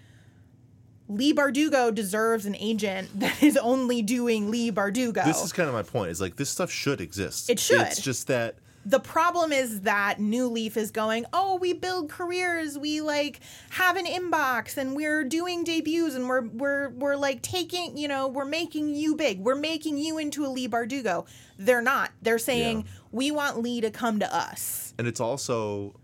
Leigh 1.08 1.34
Bardugo 1.34 1.94
deserves 1.94 2.46
an 2.46 2.56
agent 2.56 3.10
that 3.20 3.42
is 3.42 3.56
only 3.56 4.02
doing 4.02 4.50
Leigh 4.50 4.72
Bardugo. 4.72 5.24
this 5.24 5.42
is 5.44 5.52
kind 5.52 5.68
of 5.68 5.74
my 5.74 5.82
point 5.82 6.10
is 6.10 6.20
like 6.20 6.36
this 6.36 6.50
stuff 6.50 6.70
should 6.70 7.00
exist 7.00 7.50
It 7.50 7.60
should. 7.60 7.80
it's 7.82 8.00
just 8.00 8.26
that 8.28 8.56
the 8.86 9.00
problem 9.00 9.52
is 9.52 9.80
that 9.80 10.20
New 10.20 10.46
Leaf 10.48 10.76
is 10.76 10.92
going, 10.92 11.26
"Oh, 11.32 11.56
we 11.56 11.72
build 11.72 12.08
careers. 12.08 12.78
We 12.78 13.00
like 13.00 13.40
have 13.70 13.96
an 13.96 14.06
inbox 14.06 14.76
and 14.76 14.94
we're 14.94 15.24
doing 15.24 15.64
debuts 15.64 16.14
and 16.14 16.28
we're 16.28 16.46
we're 16.46 16.90
we're 16.90 17.16
like 17.16 17.42
taking, 17.42 17.98
you 17.98 18.06
know, 18.06 18.28
we're 18.28 18.44
making 18.44 18.94
you 18.94 19.16
big. 19.16 19.40
We're 19.40 19.56
making 19.56 19.98
you 19.98 20.18
into 20.18 20.46
a 20.46 20.48
Leigh 20.48 20.68
Bardugo." 20.68 21.26
They're 21.58 21.82
not. 21.82 22.12
They're 22.22 22.38
saying, 22.38 22.78
Yeah. 22.78 22.92
"We 23.10 23.30
want 23.32 23.60
Leigh 23.60 23.80
to 23.80 23.90
come 23.90 24.20
to 24.20 24.34
us." 24.34 24.94
and 24.98 25.06
it's 25.06 25.20
also 25.20 25.98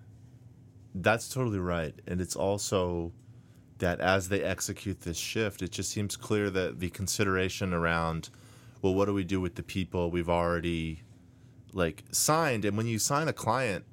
that's 0.94 1.28
totally 1.32 1.58
right 1.58 1.94
and 2.06 2.20
it's 2.20 2.36
also 2.36 3.12
that 3.78 3.98
as 4.00 4.28
they 4.28 4.42
execute 4.42 5.00
this 5.00 5.16
shift 5.16 5.62
it 5.62 5.70
just 5.70 5.90
seems 5.90 6.14
clear 6.16 6.50
that 6.50 6.78
the 6.80 6.90
consideration 6.90 7.72
around 7.72 8.28
well 8.82 8.92
what 8.94 9.06
do 9.06 9.14
we 9.14 9.24
do 9.24 9.40
with 9.40 9.54
the 9.54 9.62
people 9.62 10.10
we've 10.10 10.28
already 10.28 11.00
like 11.72 12.04
signed 12.10 12.64
and 12.64 12.76
when 12.76 12.86
you 12.86 12.98
sign 12.98 13.28
a 13.28 13.32
client 13.32 13.84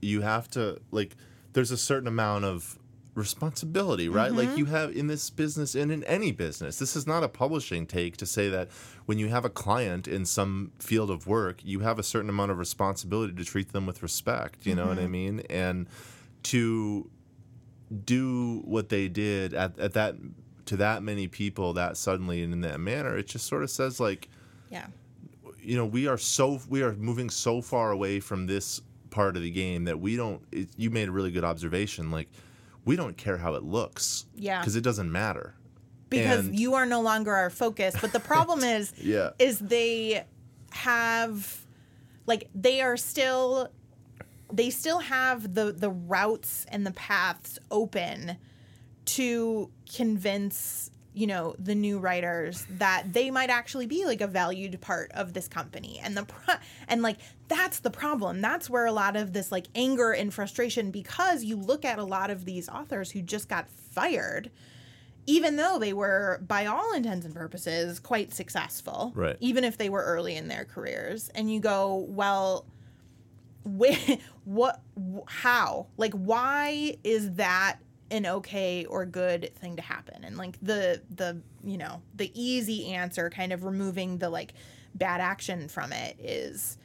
you 0.00 0.20
have 0.20 0.48
to 0.48 0.78
like 0.90 1.16
there's 1.52 1.70
a 1.70 1.76
certain 1.76 2.08
amount 2.08 2.44
of 2.44 2.78
responsibility 3.14 4.08
right? 4.08 4.32
Like 4.32 4.48
mm-hmm. 4.48 4.58
you 4.58 4.64
have 4.66 4.90
in 4.90 5.06
this 5.06 5.30
business 5.30 5.76
and 5.76 5.92
in 5.92 6.02
any 6.04 6.32
business 6.32 6.78
this 6.78 6.96
is 6.96 7.06
not 7.06 7.22
a 7.22 7.28
publishing 7.28 7.86
take 7.86 8.16
to 8.16 8.26
say 8.26 8.48
that 8.48 8.70
when 9.06 9.18
you 9.18 9.28
have 9.28 9.44
a 9.44 9.50
client 9.50 10.08
in 10.08 10.24
some 10.24 10.72
field 10.78 11.10
of 11.10 11.26
work 11.26 11.60
you 11.62 11.80
have 11.80 11.98
a 11.98 12.02
certain 12.02 12.28
amount 12.28 12.50
of 12.50 12.58
responsibility 12.58 13.32
to 13.32 13.44
treat 13.44 13.72
them 13.72 13.86
with 13.86 14.02
respect 14.02 14.66
you 14.66 14.74
know 14.74 14.86
what 14.86 14.98
i 14.98 15.02
mm-hmm. 15.02 15.12
mean? 15.12 15.40
And 15.48 15.88
to 16.44 17.08
do 18.04 18.62
what 18.64 18.88
they 18.88 19.08
did 19.08 19.54
at, 19.54 19.78
at 19.78 19.92
that 19.92 20.16
to 20.66 20.76
that 20.78 21.02
many 21.02 21.28
people 21.28 21.74
that 21.74 21.96
suddenly 21.96 22.42
and 22.42 22.52
in 22.52 22.62
that 22.62 22.80
manner 22.80 23.16
it 23.16 23.26
just 23.26 23.46
sort 23.46 23.62
of 23.62 23.70
says 23.70 24.00
like 24.00 24.28
Yeah. 24.70 24.86
You 25.64 25.76
know 25.76 25.86
we 25.86 26.06
are 26.06 26.18
so 26.18 26.60
we 26.68 26.82
are 26.82 26.92
moving 26.94 27.30
so 27.30 27.60
far 27.62 27.90
away 27.90 28.20
from 28.20 28.46
this 28.46 28.80
part 29.10 29.36
of 29.36 29.42
the 29.42 29.50
game 29.50 29.84
that 29.84 29.98
we 29.98 30.16
don't 30.16 30.42
it, 30.52 30.68
you 30.76 30.90
made 30.90 31.08
a 31.08 31.12
really 31.12 31.30
good 31.30 31.44
observation 31.44 32.10
like 32.10 32.28
we 32.84 32.96
don't 32.96 33.16
care 33.16 33.38
how 33.38 33.54
it 33.54 33.62
looks 33.62 34.26
Yeah. 34.34 34.60
because 34.60 34.76
it 34.76 34.82
doesn't 34.82 35.10
matter 35.10 35.54
because 36.10 36.46
And- 36.46 36.58
you 36.58 36.74
are 36.74 36.84
no 36.86 37.00
longer 37.00 37.32
our 37.34 37.48
focus. 37.50 37.94
But 38.00 38.12
the 38.12 38.20
problem 38.32 38.62
is, 38.62 38.92
Yeah. 38.98 39.30
is 39.38 39.58
they 39.58 40.24
have, 40.70 41.64
like, 42.26 42.48
they 42.54 42.82
are 42.82 42.96
still, 42.98 43.68
they 44.52 44.68
still 44.70 44.98
have 45.00 45.54
the 45.54 45.72
the 45.72 45.90
routes 45.90 46.66
and 46.68 46.86
the 46.86 46.90
paths 46.92 47.58
open 47.70 48.36
to 49.06 49.70
convince 49.92 50.90
you 51.14 51.26
know 51.28 51.54
the 51.58 51.74
new 51.74 51.98
writers 52.00 52.66
that 52.70 53.12
they 53.12 53.30
might 53.30 53.48
actually 53.48 53.86
be 53.86 54.04
like 54.04 54.20
a 54.20 54.26
valued 54.26 54.80
part 54.80 55.12
of 55.12 55.32
this 55.32 55.46
company. 55.48 56.00
And 56.02 56.16
the 56.16 56.24
pro- 56.24 56.56
and 56.88 57.02
like 57.02 57.18
that's 57.48 57.78
the 57.80 57.90
problem. 57.90 58.40
That's 58.40 58.68
where 58.68 58.84
a 58.86 58.92
lot 58.92 59.14
of 59.16 59.32
this 59.32 59.52
like 59.52 59.66
anger 59.74 60.10
and 60.12 60.34
frustration 60.34 60.90
because 60.90 61.44
you 61.44 61.56
look 61.56 61.84
at 61.84 61.98
a 61.98 62.04
lot 62.04 62.30
of 62.30 62.44
these 62.44 62.68
authors 62.68 63.10
who 63.12 63.22
just 63.22 63.48
got 63.48 63.68
fired 63.70 64.50
even 65.26 65.56
though 65.56 65.78
they 65.78 65.94
were 65.94 66.38
by 66.46 66.66
all 66.66 66.92
intents 66.92 67.24
and 67.24 67.34
purposes 67.34 67.98
quite 67.98 68.34
successful 68.34 69.10
Right. 69.14 69.36
even 69.40 69.64
if 69.64 69.78
they 69.78 69.88
were 69.88 70.02
early 70.02 70.36
in 70.36 70.48
their 70.48 70.64
careers. 70.66 71.30
And 71.34 71.50
you 71.50 71.60
go 71.60 72.04
well 72.10 72.66
wh- 73.64 74.16
what 74.44 74.82
wh- 74.98 75.26
how? 75.26 75.86
Like 75.96 76.12
why 76.12 76.96
is 77.04 77.32
that 77.34 77.78
an 78.10 78.26
okay 78.26 78.84
or 78.84 79.06
good 79.06 79.50
thing 79.56 79.76
to 79.76 79.82
happen 79.82 80.24
and 80.24 80.36
like 80.36 80.58
the 80.60 81.00
the 81.10 81.40
you 81.64 81.78
know 81.78 82.02
the 82.14 82.30
easy 82.34 82.92
answer 82.92 83.30
kind 83.30 83.52
of 83.52 83.64
removing 83.64 84.18
the 84.18 84.28
like 84.28 84.52
bad 84.94 85.20
action 85.20 85.68
from 85.68 85.92
it 85.92 86.16
is 86.20 86.76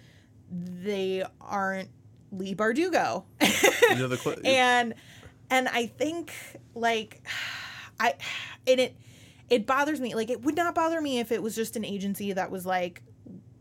they 0.49 1.23
aren't 1.41 1.89
Leigh 2.31 2.55
Bardugo 2.55 3.23
you 3.41 3.95
know 3.95 4.07
the 4.07 4.39
and 4.45 4.95
And 5.49 5.67
I 5.67 5.87
think 5.87 6.33
like 6.75 7.21
I 7.99 8.13
and 8.67 8.79
it 8.79 8.95
it 9.49 9.65
bothers 9.65 9.99
me. 9.99 10.15
Like 10.15 10.29
it 10.29 10.43
would 10.43 10.55
not 10.55 10.75
bother 10.75 11.01
me 11.01 11.19
if 11.19 11.31
it 11.31 11.41
was 11.41 11.55
just 11.55 11.75
an 11.75 11.83
agency 11.83 12.33
that 12.33 12.51
was 12.51 12.65
like 12.65 13.01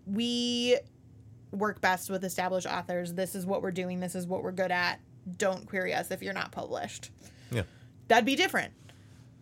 we 0.07 0.79
work 1.51 1.81
best 1.81 2.11
with 2.11 2.25
established 2.25 2.67
authors. 2.67 3.15
This 3.15 3.35
is 3.35 3.47
what 3.47 3.63
we're 3.63 3.71
doing. 3.71 4.01
This 4.01 4.15
is 4.15 4.27
what 4.27 4.43
we're 4.43 4.53
good 4.53 4.71
at. 4.71 5.01
Don't 5.37 5.67
query 5.67 5.95
us 5.95 6.11
if 6.11 6.23
you're 6.23 6.35
not 6.35 6.53
published. 6.53 7.11
Yeah. 7.51 7.63
That'd 8.09 8.25
be 8.25 8.37
different. 8.37 8.73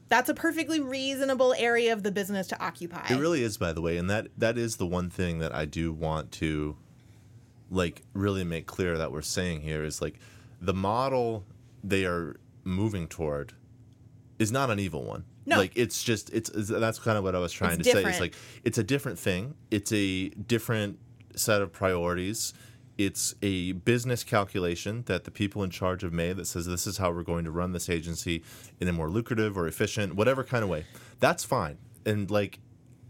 That's 0.08 0.28
a 0.28 0.34
perfectly 0.34 0.80
reasonable 0.80 1.54
area 1.58 1.92
of 1.92 2.02
the 2.02 2.12
business 2.12 2.46
to 2.48 2.64
occupy. 2.64 3.06
It 3.10 3.18
really 3.18 3.42
is, 3.42 3.56
by 3.56 3.72
the 3.72 3.80
way, 3.80 3.96
and 3.96 4.08
that 4.08 4.28
that 4.38 4.56
is 4.56 4.76
the 4.76 4.86
one 4.86 5.10
thing 5.10 5.40
that 5.40 5.54
I 5.54 5.64
do 5.64 5.92
want 5.92 6.30
to 6.32 6.76
like 7.70 8.02
really 8.12 8.44
make 8.44 8.66
clear 8.66 8.96
that 8.98 9.10
we're 9.10 9.22
saying 9.22 9.62
here 9.62 9.82
is 9.84 10.00
like 10.00 10.20
the 10.60 10.74
model 10.74 11.44
they 11.82 12.04
are 12.04 12.36
moving 12.62 13.08
toward 13.08 13.52
is 14.38 14.52
not 14.52 14.70
an 14.70 14.78
evil 14.78 15.04
one. 15.04 15.24
No. 15.44 15.58
Like 15.58 15.72
it's 15.74 16.02
just 16.02 16.30
it's, 16.30 16.50
it's 16.50 16.68
that's 16.68 16.98
kind 16.98 17.16
of 17.16 17.24
what 17.24 17.34
I 17.34 17.38
was 17.38 17.52
trying 17.52 17.80
It's 17.80 17.88
to 17.88 17.92
say. 17.92 18.04
It's 18.04 18.20
like 18.20 18.34
it's 18.64 18.78
a 18.78 18.84
different 18.84 19.18
thing. 19.18 19.54
It's 19.70 19.92
a 19.92 20.28
different 20.28 20.98
set 21.36 21.62
of 21.62 21.72
priorities. 21.72 22.52
It's 22.98 23.34
a 23.42 23.72
business 23.72 24.24
calculation 24.24 25.04
that 25.06 25.24
the 25.24 25.30
people 25.30 25.62
in 25.62 25.70
charge 25.70 26.02
have 26.02 26.12
made 26.12 26.36
that 26.38 26.46
says 26.46 26.66
this 26.66 26.86
is 26.86 26.96
how 26.96 27.10
we're 27.10 27.22
going 27.22 27.44
to 27.44 27.50
run 27.50 27.72
this 27.72 27.90
agency 27.90 28.42
in 28.80 28.88
a 28.88 28.92
more 28.92 29.10
lucrative 29.10 29.58
or 29.58 29.66
efficient, 29.66 30.14
whatever 30.14 30.42
kind 30.42 30.62
of 30.64 30.70
way. 30.70 30.86
That's 31.20 31.44
fine. 31.44 31.76
And 32.06 32.30
like 32.30 32.58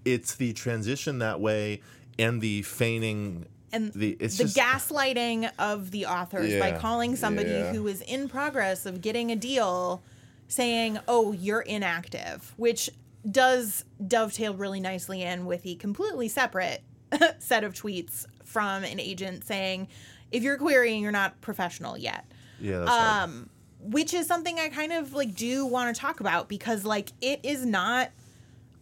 it's 0.05 0.35
the 0.35 0.53
transition 0.53 1.19
that 1.19 1.41
way 1.41 1.83
and 2.19 2.41
the 2.41 2.63
feigning 2.63 3.47
and 3.73 3.93
the 3.93 4.17
it's 4.21 4.39
the 4.39 4.45
just 4.45 4.57
gaslighting 4.57 5.51
of 5.59 5.91
the 5.91 6.07
authors 6.07 6.59
by 6.59 6.73
calling 6.73 7.17
somebody 7.17 7.51
yeah. 7.51 7.73
who 7.73 7.87
is 7.87 8.01
in 8.03 8.29
progress 8.29 8.87
of 8.87 9.01
getting 9.01 9.31
a 9.31 9.37
deal 9.37 10.03
saying, 10.49 10.99
"Oh, 11.09 11.33
you're 11.33 11.61
inactive," 11.61 12.55
which 12.57 12.89
does 13.29 13.85
dovetail 14.07 14.55
really 14.55 14.81
nicely 14.81 15.23
in 15.23 15.47
with 15.47 15.63
the 15.63 15.75
completely 15.75 16.29
separate 16.29 16.83
set 17.39 17.65
of 17.65 17.75
tweets 17.75 18.27
from 18.57 18.85
an 18.85 18.99
agent 18.99 19.45
saying, 19.45 19.89
"If 20.31 20.43
you're 20.43 20.57
querying, 20.57 21.03
you're 21.03 21.13
not 21.13 21.39
professional 21.43 21.99
yet." 21.99 22.25
yeah, 22.61 23.23
um 23.23 23.51
which 23.81 24.15
is 24.15 24.27
something 24.27 24.59
i 24.59 24.69
kind 24.69 24.93
of 24.93 25.13
like 25.13 25.35
do 25.35 25.67
want 25.67 25.95
to 25.95 26.01
talk 26.01 26.21
about 26.21 26.49
because 26.49 26.85
like 26.85 27.13
it 27.21 27.41
is 27.43 27.65
not 27.65 28.11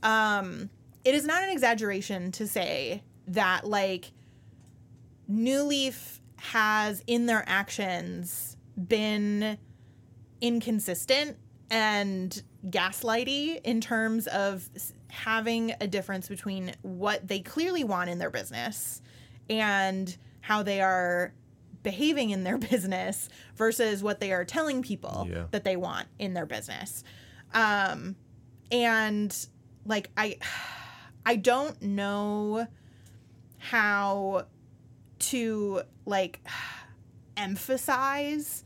um 0.02 0.70
it 1.04 1.14
is 1.14 1.26
not 1.26 1.42
an 1.42 1.50
exaggeration 1.50 2.32
to 2.32 2.46
say 2.46 3.02
that 3.26 3.66
like 3.66 4.12
new 5.28 5.62
leaf 5.62 6.20
has 6.36 7.02
in 7.06 7.26
their 7.26 7.44
actions 7.46 8.56
been 8.76 9.58
inconsistent 10.40 11.36
and 11.70 12.42
gaslighty 12.68 13.60
in 13.64 13.80
terms 13.80 14.26
of 14.28 14.68
having 15.08 15.74
a 15.80 15.86
difference 15.86 16.28
between 16.28 16.72
what 16.82 17.26
they 17.26 17.40
clearly 17.40 17.84
want 17.84 18.10
in 18.10 18.18
their 18.18 18.30
business 18.30 19.00
and 19.50 20.16
how 20.40 20.62
they 20.62 20.80
are 20.80 21.32
behaving 21.82 22.30
in 22.30 22.44
their 22.44 22.58
business 22.70 23.28
versus 23.56 24.02
what 24.02 24.20
they 24.20 24.32
are 24.32 24.44
telling 24.44 24.82
people 24.82 25.26
Yeah. 25.30 25.44
that 25.50 25.64
they 25.64 25.76
want 25.76 26.08
in 26.18 26.34
their 26.34 26.46
business. 26.46 27.04
Um 27.52 28.16
and 28.72 29.46
like 29.86 30.10
I 30.16 30.38
I 31.26 31.36
don't 31.36 31.80
know 31.80 32.66
how 33.58 34.46
to 35.18 35.82
like 36.04 36.40
emphasize 37.36 38.64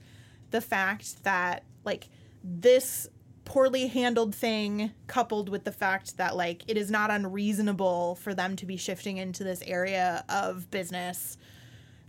the 0.51 0.61
fact 0.61 1.23
that 1.25 1.65
like 1.85 2.09
this 2.43 3.09
poorly 3.49 3.87
handled 3.89 4.35
thing 4.35 4.93
coupled 5.07 5.49
with 5.49 5.65
the 5.65 5.73
fact 5.73 6.17
that 6.19 6.37
like 6.37 6.63
it 6.69 6.77
is 6.77 6.91
not 6.91 7.11
unreasonable 7.11 8.15
for 8.17 8.35
them 8.35 8.55
to 8.57 8.67
be 8.67 8.77
shifting 8.77 9.17
into 9.17 9.43
this 9.43 9.63
area 9.67 10.25
of 10.29 10.71
business 10.71 11.37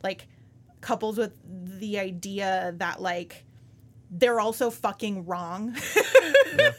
like 0.04 0.28
coupled 0.82 1.18
with 1.18 1.34
the 1.80 1.98
idea 2.00 2.74
that 2.78 3.02
like 3.02 3.46
they're 4.12 4.40
also 4.40 4.70
fucking 4.72 5.26
wrong. 5.26 5.76
Yeah. 6.58 6.72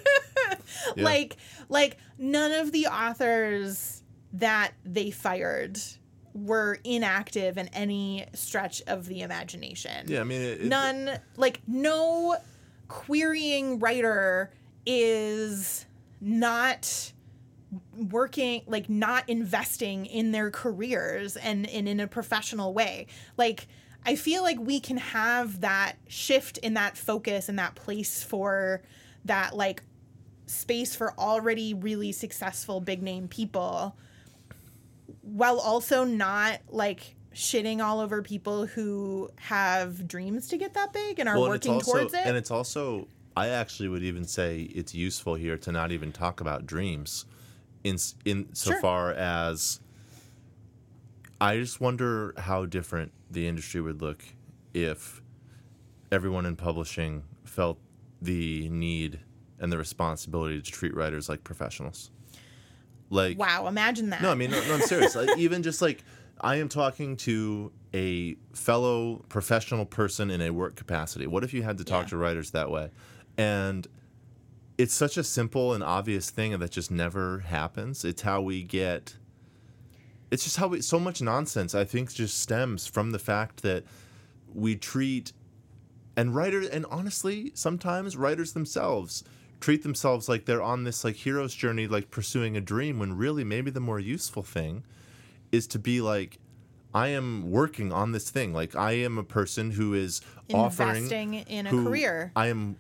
like 0.96 1.36
like 1.68 1.96
none 2.18 2.52
of 2.52 2.72
the 2.72 2.86
authors 2.86 4.02
that 4.32 4.72
they 4.84 5.11
fired 5.11 5.78
were 6.34 6.78
inactive 6.84 7.56
in 7.58 7.68
any 7.68 8.24
stretch 8.34 8.82
of 8.86 9.06
the 9.06 9.20
imagination. 9.22 10.06
Yeah, 10.08 10.20
I 10.20 10.24
mean, 10.24 10.40
it, 10.40 10.61
it- 10.62 10.66
none 10.66 11.18
like 11.36 11.61
no 11.66 12.36
querying 12.91 13.78
writer 13.78 14.51
is 14.84 15.86
not 16.20 17.12
working 18.11 18.62
like 18.66 18.91
not 18.91 19.28
investing 19.28 20.07
in 20.07 20.32
their 20.32 20.51
careers 20.51 21.36
and, 21.36 21.68
and 21.68 21.88
in 21.88 22.01
a 22.01 22.09
professional 22.09 22.74
way. 22.74 23.07
Like 23.36 23.68
i 24.05 24.16
feel 24.16 24.43
like 24.43 24.59
we 24.59 24.80
can 24.80 24.97
have 24.97 25.61
that 25.61 25.95
shift 26.09 26.59
in 26.59 26.74
that 26.74 26.97
focus 26.97 27.49
and 27.49 27.59
that 27.59 27.74
place 27.74 28.22
for 28.22 28.82
that 29.24 29.55
like 29.55 29.82
space 30.47 30.95
for 30.95 31.12
already 31.18 31.74
really 31.74 32.12
successful 32.12 32.80
big 32.80 33.03
name 33.03 33.28
people 33.28 33.97
while 35.22 35.61
also 35.61 36.05
not 36.05 36.61
like 36.68 37.14
shitting 37.34 37.82
all 37.82 38.00
over 38.00 38.22
people 38.22 38.66
who 38.66 39.30
have 39.36 40.06
dreams 40.08 40.48
to 40.48 40.56
get 40.56 40.74
that 40.74 40.92
big 40.92 41.18
and 41.18 41.28
are 41.28 41.34
well, 41.36 41.44
and 41.44 41.52
working 41.52 41.74
also, 41.74 41.92
towards 41.92 42.14
it. 42.14 42.22
And 42.24 42.36
it's 42.36 42.50
also, 42.50 43.06
I 43.36 43.48
actually 43.48 43.88
would 43.88 44.02
even 44.02 44.24
say 44.24 44.62
it's 44.62 44.94
useful 44.94 45.34
here 45.34 45.56
to 45.58 45.72
not 45.72 45.92
even 45.92 46.12
talk 46.12 46.40
about 46.40 46.66
dreams, 46.66 47.26
in 47.84 47.96
in 48.24 48.54
so 48.54 48.72
Sure. 48.72 48.80
far 48.80 49.12
as 49.12 49.80
I 51.40 51.56
just 51.56 51.80
wonder 51.80 52.34
how 52.36 52.66
different 52.66 53.12
the 53.30 53.46
industry 53.46 53.80
would 53.80 54.02
look 54.02 54.24
if 54.74 55.22
everyone 56.12 56.44
in 56.44 56.56
publishing 56.56 57.22
felt 57.44 57.78
the 58.20 58.68
need 58.68 59.20
and 59.58 59.72
the 59.72 59.78
responsibility 59.78 60.60
to 60.60 60.70
treat 60.70 60.94
writers 60.94 61.28
like 61.28 61.44
professionals. 61.44 62.10
Like 63.08 63.38
wow, 63.38 63.66
imagine 63.66 64.10
that. 64.10 64.20
no, 64.22 64.30
I 64.30 64.34
mean, 64.34 64.50
no, 64.50 64.60
no 64.66 64.74
I'm 64.74 64.80
serious. 64.82 65.14
like, 65.16 65.38
even 65.38 65.62
just 65.62 65.80
like 65.80 66.04
I 66.43 66.57
am 66.57 66.68
talking 66.68 67.16
to 67.18 67.72
a 67.93 68.36
fellow 68.55 69.24
professional 69.28 69.84
person 69.84 70.30
in 70.30 70.41
a 70.41 70.51
work 70.51 70.76
capacity. 70.76 71.26
What 71.26 71.45
if 71.45 71.53
you 71.53 71.62
had 71.62 71.78
to 71.78 71.84
talk 71.84 72.05
Yeah. 72.07 72.11
to 72.11 72.16
writers 72.16 72.51
that 72.53 72.70
way? 72.70 72.91
And 73.36 73.86
it's 74.78 74.95
such 74.95 75.16
a 75.16 75.24
simple 75.24 75.74
and 75.74 75.84
obvious 75.84 76.30
thing 76.30 76.59
that 76.59 76.70
just 76.70 76.91
never 76.91 77.41
happens. 77.41 78.05
It's 78.05 78.22
how 78.22 78.41
we 78.41 78.62
get. 78.62 79.16
It's 80.30 80.45
just 80.45 80.57
how 80.57 80.68
we. 80.68 80.80
So 80.80 80.99
much 80.99 81.20
nonsense, 81.20 81.74
I 81.74 81.84
think, 81.84 82.12
just 82.14 82.38
stems 82.41 82.86
from 82.86 83.11
the 83.11 83.18
fact 83.18 83.62
that 83.62 83.84
we 84.53 84.76
treat. 84.76 85.32
And 86.16 86.34
writers, 86.34 86.68
and 86.68 86.86
honestly, 86.91 87.53
sometimes 87.55 88.16
writers 88.16 88.53
themselves 88.53 89.24
treat 89.61 89.82
themselves 89.82 90.26
like 90.26 90.47
they're 90.47 90.62
on 90.62 90.84
this 90.84 91.05
like 91.05 91.16
hero's 91.16 91.55
journey, 91.55 91.86
like 91.86 92.11
pursuing 92.11 92.57
a 92.57 92.61
dream, 92.62 92.99
when 92.99 93.12
really 93.12 93.45
maybe 93.45 93.70
the 93.70 93.80
more 93.80 94.01
useful 94.01 94.43
thing 94.43 94.82
is 95.53 95.66
to 95.68 95.78
be 95.78 96.01
like, 96.01 96.38
I 96.92 97.09
am 97.09 97.51
working 97.51 97.92
on 97.92 98.12
this 98.12 98.30
thing. 98.30 98.53
Like 98.53 98.74
I 98.74 98.92
am 98.92 99.18
a 99.18 99.24
person 99.24 99.70
who 99.70 99.94
is 99.94 100.20
offering 100.53 100.96
investing 100.96 101.34
in 101.34 101.66
a 101.66 101.70
career. 101.70 102.32
I 102.34 102.48
am 102.48 102.76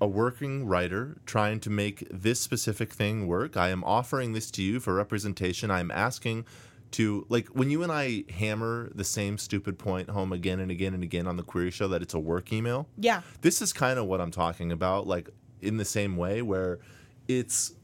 a 0.00 0.06
working 0.06 0.66
writer 0.66 1.18
trying 1.26 1.60
to 1.60 1.70
make 1.70 2.06
this 2.10 2.40
specific 2.40 2.92
thing 2.92 3.28
work. 3.28 3.56
I 3.56 3.68
am 3.68 3.84
offering 3.84 4.32
this 4.32 4.50
to 4.52 4.62
you 4.62 4.80
for 4.80 4.94
representation. 4.94 5.70
I 5.70 5.78
am 5.78 5.92
asking 5.92 6.44
to 6.92 7.24
like 7.28 7.46
when 7.48 7.70
you 7.70 7.84
and 7.84 7.92
I 7.92 8.24
hammer 8.30 8.90
the 8.94 9.04
same 9.04 9.38
stupid 9.38 9.78
point 9.78 10.10
home 10.10 10.32
again 10.32 10.60
and 10.60 10.70
again 10.70 10.92
and 10.92 11.02
again 11.02 11.26
on 11.26 11.36
the 11.36 11.42
query 11.42 11.70
show 11.70 11.88
that 11.88 12.02
it's 12.02 12.14
a 12.14 12.18
work 12.18 12.52
email. 12.52 12.88
Yeah. 12.98 13.22
This 13.42 13.62
is 13.62 13.72
kind 13.72 13.98
of 13.98 14.06
what 14.06 14.20
I'm 14.20 14.32
talking 14.32 14.72
about 14.72 15.06
like 15.06 15.30
in 15.60 15.76
the 15.76 15.84
same 15.84 16.16
way 16.16 16.42
where 16.42 16.80
it's 17.28 17.74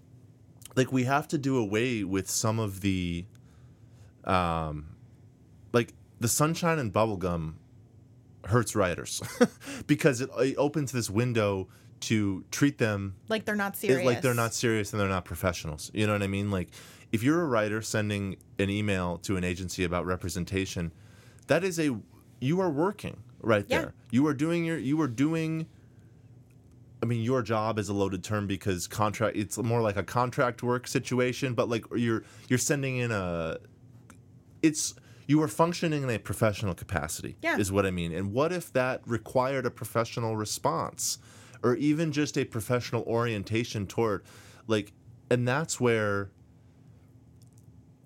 like 0.75 0.93
we 0.93 1.05
have 1.05 1.29
to 1.29 1.39
do 1.39 1.57
away 1.57 2.05
with 2.05 2.29
some 2.29 2.59
of 2.59 2.81
the 2.81 3.25
um 4.29 4.87
like 5.73 5.95
the 6.21 6.29
sunshine 6.29 6.79
and 6.79 6.93
bubblegum 6.93 7.55
hurts 8.47 8.75
writers 8.77 9.23
because 9.87 10.21
it, 10.21 10.31
it 10.39 10.55
opens 10.57 10.93
this 10.93 11.11
window 11.11 11.69
to 12.01 12.45
treat 12.51 12.79
them 12.79 13.15
Like 13.29 13.45
they're 13.45 13.57
not 13.57 13.77
serious. 13.77 14.05
like 14.07 14.23
they're 14.23 14.35
not 14.35 14.55
serious 14.55 14.93
and 14.93 15.01
they're 15.01 15.09
not 15.09 15.25
professionals. 15.25 15.91
You 15.93 16.07
know 16.07 16.13
what 16.13 16.23
I 16.23 16.29
mean? 16.29 16.51
Like 16.51 16.69
if 17.11 17.23
you're 17.23 17.43
a 17.43 17.47
writer 17.47 17.83
sending 17.83 18.37
an 18.59 18.71
email 18.71 19.19
to 19.19 19.37
an 19.37 19.43
agency 19.45 19.83
about 19.85 20.07
representation, 20.07 20.93
that 21.49 21.65
is 21.65 21.79
a 21.81 21.97
you 22.41 22.61
are 22.61 22.71
working 22.71 23.17
right 23.41 23.65
Yeah. 23.69 23.79
there. 23.81 23.95
You 24.11 24.27
are 24.29 24.35
doing 24.35 24.65
your 24.65 24.79
you 24.79 25.01
are 25.01 25.09
doing 25.09 25.67
I 27.03 27.07
mean 27.07 27.23
your 27.23 27.43
job 27.43 27.79
is 27.79 27.89
a 27.89 27.93
loaded 27.95 28.23
term 28.25 28.47
because 28.47 28.87
contract 28.87 29.37
it's 29.37 29.59
more 29.59 29.81
like 29.81 29.97
a 29.97 30.03
contract 30.05 30.63
work 30.63 30.87
situation, 30.87 31.55
but 31.55 31.69
like 31.69 31.85
you're 31.97 32.23
you're 32.49 32.59
sending 32.59 32.97
in 32.99 33.11
a 33.11 33.59
it's 34.63 34.95
you 35.27 35.43
are 35.43 35.49
functioning 35.49 36.03
in 36.03 36.11
a 36.11 36.19
professional 36.19 36.75
capacity 36.75 37.37
Yeah. 37.43 37.59
is 37.59 37.71
what 37.71 37.85
I 37.85 37.91
mean. 37.91 38.13
And 38.13 38.33
what 38.33 38.53
if 38.53 38.73
that 38.73 39.03
required 39.07 39.67
a 39.67 39.71
professional 39.71 40.37
response 40.37 41.19
or 41.63 41.75
even 41.77 42.13
just 42.13 42.39
a 42.39 42.45
professional 42.45 43.03
orientation 43.03 43.87
toward 43.87 44.25
like 44.67 44.93
and 45.31 45.47
that's 45.47 45.79
where 45.79 46.31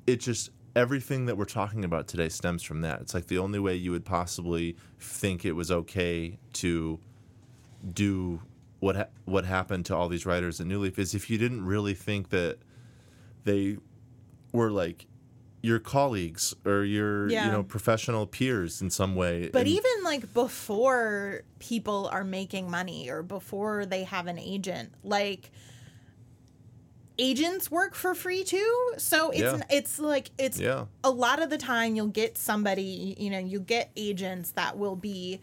it 0.06 0.16
just 0.20 0.50
everything 0.74 1.26
that 1.26 1.36
we're 1.36 1.44
talking 1.44 1.84
about 1.84 2.08
today 2.08 2.28
stems 2.28 2.62
from 2.62 2.80
that. 2.80 3.00
It's 3.02 3.14
like 3.14 3.26
the 3.26 3.38
only 3.38 3.58
way 3.58 3.74
you 3.76 3.90
would 3.92 4.04
possibly 4.04 4.76
think 4.98 5.44
it 5.44 5.52
was 5.52 5.70
okay 5.70 6.38
to 6.54 6.98
do 7.92 8.40
what 8.80 8.96
ha- 8.96 9.06
what 9.26 9.44
happened 9.44 9.86
to 9.86 9.94
all 9.96 10.08
these 10.08 10.26
writers 10.26 10.60
at 10.60 10.66
New 10.66 10.80
Leaf 10.80 10.98
is 10.98 11.14
if 11.14 11.28
you 11.30 11.38
didn't 11.38 11.64
really 11.64 11.94
think 11.94 12.30
that 12.30 12.58
they 13.44 13.76
were 14.52 14.70
like 14.70 15.06
your 15.62 15.78
colleagues 15.78 16.54
or 16.66 16.82
your 16.84 17.28
Yeah. 17.30 17.46
you 17.46 17.52
know 17.52 17.62
professional 17.62 18.26
peers 18.26 18.82
in 18.82 18.90
some 18.90 19.14
way. 19.14 19.48
But 19.52 19.60
And- 19.60 19.68
even 19.68 19.92
like 20.04 20.34
before 20.34 21.42
people 21.60 22.08
are 22.12 22.24
making 22.24 22.68
money 22.70 23.08
or 23.08 23.22
before 23.22 23.86
they 23.86 24.02
have 24.04 24.26
an 24.26 24.38
agent, 24.38 24.92
like 25.04 25.50
agents 27.18 27.70
work 27.70 27.94
for 27.94 28.14
free 28.14 28.42
too. 28.42 28.94
So 28.98 29.30
it's 29.30 29.40
Yeah. 29.40 29.60
it's 29.70 29.98
like 29.98 30.30
it's 30.38 30.58
yeah, 30.58 30.86
a 31.04 31.10
lot 31.10 31.40
of 31.40 31.50
the 31.50 31.58
time 31.58 31.94
you'll 31.94 32.06
get 32.08 32.36
somebody, 32.38 33.14
you 33.18 33.30
know, 33.30 33.38
you 33.38 33.60
get 33.60 33.90
agents 33.96 34.50
that 34.52 34.76
will 34.78 34.96
be 34.96 35.40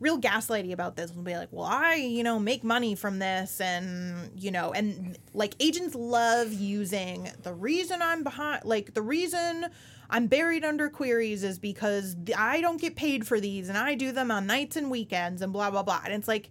real 0.00 0.18
gaslighty 0.18 0.72
about 0.72 0.96
this 0.96 1.14
will 1.14 1.22
be 1.22 1.36
like, 1.36 1.48
well, 1.52 1.66
I, 1.66 1.96
you 1.96 2.24
know, 2.24 2.38
make 2.38 2.64
money 2.64 2.94
from 2.94 3.18
this 3.18 3.60
and, 3.60 4.30
you 4.34 4.50
know, 4.50 4.72
and 4.72 5.18
like 5.34 5.54
agents 5.60 5.94
love 5.94 6.52
using 6.52 7.30
the 7.42 7.52
reason 7.52 8.00
I'm 8.00 8.24
behind, 8.24 8.64
like 8.64 8.94
the 8.94 9.02
reason 9.02 9.66
I'm 10.08 10.26
buried 10.26 10.64
under 10.64 10.88
queries 10.88 11.44
is 11.44 11.58
because 11.58 12.16
I 12.36 12.62
don't 12.62 12.80
get 12.80 12.96
paid 12.96 13.26
for 13.26 13.38
these 13.38 13.68
and 13.68 13.76
I 13.76 13.94
do 13.94 14.10
them 14.10 14.30
on 14.30 14.46
nights 14.46 14.76
and 14.76 14.90
weekends 14.90 15.42
and 15.42 15.52
blah, 15.52 15.70
blah, 15.70 15.82
blah. 15.82 16.00
And 16.04 16.14
it's 16.14 16.26
like, 16.28 16.50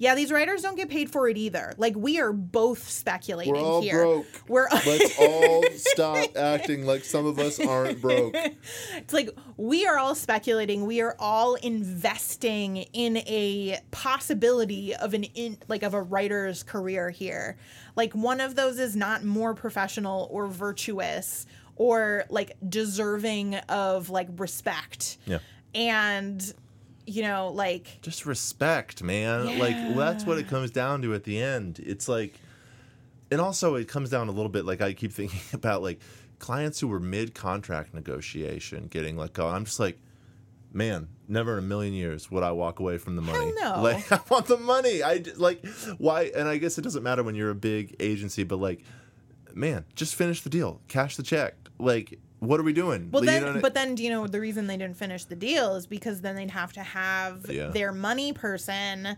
yeah, 0.00 0.14
these 0.14 0.32
writers 0.32 0.62
don't 0.62 0.76
get 0.76 0.88
paid 0.88 1.10
for 1.10 1.28
it 1.28 1.36
either. 1.36 1.74
Like 1.76 1.94
we 1.94 2.18
are 2.20 2.32
both 2.32 2.88
speculating 2.88 3.54
here. 3.54 3.62
we're 3.62 3.70
all 3.70 3.82
here. 3.82 4.02
broke. 4.02 4.26
We're 4.48 4.66
Let's 4.70 5.18
all 5.20 5.62
stop 5.74 6.36
acting 6.38 6.86
like 6.86 7.04
some 7.04 7.26
of 7.26 7.38
us 7.38 7.60
aren't 7.60 8.00
broke. 8.00 8.34
It's 8.96 9.12
like 9.12 9.28
we 9.58 9.86
are 9.86 9.98
all 9.98 10.14
speculating. 10.14 10.86
We 10.86 11.02
are 11.02 11.14
all 11.18 11.56
investing 11.56 12.78
in 12.78 13.18
a 13.18 13.78
possibility 13.90 14.94
of 14.94 15.12
an 15.12 15.24
in 15.24 15.58
like 15.68 15.82
of 15.82 15.92
a 15.92 16.00
writer's 16.00 16.62
career 16.62 17.10
here. 17.10 17.58
Like 17.94 18.14
one 18.14 18.40
of 18.40 18.54
those 18.54 18.78
is 18.78 18.96
not 18.96 19.22
more 19.22 19.54
professional 19.54 20.28
or 20.30 20.46
virtuous 20.46 21.46
or 21.76 22.24
like 22.30 22.56
deserving 22.66 23.56
of 23.68 24.08
like 24.08 24.28
respect. 24.38 25.18
Yeah. 25.26 25.40
And 25.74 26.54
you 27.10 27.22
know, 27.22 27.50
like 27.52 28.00
just 28.02 28.24
respect, 28.24 29.02
man. 29.02 29.58
Like 29.58 29.76
that's 29.96 30.24
what 30.24 30.38
it 30.38 30.48
comes 30.48 30.70
down 30.70 31.02
to 31.02 31.14
at 31.14 31.24
the 31.24 31.42
end. 31.42 31.80
It's 31.84 32.08
like, 32.08 32.34
and 33.30 33.40
also 33.40 33.74
it 33.74 33.88
comes 33.88 34.10
down 34.10 34.28
a 34.28 34.32
little 34.32 34.48
bit. 34.48 34.64
Like 34.64 34.80
I 34.80 34.92
keep 34.92 35.12
thinking 35.20 35.40
about 35.52 35.82
like 35.82 36.00
clients 36.38 36.78
who 36.80 36.88
were 36.88 37.00
mid 37.00 37.34
contract 37.34 37.94
negotiation 37.94 38.86
getting 38.86 39.16
let 39.16 39.32
go. 39.32 39.48
I'm 39.48 39.64
just 39.64 39.80
like, 39.80 39.98
man, 40.72 41.08
never 41.26 41.54
in 41.54 41.58
a 41.58 41.66
million 41.66 41.94
years 41.94 42.30
would 42.30 42.42
I 42.44 42.52
walk 42.52 42.78
away 42.78 42.96
from 42.96 43.16
the 43.16 43.22
money. 43.22 43.52
no. 43.60 43.76
Like 43.82 44.10
I 44.12 44.20
want 44.28 44.46
the 44.46 44.56
money. 44.56 45.02
I 45.02 45.24
like 45.36 45.66
why? 45.98 46.30
And 46.34 46.48
I 46.48 46.58
guess 46.58 46.78
it 46.78 46.82
doesn't 46.82 47.02
matter 47.02 47.22
when 47.22 47.34
you're 47.34 47.50
a 47.50 47.54
big 47.56 47.96
agency, 47.98 48.44
but 48.44 48.60
like, 48.60 48.82
man, 49.52 49.84
just 49.96 50.14
finish 50.14 50.42
the 50.42 50.50
deal, 50.50 50.80
cash 50.86 51.16
the 51.16 51.22
check. 51.24 51.54
Like, 51.78 52.18
what 52.40 52.58
are 52.58 52.62
we 52.62 52.72
doing? 52.72 53.10
Well, 53.12 53.22
then, 53.22 53.60
but 53.60 53.74
then, 53.74 53.94
do 53.94 54.02
you 54.02 54.10
know, 54.10 54.26
the 54.26 54.40
reason 54.40 54.66
they 54.66 54.76
didn't 54.76 54.96
finish 54.96 55.24
the 55.24 55.36
deal 55.36 55.76
is 55.76 55.86
because 55.86 56.20
then 56.22 56.36
they'd 56.36 56.50
have 56.50 56.72
to 56.74 56.82
have 56.82 57.46
Yeah. 57.48 57.68
their 57.68 57.92
money 57.92 58.32
person 58.32 59.16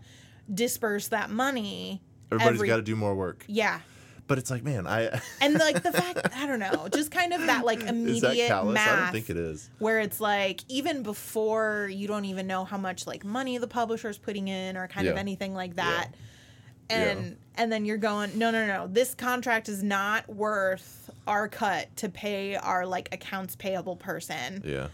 disperse 0.53 1.07
that 1.09 1.29
money. 1.29 2.01
everybody's 2.31 2.57
every- 2.59 2.67
got 2.67 2.75
to 2.77 2.81
do 2.81 2.95
more 2.95 3.15
work. 3.15 3.45
Yeah. 3.47 3.79
But 4.25 4.37
it's 4.39 4.49
like, 4.49 4.63
man, 4.63 4.87
I 4.87 5.21
And 5.41 5.53
like 5.55 5.83
the 5.83 5.91
fact, 5.91 6.29
I 6.35 6.47
don't 6.47 6.59
know, 6.59 6.87
just 6.93 7.11
kind 7.11 7.33
of 7.33 7.41
that 7.45 7.65
like 7.65 7.79
is 7.83 7.89
immediate 7.89 8.49
that 8.49 8.65
math 8.65 8.87
I 8.89 9.03
don't 9.03 9.11
think 9.11 9.29
it 9.29 9.37
is. 9.37 9.69
where 9.79 9.99
it's 9.99 10.19
like 10.21 10.61
even 10.69 11.03
before 11.03 11.89
you 11.91 12.07
don't 12.07 12.25
even 12.25 12.47
know 12.47 12.63
how 12.65 12.77
much 12.77 13.05
like 13.05 13.23
money 13.25 13.57
the 13.57 13.67
publisher's 13.67 14.17
putting 14.17 14.47
in 14.47 14.77
or 14.77 14.87
kind 14.87 15.07
of 15.07 15.17
anything 15.17 15.53
like 15.53 15.75
that. 15.75 16.09
Yeah. 16.89 16.95
And 16.97 17.37
and 17.55 17.71
then 17.71 17.85
you're 17.85 17.97
going, 17.97 18.37
no, 18.37 18.49
no, 18.51 18.65
no, 18.65 18.87
this 18.87 19.13
contract 19.13 19.69
is 19.69 19.83
not 19.83 20.27
worth 20.29 21.02
our 21.27 21.47
cut 21.47 21.95
to 21.97 22.09
pay 22.09 22.55
our 22.55 22.85
like 22.85 23.09
accounts 23.13 23.55
payable 23.55 23.95
person 23.95 24.61
Yeah. 24.65 24.87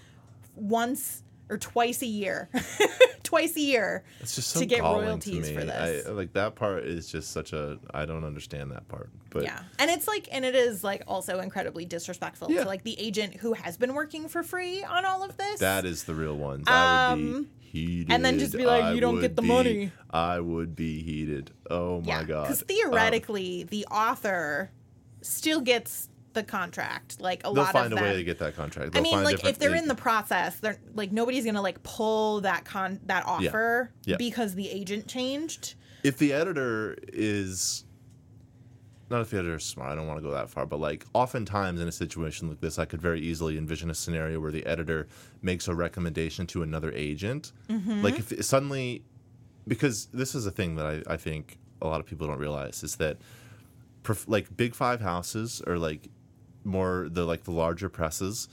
once 0.55 1.23
or 1.49 1.57
twice 1.57 2.01
a 2.03 2.05
year. 2.05 2.47
twice 3.23 3.55
a 3.57 3.61
year. 3.61 4.03
It's 4.19 4.35
just 4.35 4.49
so 4.51 4.59
to 4.59 4.65
get 4.67 4.81
royalties 4.83 5.47
to 5.47 5.53
me. 5.53 5.59
for 5.59 5.65
this. 5.65 6.05
I, 6.05 6.11
like 6.11 6.33
that 6.33 6.53
part 6.55 6.83
is 6.85 7.11
just 7.11 7.31
such 7.31 7.53
a 7.53 7.79
I 7.91 8.05
don't 8.05 8.23
understand 8.23 8.71
that 8.71 8.87
part. 8.87 9.09
But 9.31 9.43
Yeah. 9.43 9.59
And 9.79 9.89
it's 9.89 10.07
like 10.07 10.27
and 10.31 10.45
it 10.45 10.53
is 10.55 10.83
like 10.83 11.01
also 11.07 11.39
incredibly 11.39 11.85
disrespectful 11.85 12.51
Yeah. 12.51 12.63
to 12.63 12.67
like 12.67 12.83
the 12.83 12.99
agent 12.99 13.35
who 13.37 13.53
has 13.53 13.77
been 13.77 13.95
working 13.95 14.27
for 14.29 14.43
free 14.43 14.83
on 14.83 15.05
all 15.05 15.23
of 15.23 15.37
this. 15.37 15.59
that 15.59 15.85
is 15.85 16.03
the 16.03 16.13
real. 16.13 16.35
I 16.43 16.47
would 16.51 16.67
Um, 16.69 17.43
be 17.43 17.49
heated. 17.61 18.11
and 18.13 18.23
then 18.23 18.37
just 18.37 18.55
be 18.55 18.65
like, 18.65 18.83
I 18.83 18.93
"You 18.93 19.01
don't 19.01 19.19
get 19.19 19.35
the 19.35 19.41
be- 19.41 19.47
money." 19.47 19.91
I 20.11 20.39
would 20.39 20.75
be 20.75 21.01
heated. 21.01 21.49
Oh 21.71 22.01
my 22.01 22.23
god. 22.23 22.43
Because 22.43 22.61
Um, 22.61 22.67
theoretically, 22.67 23.63
the 23.63 23.85
author 23.87 24.69
still 25.21 25.61
gets 25.61 26.09
the 26.39 26.51
contract. 26.51 27.19
Like 27.21 27.41
a 27.41 27.43
they'll 27.43 27.53
lot 27.63 27.73
find 27.73 27.93
of 27.93 27.99
a 27.99 28.01
way 28.01 28.15
to 28.15 28.23
get 28.23 28.39
that 28.39 28.55
contract. 28.55 28.87
I 28.87 28.89
They'll 28.91 29.03
mean, 29.03 29.13
find 29.13 29.25
like 29.25 29.43
if 29.45 29.59
they're 29.59 29.71
they- 29.71 29.77
in 29.77 29.87
the 29.87 29.95
process, 29.95 30.59
they're 30.59 30.77
like 30.93 31.11
nobody's 31.11 31.45
gonna 31.45 31.61
like 31.61 31.83
pull 31.83 32.41
that 32.41 32.65
con 32.65 32.99
that 33.05 33.25
offer 33.25 33.91
Yeah. 34.05 34.15
because 34.17 34.55
the 34.55 34.69
agent 34.69 35.07
changed. 35.07 35.75
if 36.03 36.17
the 36.17 36.31
editor 36.33 36.95
is 37.09 37.83
not 39.09 39.21
if 39.21 39.31
the 39.31 39.37
editor 39.39 39.55
is 39.55 39.63
smart, 39.63 39.91
I 39.91 39.95
don't 39.95 40.05
want 40.07 40.19
to 40.19 40.23
go 40.23 40.31
that 40.31 40.49
far, 40.51 40.65
but 40.67 40.79
like 40.79 41.03
oftentimes 41.13 41.81
in 41.81 41.87
a 41.87 41.91
situation 41.91 42.47
like 42.47 42.61
this, 42.61 42.77
I 42.77 42.85
could 42.85 43.01
very 43.01 43.19
easily 43.19 43.57
envision 43.57 43.89
a 43.89 43.95
scenario 43.95 44.39
where 44.39 44.51
the 44.51 44.65
editor 44.67 45.07
makes 45.41 45.67
a 45.67 45.73
recommendation 45.73 46.45
to 46.47 46.61
another 46.61 46.91
agent. 46.93 47.51
Mm-hmm. 47.69 48.03
Like 48.03 48.19
if 48.19 48.45
suddenly, 48.45 49.03
because 49.67 50.05
this 50.13 50.35
is 50.35 50.45
a 50.45 50.51
thing 50.51 50.75
that 50.75 50.85
I, 50.85 51.13
I 51.13 51.17
think 51.17 51.57
a 51.81 51.87
lot 51.87 51.99
of 51.99 52.05
people 52.05 52.27
don't 52.27 52.37
realize 52.39 52.83
is 52.83 52.97
that 52.97 53.17
prof- 54.03 54.27
like 54.27 54.55
big 54.55 54.75
five 54.75 55.01
houses 55.01 55.61
or 55.65 55.77
like 55.79 56.07
more 56.69 57.07
the 57.09 57.25
like 57.25 57.43
the 57.43 57.51
larger 57.51 57.89
presses, 57.89 58.47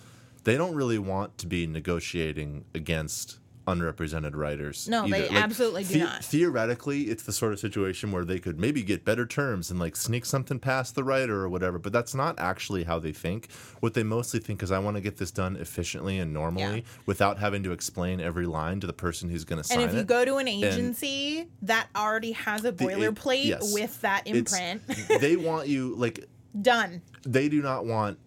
they 0.44 0.56
don't 0.56 0.74
really 0.74 0.98
want 0.98 1.38
to 1.38 1.46
be 1.46 1.66
negotiating 1.66 2.64
against 2.74 3.38
unrepresented 3.66 4.36
writers. 4.36 4.88
No, 4.88 5.08
they 5.08 5.28
either. 5.28 5.36
absolutely 5.36 5.84
do 5.84 5.98
not. 6.00 6.24
Theoretically, 6.24 7.02
it's 7.02 7.24
the 7.24 7.32
sort 7.32 7.52
of 7.52 7.58
situation 7.58 8.12
where 8.12 8.24
they 8.24 8.38
could 8.38 8.58
maybe 8.58 8.82
get 8.82 9.04
better 9.04 9.26
terms 9.26 9.70
and 9.70 9.80
like 9.80 9.96
sneak 9.96 10.24
something 10.24 10.58
past 10.58 10.94
the 10.94 11.02
writer 11.02 11.42
or 11.42 11.48
whatever, 11.48 11.78
but 11.78 11.92
that's 11.92 12.14
not 12.14 12.38
actually 12.38 12.84
how 12.84 12.98
they 12.98 13.12
think. 13.12 13.50
What 13.80 13.94
they 13.94 14.02
mostly 14.02 14.40
think 14.40 14.62
is 14.62 14.70
I 14.70 14.78
want 14.78 14.96
to 14.96 15.00
get 15.00 15.16
this 15.16 15.30
done 15.30 15.56
efficiently 15.56 16.18
and 16.18 16.32
normally 16.32 16.76
Yeah. 16.76 16.80
without 17.06 17.38
having 17.38 17.62
to 17.64 17.72
explain 17.72 18.20
every 18.20 18.46
line 18.46 18.80
to 18.80 18.86
the 18.86 18.92
person 18.92 19.28
who's 19.28 19.44
going 19.44 19.60
to 19.60 19.64
sign 19.64 19.80
it. 19.80 19.82
And 19.82 19.90
if 19.90 19.94
you 19.94 20.02
it. 20.02 20.06
go 20.06 20.24
to 20.24 20.36
an 20.36 20.48
agency 20.48 21.48
that 21.62 21.88
already 21.96 22.32
has 22.32 22.64
a 22.64 22.72
boilerplate 22.72 23.46
yes. 23.46 23.72
with 23.74 24.00
that 24.02 24.26
imprint, 24.26 24.82
they 25.20 25.36
want 25.36 25.66
you 25.66 25.94
like 25.96 26.24
done. 26.62 27.02
they 27.24 27.48
do 27.48 27.60
not 27.62 27.84
want 27.86 28.18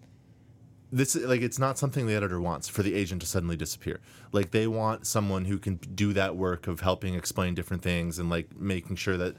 this 0.92 1.16
like 1.16 1.42
it's 1.42 1.60
not 1.60 1.78
something 1.78 2.08
the 2.08 2.16
editor 2.16 2.42
wants 2.42 2.68
for 2.68 2.82
the 2.82 2.96
agent 2.96 3.22
to 3.22 3.28
suddenly 3.28 3.56
disappear. 3.56 4.00
Like 4.32 4.50
they 4.52 4.66
want 4.66 5.06
someone 5.06 5.46
who 5.46 5.60
can 5.60 5.76
do 5.76 6.14
that 6.14 6.36
work 6.36 6.68
of 6.68 6.80
helping 6.80 7.14
explain 7.14 7.54
different 7.54 7.84
things 7.84 8.18
and 8.18 8.30
like 8.30 8.58
making 8.60 8.96
sure 8.96 9.16
that 9.18 9.36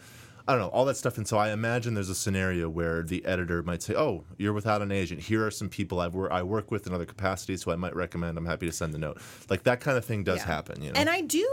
i 0.47 0.53
don't 0.53 0.61
know 0.61 0.69
all 0.69 0.85
that 0.85 0.97
stuff. 0.97 1.17
And 1.19 1.27
so 1.27 1.39
i 1.39 1.51
imagine 1.51 1.95
there's 1.95 2.09
a 2.09 2.15
scenario 2.15 2.69
where 2.71 3.03
the 3.03 3.25
editor 3.27 3.65
might 3.65 3.83
say 3.83 3.95
oh 3.97 4.23
you're 4.39 4.53
without 4.53 4.81
an 4.81 4.93
agent. 4.93 5.23
Here 5.23 5.45
are 5.45 5.51
some 5.51 5.69
people 5.69 5.99
i've 5.99 6.15
i 6.31 6.41
work 6.43 6.71
with 6.71 6.87
in 6.87 6.95
other 6.95 7.05
capacities 7.05 7.65
who 7.65 7.73
i 7.73 7.77
might 7.77 7.97
recommend 7.97 8.39
i'm 8.39 8.47
happy 8.47 8.67
to 8.67 8.73
send 8.73 8.95
the 8.95 8.99
note. 8.99 9.19
Like 9.49 9.65
that 9.65 9.81
kind 9.81 9.99
of 9.99 10.05
thing 10.05 10.23
does 10.23 10.39
Yeah. 10.39 10.47
happen 10.47 10.81
you 10.83 10.93
know? 10.93 11.01
And 11.01 11.11
I 11.11 11.23
do 11.23 11.49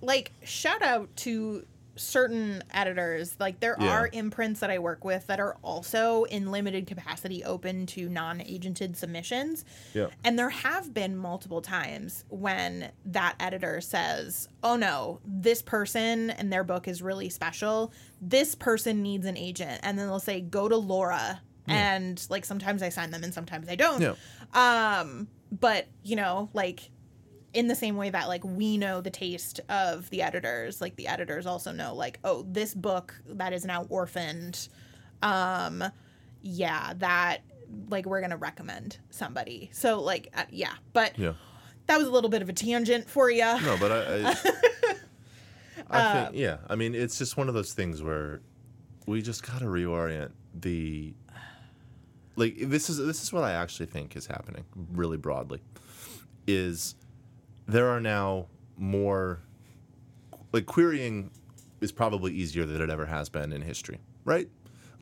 like 0.00 0.30
shout 0.44 0.80
out 0.82 1.08
to 1.16 1.66
certain 2.00 2.62
editors. 2.72 3.36
Like 3.38 3.60
there 3.60 3.76
Yeah. 3.78 3.88
are 3.90 4.08
imprints 4.12 4.60
that 4.60 4.70
I 4.70 4.78
work 4.78 5.04
with 5.04 5.26
that 5.26 5.38
are 5.38 5.56
also 5.62 6.24
in 6.24 6.50
limited 6.50 6.86
capacity 6.86 7.44
open 7.44 7.86
to 7.86 8.08
non-agented 8.08 8.96
submissions. 8.96 9.64
Yeah. 9.94 10.08
And 10.24 10.38
there 10.38 10.50
have 10.50 10.94
been 10.94 11.16
multiple 11.16 11.60
times 11.60 12.24
when 12.28 12.90
that 13.04 13.34
editor 13.38 13.80
says, 13.80 14.48
"Oh 14.62 14.76
no, 14.76 15.20
this 15.26 15.60
person 15.62 16.30
and 16.30 16.52
their 16.52 16.64
book 16.64 16.88
is 16.88 17.02
really 17.02 17.28
special. 17.28 17.92
This 18.20 18.54
person 18.54 19.02
needs 19.02 19.26
an 19.26 19.36
agent." 19.36 19.80
And 19.82 19.98
then 19.98 20.06
they'll 20.06 20.18
say, 20.20 20.40
"Go 20.40 20.68
to 20.68 20.76
Laura." 20.76 21.42
And 21.68 22.24
like 22.30 22.44
sometimes 22.44 22.82
I 22.82 22.88
sign 22.88 23.10
them 23.10 23.22
and 23.22 23.32
sometimes 23.32 23.68
I 23.68 23.76
don't. 23.76 24.00
Yeah. 24.00 24.14
Um, 24.54 25.28
but 25.52 25.86
you 26.02 26.16
know, 26.16 26.48
like 26.52 26.90
in 27.52 27.68
the 27.68 27.74
same 27.74 27.96
way 27.96 28.10
that 28.10 28.28
like 28.28 28.44
we 28.44 28.76
know 28.78 29.00
the 29.00 29.10
taste 29.10 29.60
of 29.68 30.08
the 30.10 30.22
editors, 30.22 30.80
like 30.80 30.96
the 30.96 31.06
editors 31.06 31.46
also 31.46 31.72
know 31.72 31.94
like, 31.94 32.18
oh, 32.24 32.44
this 32.48 32.74
book 32.74 33.20
that 33.26 33.52
is 33.52 33.64
now 33.64 33.86
orphaned, 33.88 34.68
um, 35.22 35.84
yeah, 36.42 36.92
that 36.98 37.38
like 37.88 38.06
we're 38.06 38.20
gonna 38.20 38.36
recommend 38.36 38.98
somebody. 39.10 39.70
So 39.72 40.00
like, 40.00 40.28
uh, 40.34 40.44
yeah, 40.50 40.74
but 40.92 41.18
yeah 41.18 41.34
that 41.86 41.98
was 41.98 42.06
a 42.06 42.10
little 42.12 42.30
bit 42.30 42.40
of 42.40 42.48
a 42.48 42.52
tangent 42.52 43.10
for 43.10 43.28
you. 43.28 43.40
no 43.40 43.76
but 43.80 43.90
i, 43.90 44.30
I 44.30 44.36
I 45.90 46.24
think 46.24 46.36
yeah. 46.36 46.58
I 46.68 46.76
mean, 46.76 46.94
it's 46.94 47.18
just 47.18 47.36
one 47.36 47.48
of 47.48 47.54
those 47.54 47.72
things 47.72 48.02
where 48.02 48.40
we 49.06 49.22
just 49.22 49.46
got 49.46 49.58
to 49.58 49.64
reorient 49.64 50.30
the 50.54 51.14
like 52.36 52.56
this 52.58 52.88
is 52.88 52.98
this 52.98 53.22
is 53.22 53.32
what 53.32 53.44
I 53.44 53.52
actually 53.52 53.86
think 53.86 54.16
is 54.16 54.26
happening 54.26 54.64
really 54.92 55.16
broadly 55.16 55.60
is 56.46 56.94
there 57.70 57.88
are 57.88 58.00
now 58.00 58.46
more 58.76 59.40
like 60.52 60.66
querying 60.66 61.30
is 61.80 61.92
probably 61.92 62.32
easier 62.32 62.64
than 62.66 62.80
it 62.80 62.90
ever 62.90 63.06
has 63.06 63.28
been 63.28 63.52
in 63.52 63.62
history, 63.62 63.98
right? 64.24 64.48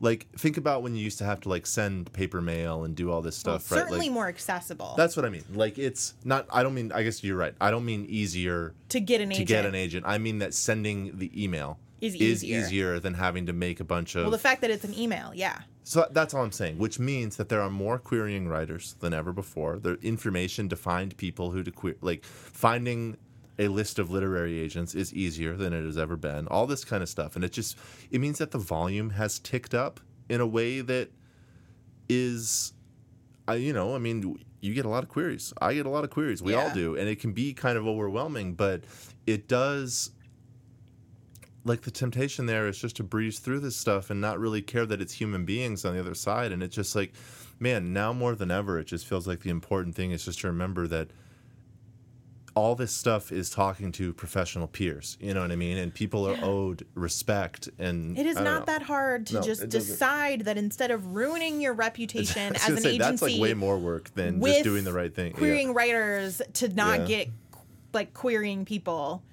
Like 0.01 0.27
think 0.37 0.55
about 0.55 0.81
when 0.81 0.95
you 0.95 1.03
used 1.03 1.17
to 1.17 1.25
have 1.25 1.41
to 1.41 1.49
like 1.49 1.65
send 1.65 2.13
paper 2.13 2.39
mail 2.39 2.85
and 2.85 2.95
do 2.95 3.11
all 3.11 3.21
this 3.21 3.43
Well, 3.43 3.59
stuff, 3.59 3.71
right? 3.71 3.79
certainly 3.81 4.05
Like 4.07 4.11
more 4.13 4.27
accessible 4.29 4.93
that's 4.95 5.17
what 5.17 5.25
I 5.25 5.29
mean. 5.29 5.43
Like 5.53 5.77
it's 5.77 6.13
not 6.23 6.45
I 6.53 6.63
don't 6.63 6.73
mean 6.73 6.91
I 6.93 7.03
guess 7.03 7.21
you're 7.23 7.35
right. 7.35 7.53
I 7.59 7.69
don't 7.69 7.83
mean 7.83 8.05
easier 8.07 8.73
to 8.89 8.99
get 9.01 9.19
an 9.19 9.29
to 9.29 9.35
agent. 9.35 9.47
get 9.49 9.65
an 9.65 9.75
agent. 9.75 10.05
I 10.07 10.17
mean 10.17 10.39
that 10.39 10.53
sending 10.53 11.17
the 11.17 11.29
email 11.43 11.79
Is 12.01 12.15
is 12.15 12.43
easier. 12.43 12.59
easier 12.59 12.99
than 12.99 13.13
having 13.13 13.45
to 13.47 13.53
make 13.53 13.79
a 13.79 13.83
bunch 13.83 14.15
of. 14.15 14.23
well, 14.23 14.31
the 14.31 14.37
fact 14.37 14.61
that 14.61 14.71
it's 14.71 14.83
an 14.85 14.97
email, 14.97 15.31
yeah. 15.33 15.59
so 15.83 16.07
that's 16.11 16.33
all 16.33 16.43
I'm 16.43 16.51
saying, 16.51 16.77
which 16.77 16.99
means 16.99 17.37
that 17.37 17.49
there 17.49 17.61
are 17.61 17.69
more 17.69 17.99
querying 17.99 18.47
writers 18.47 18.95
than 18.99 19.13
ever 19.13 19.33
before. 19.33 19.79
The 19.79 19.95
information 20.01 20.69
to 20.69 20.75
find 20.75 21.15
people 21.17 21.51
who 21.51 21.63
to 21.63 21.71
query, 21.71 21.97
like 22.01 22.23
finding 22.23 23.17
a 23.59 23.67
list 23.67 23.99
of 23.99 24.09
literary 24.09 24.57
agents 24.59 24.95
is 24.95 25.13
easier 25.13 25.55
than 25.55 25.73
it 25.73 25.83
has 25.83 25.97
ever 25.97 26.15
been. 26.15 26.47
All 26.47 26.65
this 26.65 26.85
kind 26.85 27.03
of 27.03 27.09
stuff, 27.09 27.35
and 27.35 27.43
it 27.43 27.51
just 27.51 27.77
it 28.09 28.19
means 28.21 28.37
that 28.37 28.51
the 28.51 28.57
volume 28.57 29.11
has 29.11 29.37
ticked 29.37 29.73
up 29.73 29.99
in 30.29 30.39
a 30.39 30.47
way 30.47 30.81
that 30.81 31.09
is, 32.07 32.73
I 33.47 33.55
you 33.55 33.73
know, 33.73 33.95
I 33.95 33.99
mean, 33.99 34.39
you 34.61 34.73
get 34.73 34.85
a 34.85 34.89
lot 34.89 35.03
of 35.03 35.09
queries. 35.09 35.53
I 35.61 35.73
get 35.73 35.85
a 35.85 35.89
lot 35.89 36.03
of 36.03 36.09
queries. 36.09 36.41
We 36.41 36.53
all 36.53 36.71
do, 36.71 36.95
and 36.95 37.09
it 37.09 37.19
can 37.19 37.33
be 37.33 37.53
kind 37.53 37.77
of 37.77 37.87
overwhelming, 37.87 38.53
but 38.53 38.83
it 39.27 39.47
does 39.47 40.11
like 41.65 41.81
the 41.81 41.91
temptation 41.91 42.45
there 42.45 42.67
is 42.67 42.77
just 42.79 42.95
to 42.97 43.03
breeze 43.03 43.39
through 43.39 43.59
this 43.59 43.75
stuff 43.75 44.09
and 44.09 44.19
not 44.21 44.39
really 44.39 44.61
care 44.61 44.85
that 44.85 45.01
it's 45.01 45.13
human 45.13 45.45
beings 45.45 45.83
on 45.85 45.93
the 45.93 45.99
other 45.99 46.15
side 46.15 46.51
and 46.51 46.63
it's 46.63 46.75
just 46.75 46.95
like 46.95 47.13
man 47.59 47.91
now 47.93 48.13
more 48.13 48.33
than 48.35 48.49
ever 48.49 48.79
it 48.79 48.85
just 48.85 49.05
feels 49.05 49.27
like 49.27 49.41
the 49.41 49.49
important 49.49 49.93
thing 49.95 50.11
is 50.11 50.23
just 50.25 50.39
to 50.39 50.47
remember 50.47 50.87
that 50.87 51.09
all 52.55 52.75
this 52.75 52.91
stuff 52.93 53.31
is 53.31 53.49
talking 53.49 53.91
to 53.91 54.11
professional 54.13 54.67
peers 54.67 55.17
you 55.21 55.33
know 55.33 55.41
what 55.41 55.51
i 55.51 55.55
mean 55.55 55.77
and 55.77 55.93
people 55.93 56.27
are 56.27 56.37
owed 56.41 56.85
respect 56.95 57.69
and 57.77 58.17
It 58.17 58.25
is 58.25 58.35
don't 58.35 58.43
know. 58.45 58.63
that 58.65 58.81
hard 58.81 59.27
to 59.27 59.35
No, 59.35 59.41
just 59.41 59.69
decide 59.69 60.41
that 60.41 60.57
instead 60.57 60.91
of 60.91 61.13
ruining 61.15 61.61
your 61.61 61.73
reputation 61.73 62.55
as 62.55 62.67
an 62.69 62.77
say, 62.77 62.89
agency, 62.95 62.97
that's 62.97 63.21
like 63.21 63.39
way 63.39 63.53
more 63.53 63.77
work 63.77 64.13
than 64.15 64.41
just 64.41 64.63
doing 64.63 64.83
the 64.83 64.93
right 64.93 65.13
thing 65.13 65.31
Yeah. 65.33 65.37
querying 65.37 65.73
writers 65.73 66.41
to 66.53 66.69
not 66.69 67.01
Yeah. 67.01 67.05
get 67.05 67.29
like 67.93 68.13
querying 68.13 68.65
people. 68.65 69.23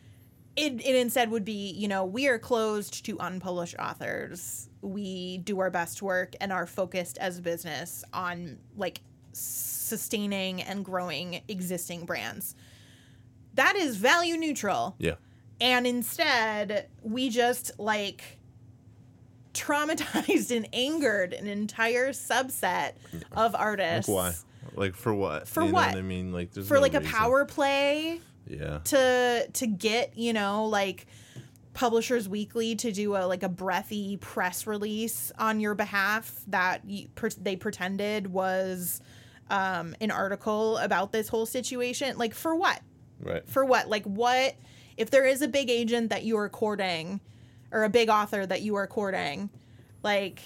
It, 0.57 0.75
it 0.85 0.97
instead 0.97 1.31
would 1.31 1.45
be, 1.45 1.71
you 1.73 1.87
know, 1.87 2.05
we 2.05 2.29
are 2.29 2.39
closed 2.39 3.05
to 3.05 3.19
unpublished 3.21 3.77
authors. 3.79 4.69
We 4.81 5.39
do 5.39 5.61
our 5.61 5.71
best 5.71 6.01
work 6.01 6.35
and 6.41 6.53
are 6.53 6.67
focused 6.67 7.19
as 7.19 7.39
a 7.39 7.43
business 7.43 8.05
on 8.13 8.59
like 8.77 9.01
sustaining 9.33 10.63
and 10.63 10.85
growing 10.85 11.43
existing 11.49 12.07
brands. 12.07 12.55
That 13.55 13.77
is 13.77 13.97
value 13.97 14.37
neutral. 14.37 14.97
yeah 14.99 15.15
And 15.61 15.87
instead, 15.87 16.89
we 17.03 17.29
just 17.31 17.79
like 17.79 18.23
traumatized 19.57 20.51
and 20.57 20.69
angered 20.73 21.33
an 21.33 21.47
entire 21.47 22.11
subset 22.13 22.93
mm. 23.15 23.23
of 23.33 23.53
like 23.55 23.63
artists 23.63 24.11
why 24.11 24.33
like 24.75 24.95
for 24.95 25.15
what 25.15 25.49
For 25.49 25.65
you 25.65 25.73
what? 25.73 25.97
i 25.97 26.03
mean 26.03 26.31
like 26.31 26.53
there's 26.53 26.69
for 26.69 26.75
no 26.75 26.81
like 26.81 26.93
a 26.93 27.01
power 27.01 27.47
play 27.47 28.21
yeah 28.47 28.79
to 28.85 29.49
to 29.53 29.67
get, 29.67 30.17
you 30.17 30.33
know, 30.33 30.67
like 30.67 31.07
Publishers 31.75 32.29
Weekly 32.29 32.75
to 32.77 32.93
do 32.93 33.17
a 33.17 33.27
like 33.27 33.43
a 33.43 33.49
breathy 33.49 34.17
press 34.17 34.67
release 34.67 35.33
on 35.39 35.61
your 35.61 35.75
behalf 35.75 36.43
that 36.49 36.81
you, 36.87 37.09
per, 37.15 37.29
they 37.29 37.57
pretended 37.57 38.27
was 38.27 39.01
um, 39.51 39.95
an 40.01 40.11
article 40.11 40.79
about 40.79 41.13
this 41.13 41.29
whole 41.29 41.47
situation. 41.47 42.17
Like 42.17 42.35
for 42.35 42.55
what? 42.55 42.81
right 43.21 43.47
for 43.49 43.65
what? 43.65 43.89
Like 43.89 44.05
what 44.05 44.55
if 44.97 45.11
there 45.11 45.27
is 45.27 45.43
a 45.43 45.49
big 45.49 45.71
agent 45.71 46.11
that 46.11 46.25
you 46.25 46.39
are 46.39 46.49
courting 46.49 47.21
or 47.73 47.85
a 47.85 47.91
big 47.91 48.09
author 48.09 48.47
that 48.47 48.63
you 48.63 48.77
are 48.77 48.87
courting, 48.87 49.51
like 50.03 50.41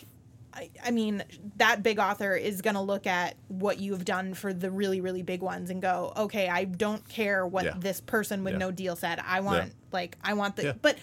I, 0.52 0.70
I 0.84 0.90
mean, 0.90 1.22
that 1.56 1.82
big 1.82 1.98
author 1.98 2.34
is 2.34 2.60
going 2.62 2.74
to 2.74 2.80
look 2.80 3.06
at 3.06 3.36
what 3.48 3.78
you've 3.78 4.04
done 4.04 4.34
for 4.34 4.52
the 4.52 4.70
really, 4.70 5.00
really 5.00 5.22
big 5.22 5.42
ones 5.42 5.70
and 5.70 5.80
go, 5.80 6.12
okay, 6.16 6.48
I 6.48 6.64
don't 6.64 7.06
care 7.08 7.46
what 7.46 7.64
Yeah. 7.64 7.74
this 7.78 8.00
person 8.00 8.42
with 8.44 8.54
Yeah. 8.54 8.58
no 8.58 8.70
deal 8.70 8.96
said. 8.96 9.20
I 9.24 9.40
want, 9.40 9.72
like, 9.92 10.16
I 10.24 10.34
want 10.34 10.56
the, 10.56 10.64
Yeah. 10.64 10.72
but 10.82 10.98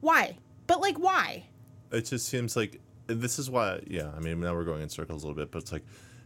why? 0.00 0.36
But, 0.66 0.80
like, 0.80 0.98
why? 0.98 1.44
it 1.90 2.02
just 2.02 2.28
seems 2.28 2.54
like 2.54 2.80
this 3.06 3.38
is 3.38 3.48
why 3.48 3.80
yeah 3.86 4.10
i 4.14 4.20
mean 4.20 4.38
now 4.38 4.52
we're 4.52 4.62
going 4.62 4.82
in 4.82 4.90
circles 4.90 5.24
a 5.24 5.26
little 5.26 5.42
bit 5.42 5.50
but 5.50 5.62
it's 5.62 5.72
like 5.72 5.82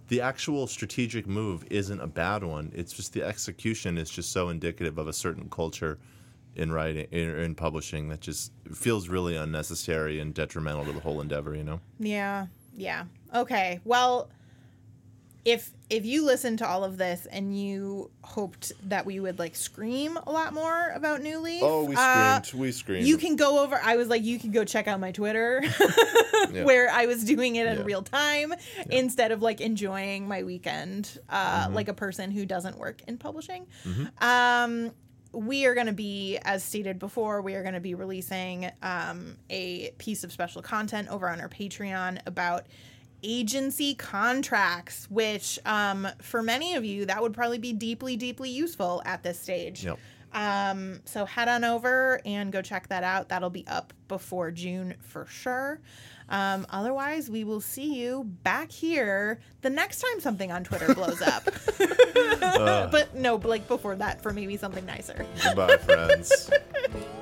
the 0.09 0.21
actual 0.21 0.67
strategic 0.67 1.25
move 1.29 1.65
isn't 1.71 2.01
a 2.01 2.07
bad 2.09 2.43
one 2.43 2.73
it's 2.75 2.93
just 2.93 3.13
the 3.13 3.23
execution 3.23 3.97
is 3.97 4.11
just 4.11 4.33
so 4.33 4.49
indicative 4.49 4.99
of 4.99 5.07
a 5.07 5.13
certain 5.13 5.49
culture 5.51 6.01
in 6.57 6.73
writing 6.73 7.07
in, 7.13 7.31
in 7.39 7.55
publishing 7.55 8.09
that 8.09 8.21
just 8.21 8.51
feels 8.75 9.09
really 9.09 9.37
unnecessary 9.37 10.19
and 10.19 10.35
detrimental 10.35 10.85
to 10.85 10.91
the 10.91 10.99
whole 10.99 11.21
endeavor 11.21 11.55
you 11.55 11.63
know 11.63 11.79
Yeah. 12.01 12.47
Yeah. 12.77 13.05
Okay. 13.35 13.81
Well, 13.85 14.31
if 15.45 15.71
if 15.91 16.07
you 16.07 16.25
listened 16.25 16.61
to 16.61 16.69
all 16.69 16.85
of 16.85 16.97
this 16.99 17.27
and 17.27 17.59
you 17.59 18.11
hoped 18.23 18.73
that 18.89 19.05
we 19.05 19.19
would 19.21 19.39
like 19.39 19.57
scream 19.57 20.17
a 20.17 20.31
lot 20.33 20.55
more 20.55 20.91
about 20.95 21.21
New 21.21 21.41
Leaf, 21.41 21.63
oh, 21.65 21.85
we 21.85 21.97
uh, 21.97 22.41
screamed, 22.41 22.63
we 22.63 22.73
screamed 22.73 23.07
you 23.07 23.19
can 23.19 23.37
go 23.37 23.63
over. 23.63 23.79
I 23.83 23.97
was 23.97 24.09
like, 24.09 24.23
you 24.23 24.39
can 24.39 24.53
go 24.53 24.65
check 24.65 24.87
out 24.89 25.01
my 25.01 25.11
Twitter, 25.13 25.63
Yeah. 26.53 26.65
where 26.65 26.89
I 26.91 27.07
was 27.07 27.25
doing 27.25 27.57
it 27.57 27.67
in 27.67 27.79
Yeah. 27.79 27.85
real 27.85 28.03
time 28.03 28.55
instead 28.89 29.33
of 29.33 29.43
like 29.43 29.61
enjoying 29.61 30.29
my 30.29 30.45
weekend, 30.45 31.19
uh, 31.29 31.65
Mm-hmm. 31.65 31.75
like 31.75 31.89
a 31.89 31.95
person 31.95 32.31
who 32.31 32.47
doesn't 32.47 32.79
work 32.79 33.03
in 33.09 33.19
publishing. 33.19 33.67
Um, 34.21 34.93
we 35.33 35.67
are 35.67 35.75
going 35.75 35.87
to 35.87 35.93
be, 35.93 36.39
as 36.43 36.63
stated 36.63 36.99
before, 36.99 37.41
we 37.41 37.55
are 37.55 37.63
going 37.63 37.75
to 37.75 37.81
be 37.81 37.95
releasing 37.95 38.71
um, 38.83 39.37
a 39.51 39.91
piece 39.99 40.25
of 40.25 40.33
special 40.33 40.63
content 40.63 41.09
over 41.09 41.29
on 41.29 41.41
our 41.41 41.49
Patreon 41.49 42.21
about 42.27 42.67
agency 43.23 43.95
contracts, 43.95 45.07
which 45.11 45.59
um, 45.65 46.09
for 46.21 46.43
many 46.43 46.75
of 46.75 46.85
you, 46.85 47.07
that 47.07 47.23
would 47.23 47.33
probably 47.33 47.59
be 47.59 47.73
deeply, 47.73 48.17
deeply 48.17 48.51
useful 48.51 49.03
at 49.05 49.23
this 49.23 49.39
stage. 49.41 49.85
Yep. 49.85 49.99
Um, 50.35 51.01
so 51.05 51.25
head 51.25 51.49
on 51.49 51.63
over 51.63 52.21
and 52.25 52.51
go 52.51 52.63
check 52.63 52.89
that 52.89 53.05
out. 53.05 53.29
That'll 53.29 53.51
be 53.51 53.67
up 53.67 53.93
before 54.09 54.51
June 54.51 54.95
for 55.01 55.27
sure. 55.27 55.81
Um, 56.33 56.67
otherwise, 56.71 57.29
we 57.29 57.45
will 57.45 57.61
see 57.61 57.95
you 57.95 58.25
back 58.43 58.73
here 58.73 59.39
the 59.61 59.69
next 59.69 60.01
time 60.01 60.19
something 60.19 60.51
on 60.51 60.65
Twitter 60.65 60.95
blows 60.95 61.21
up. 61.21 61.45
but 62.91 63.15
no, 63.15 63.37
like 63.37 63.69
before 63.69 63.95
that, 63.97 64.23
for 64.23 64.33
maybe 64.33 64.57
something 64.57 64.87
nicer. 64.87 65.27
goodbye 65.45 65.77
friends 65.77 66.51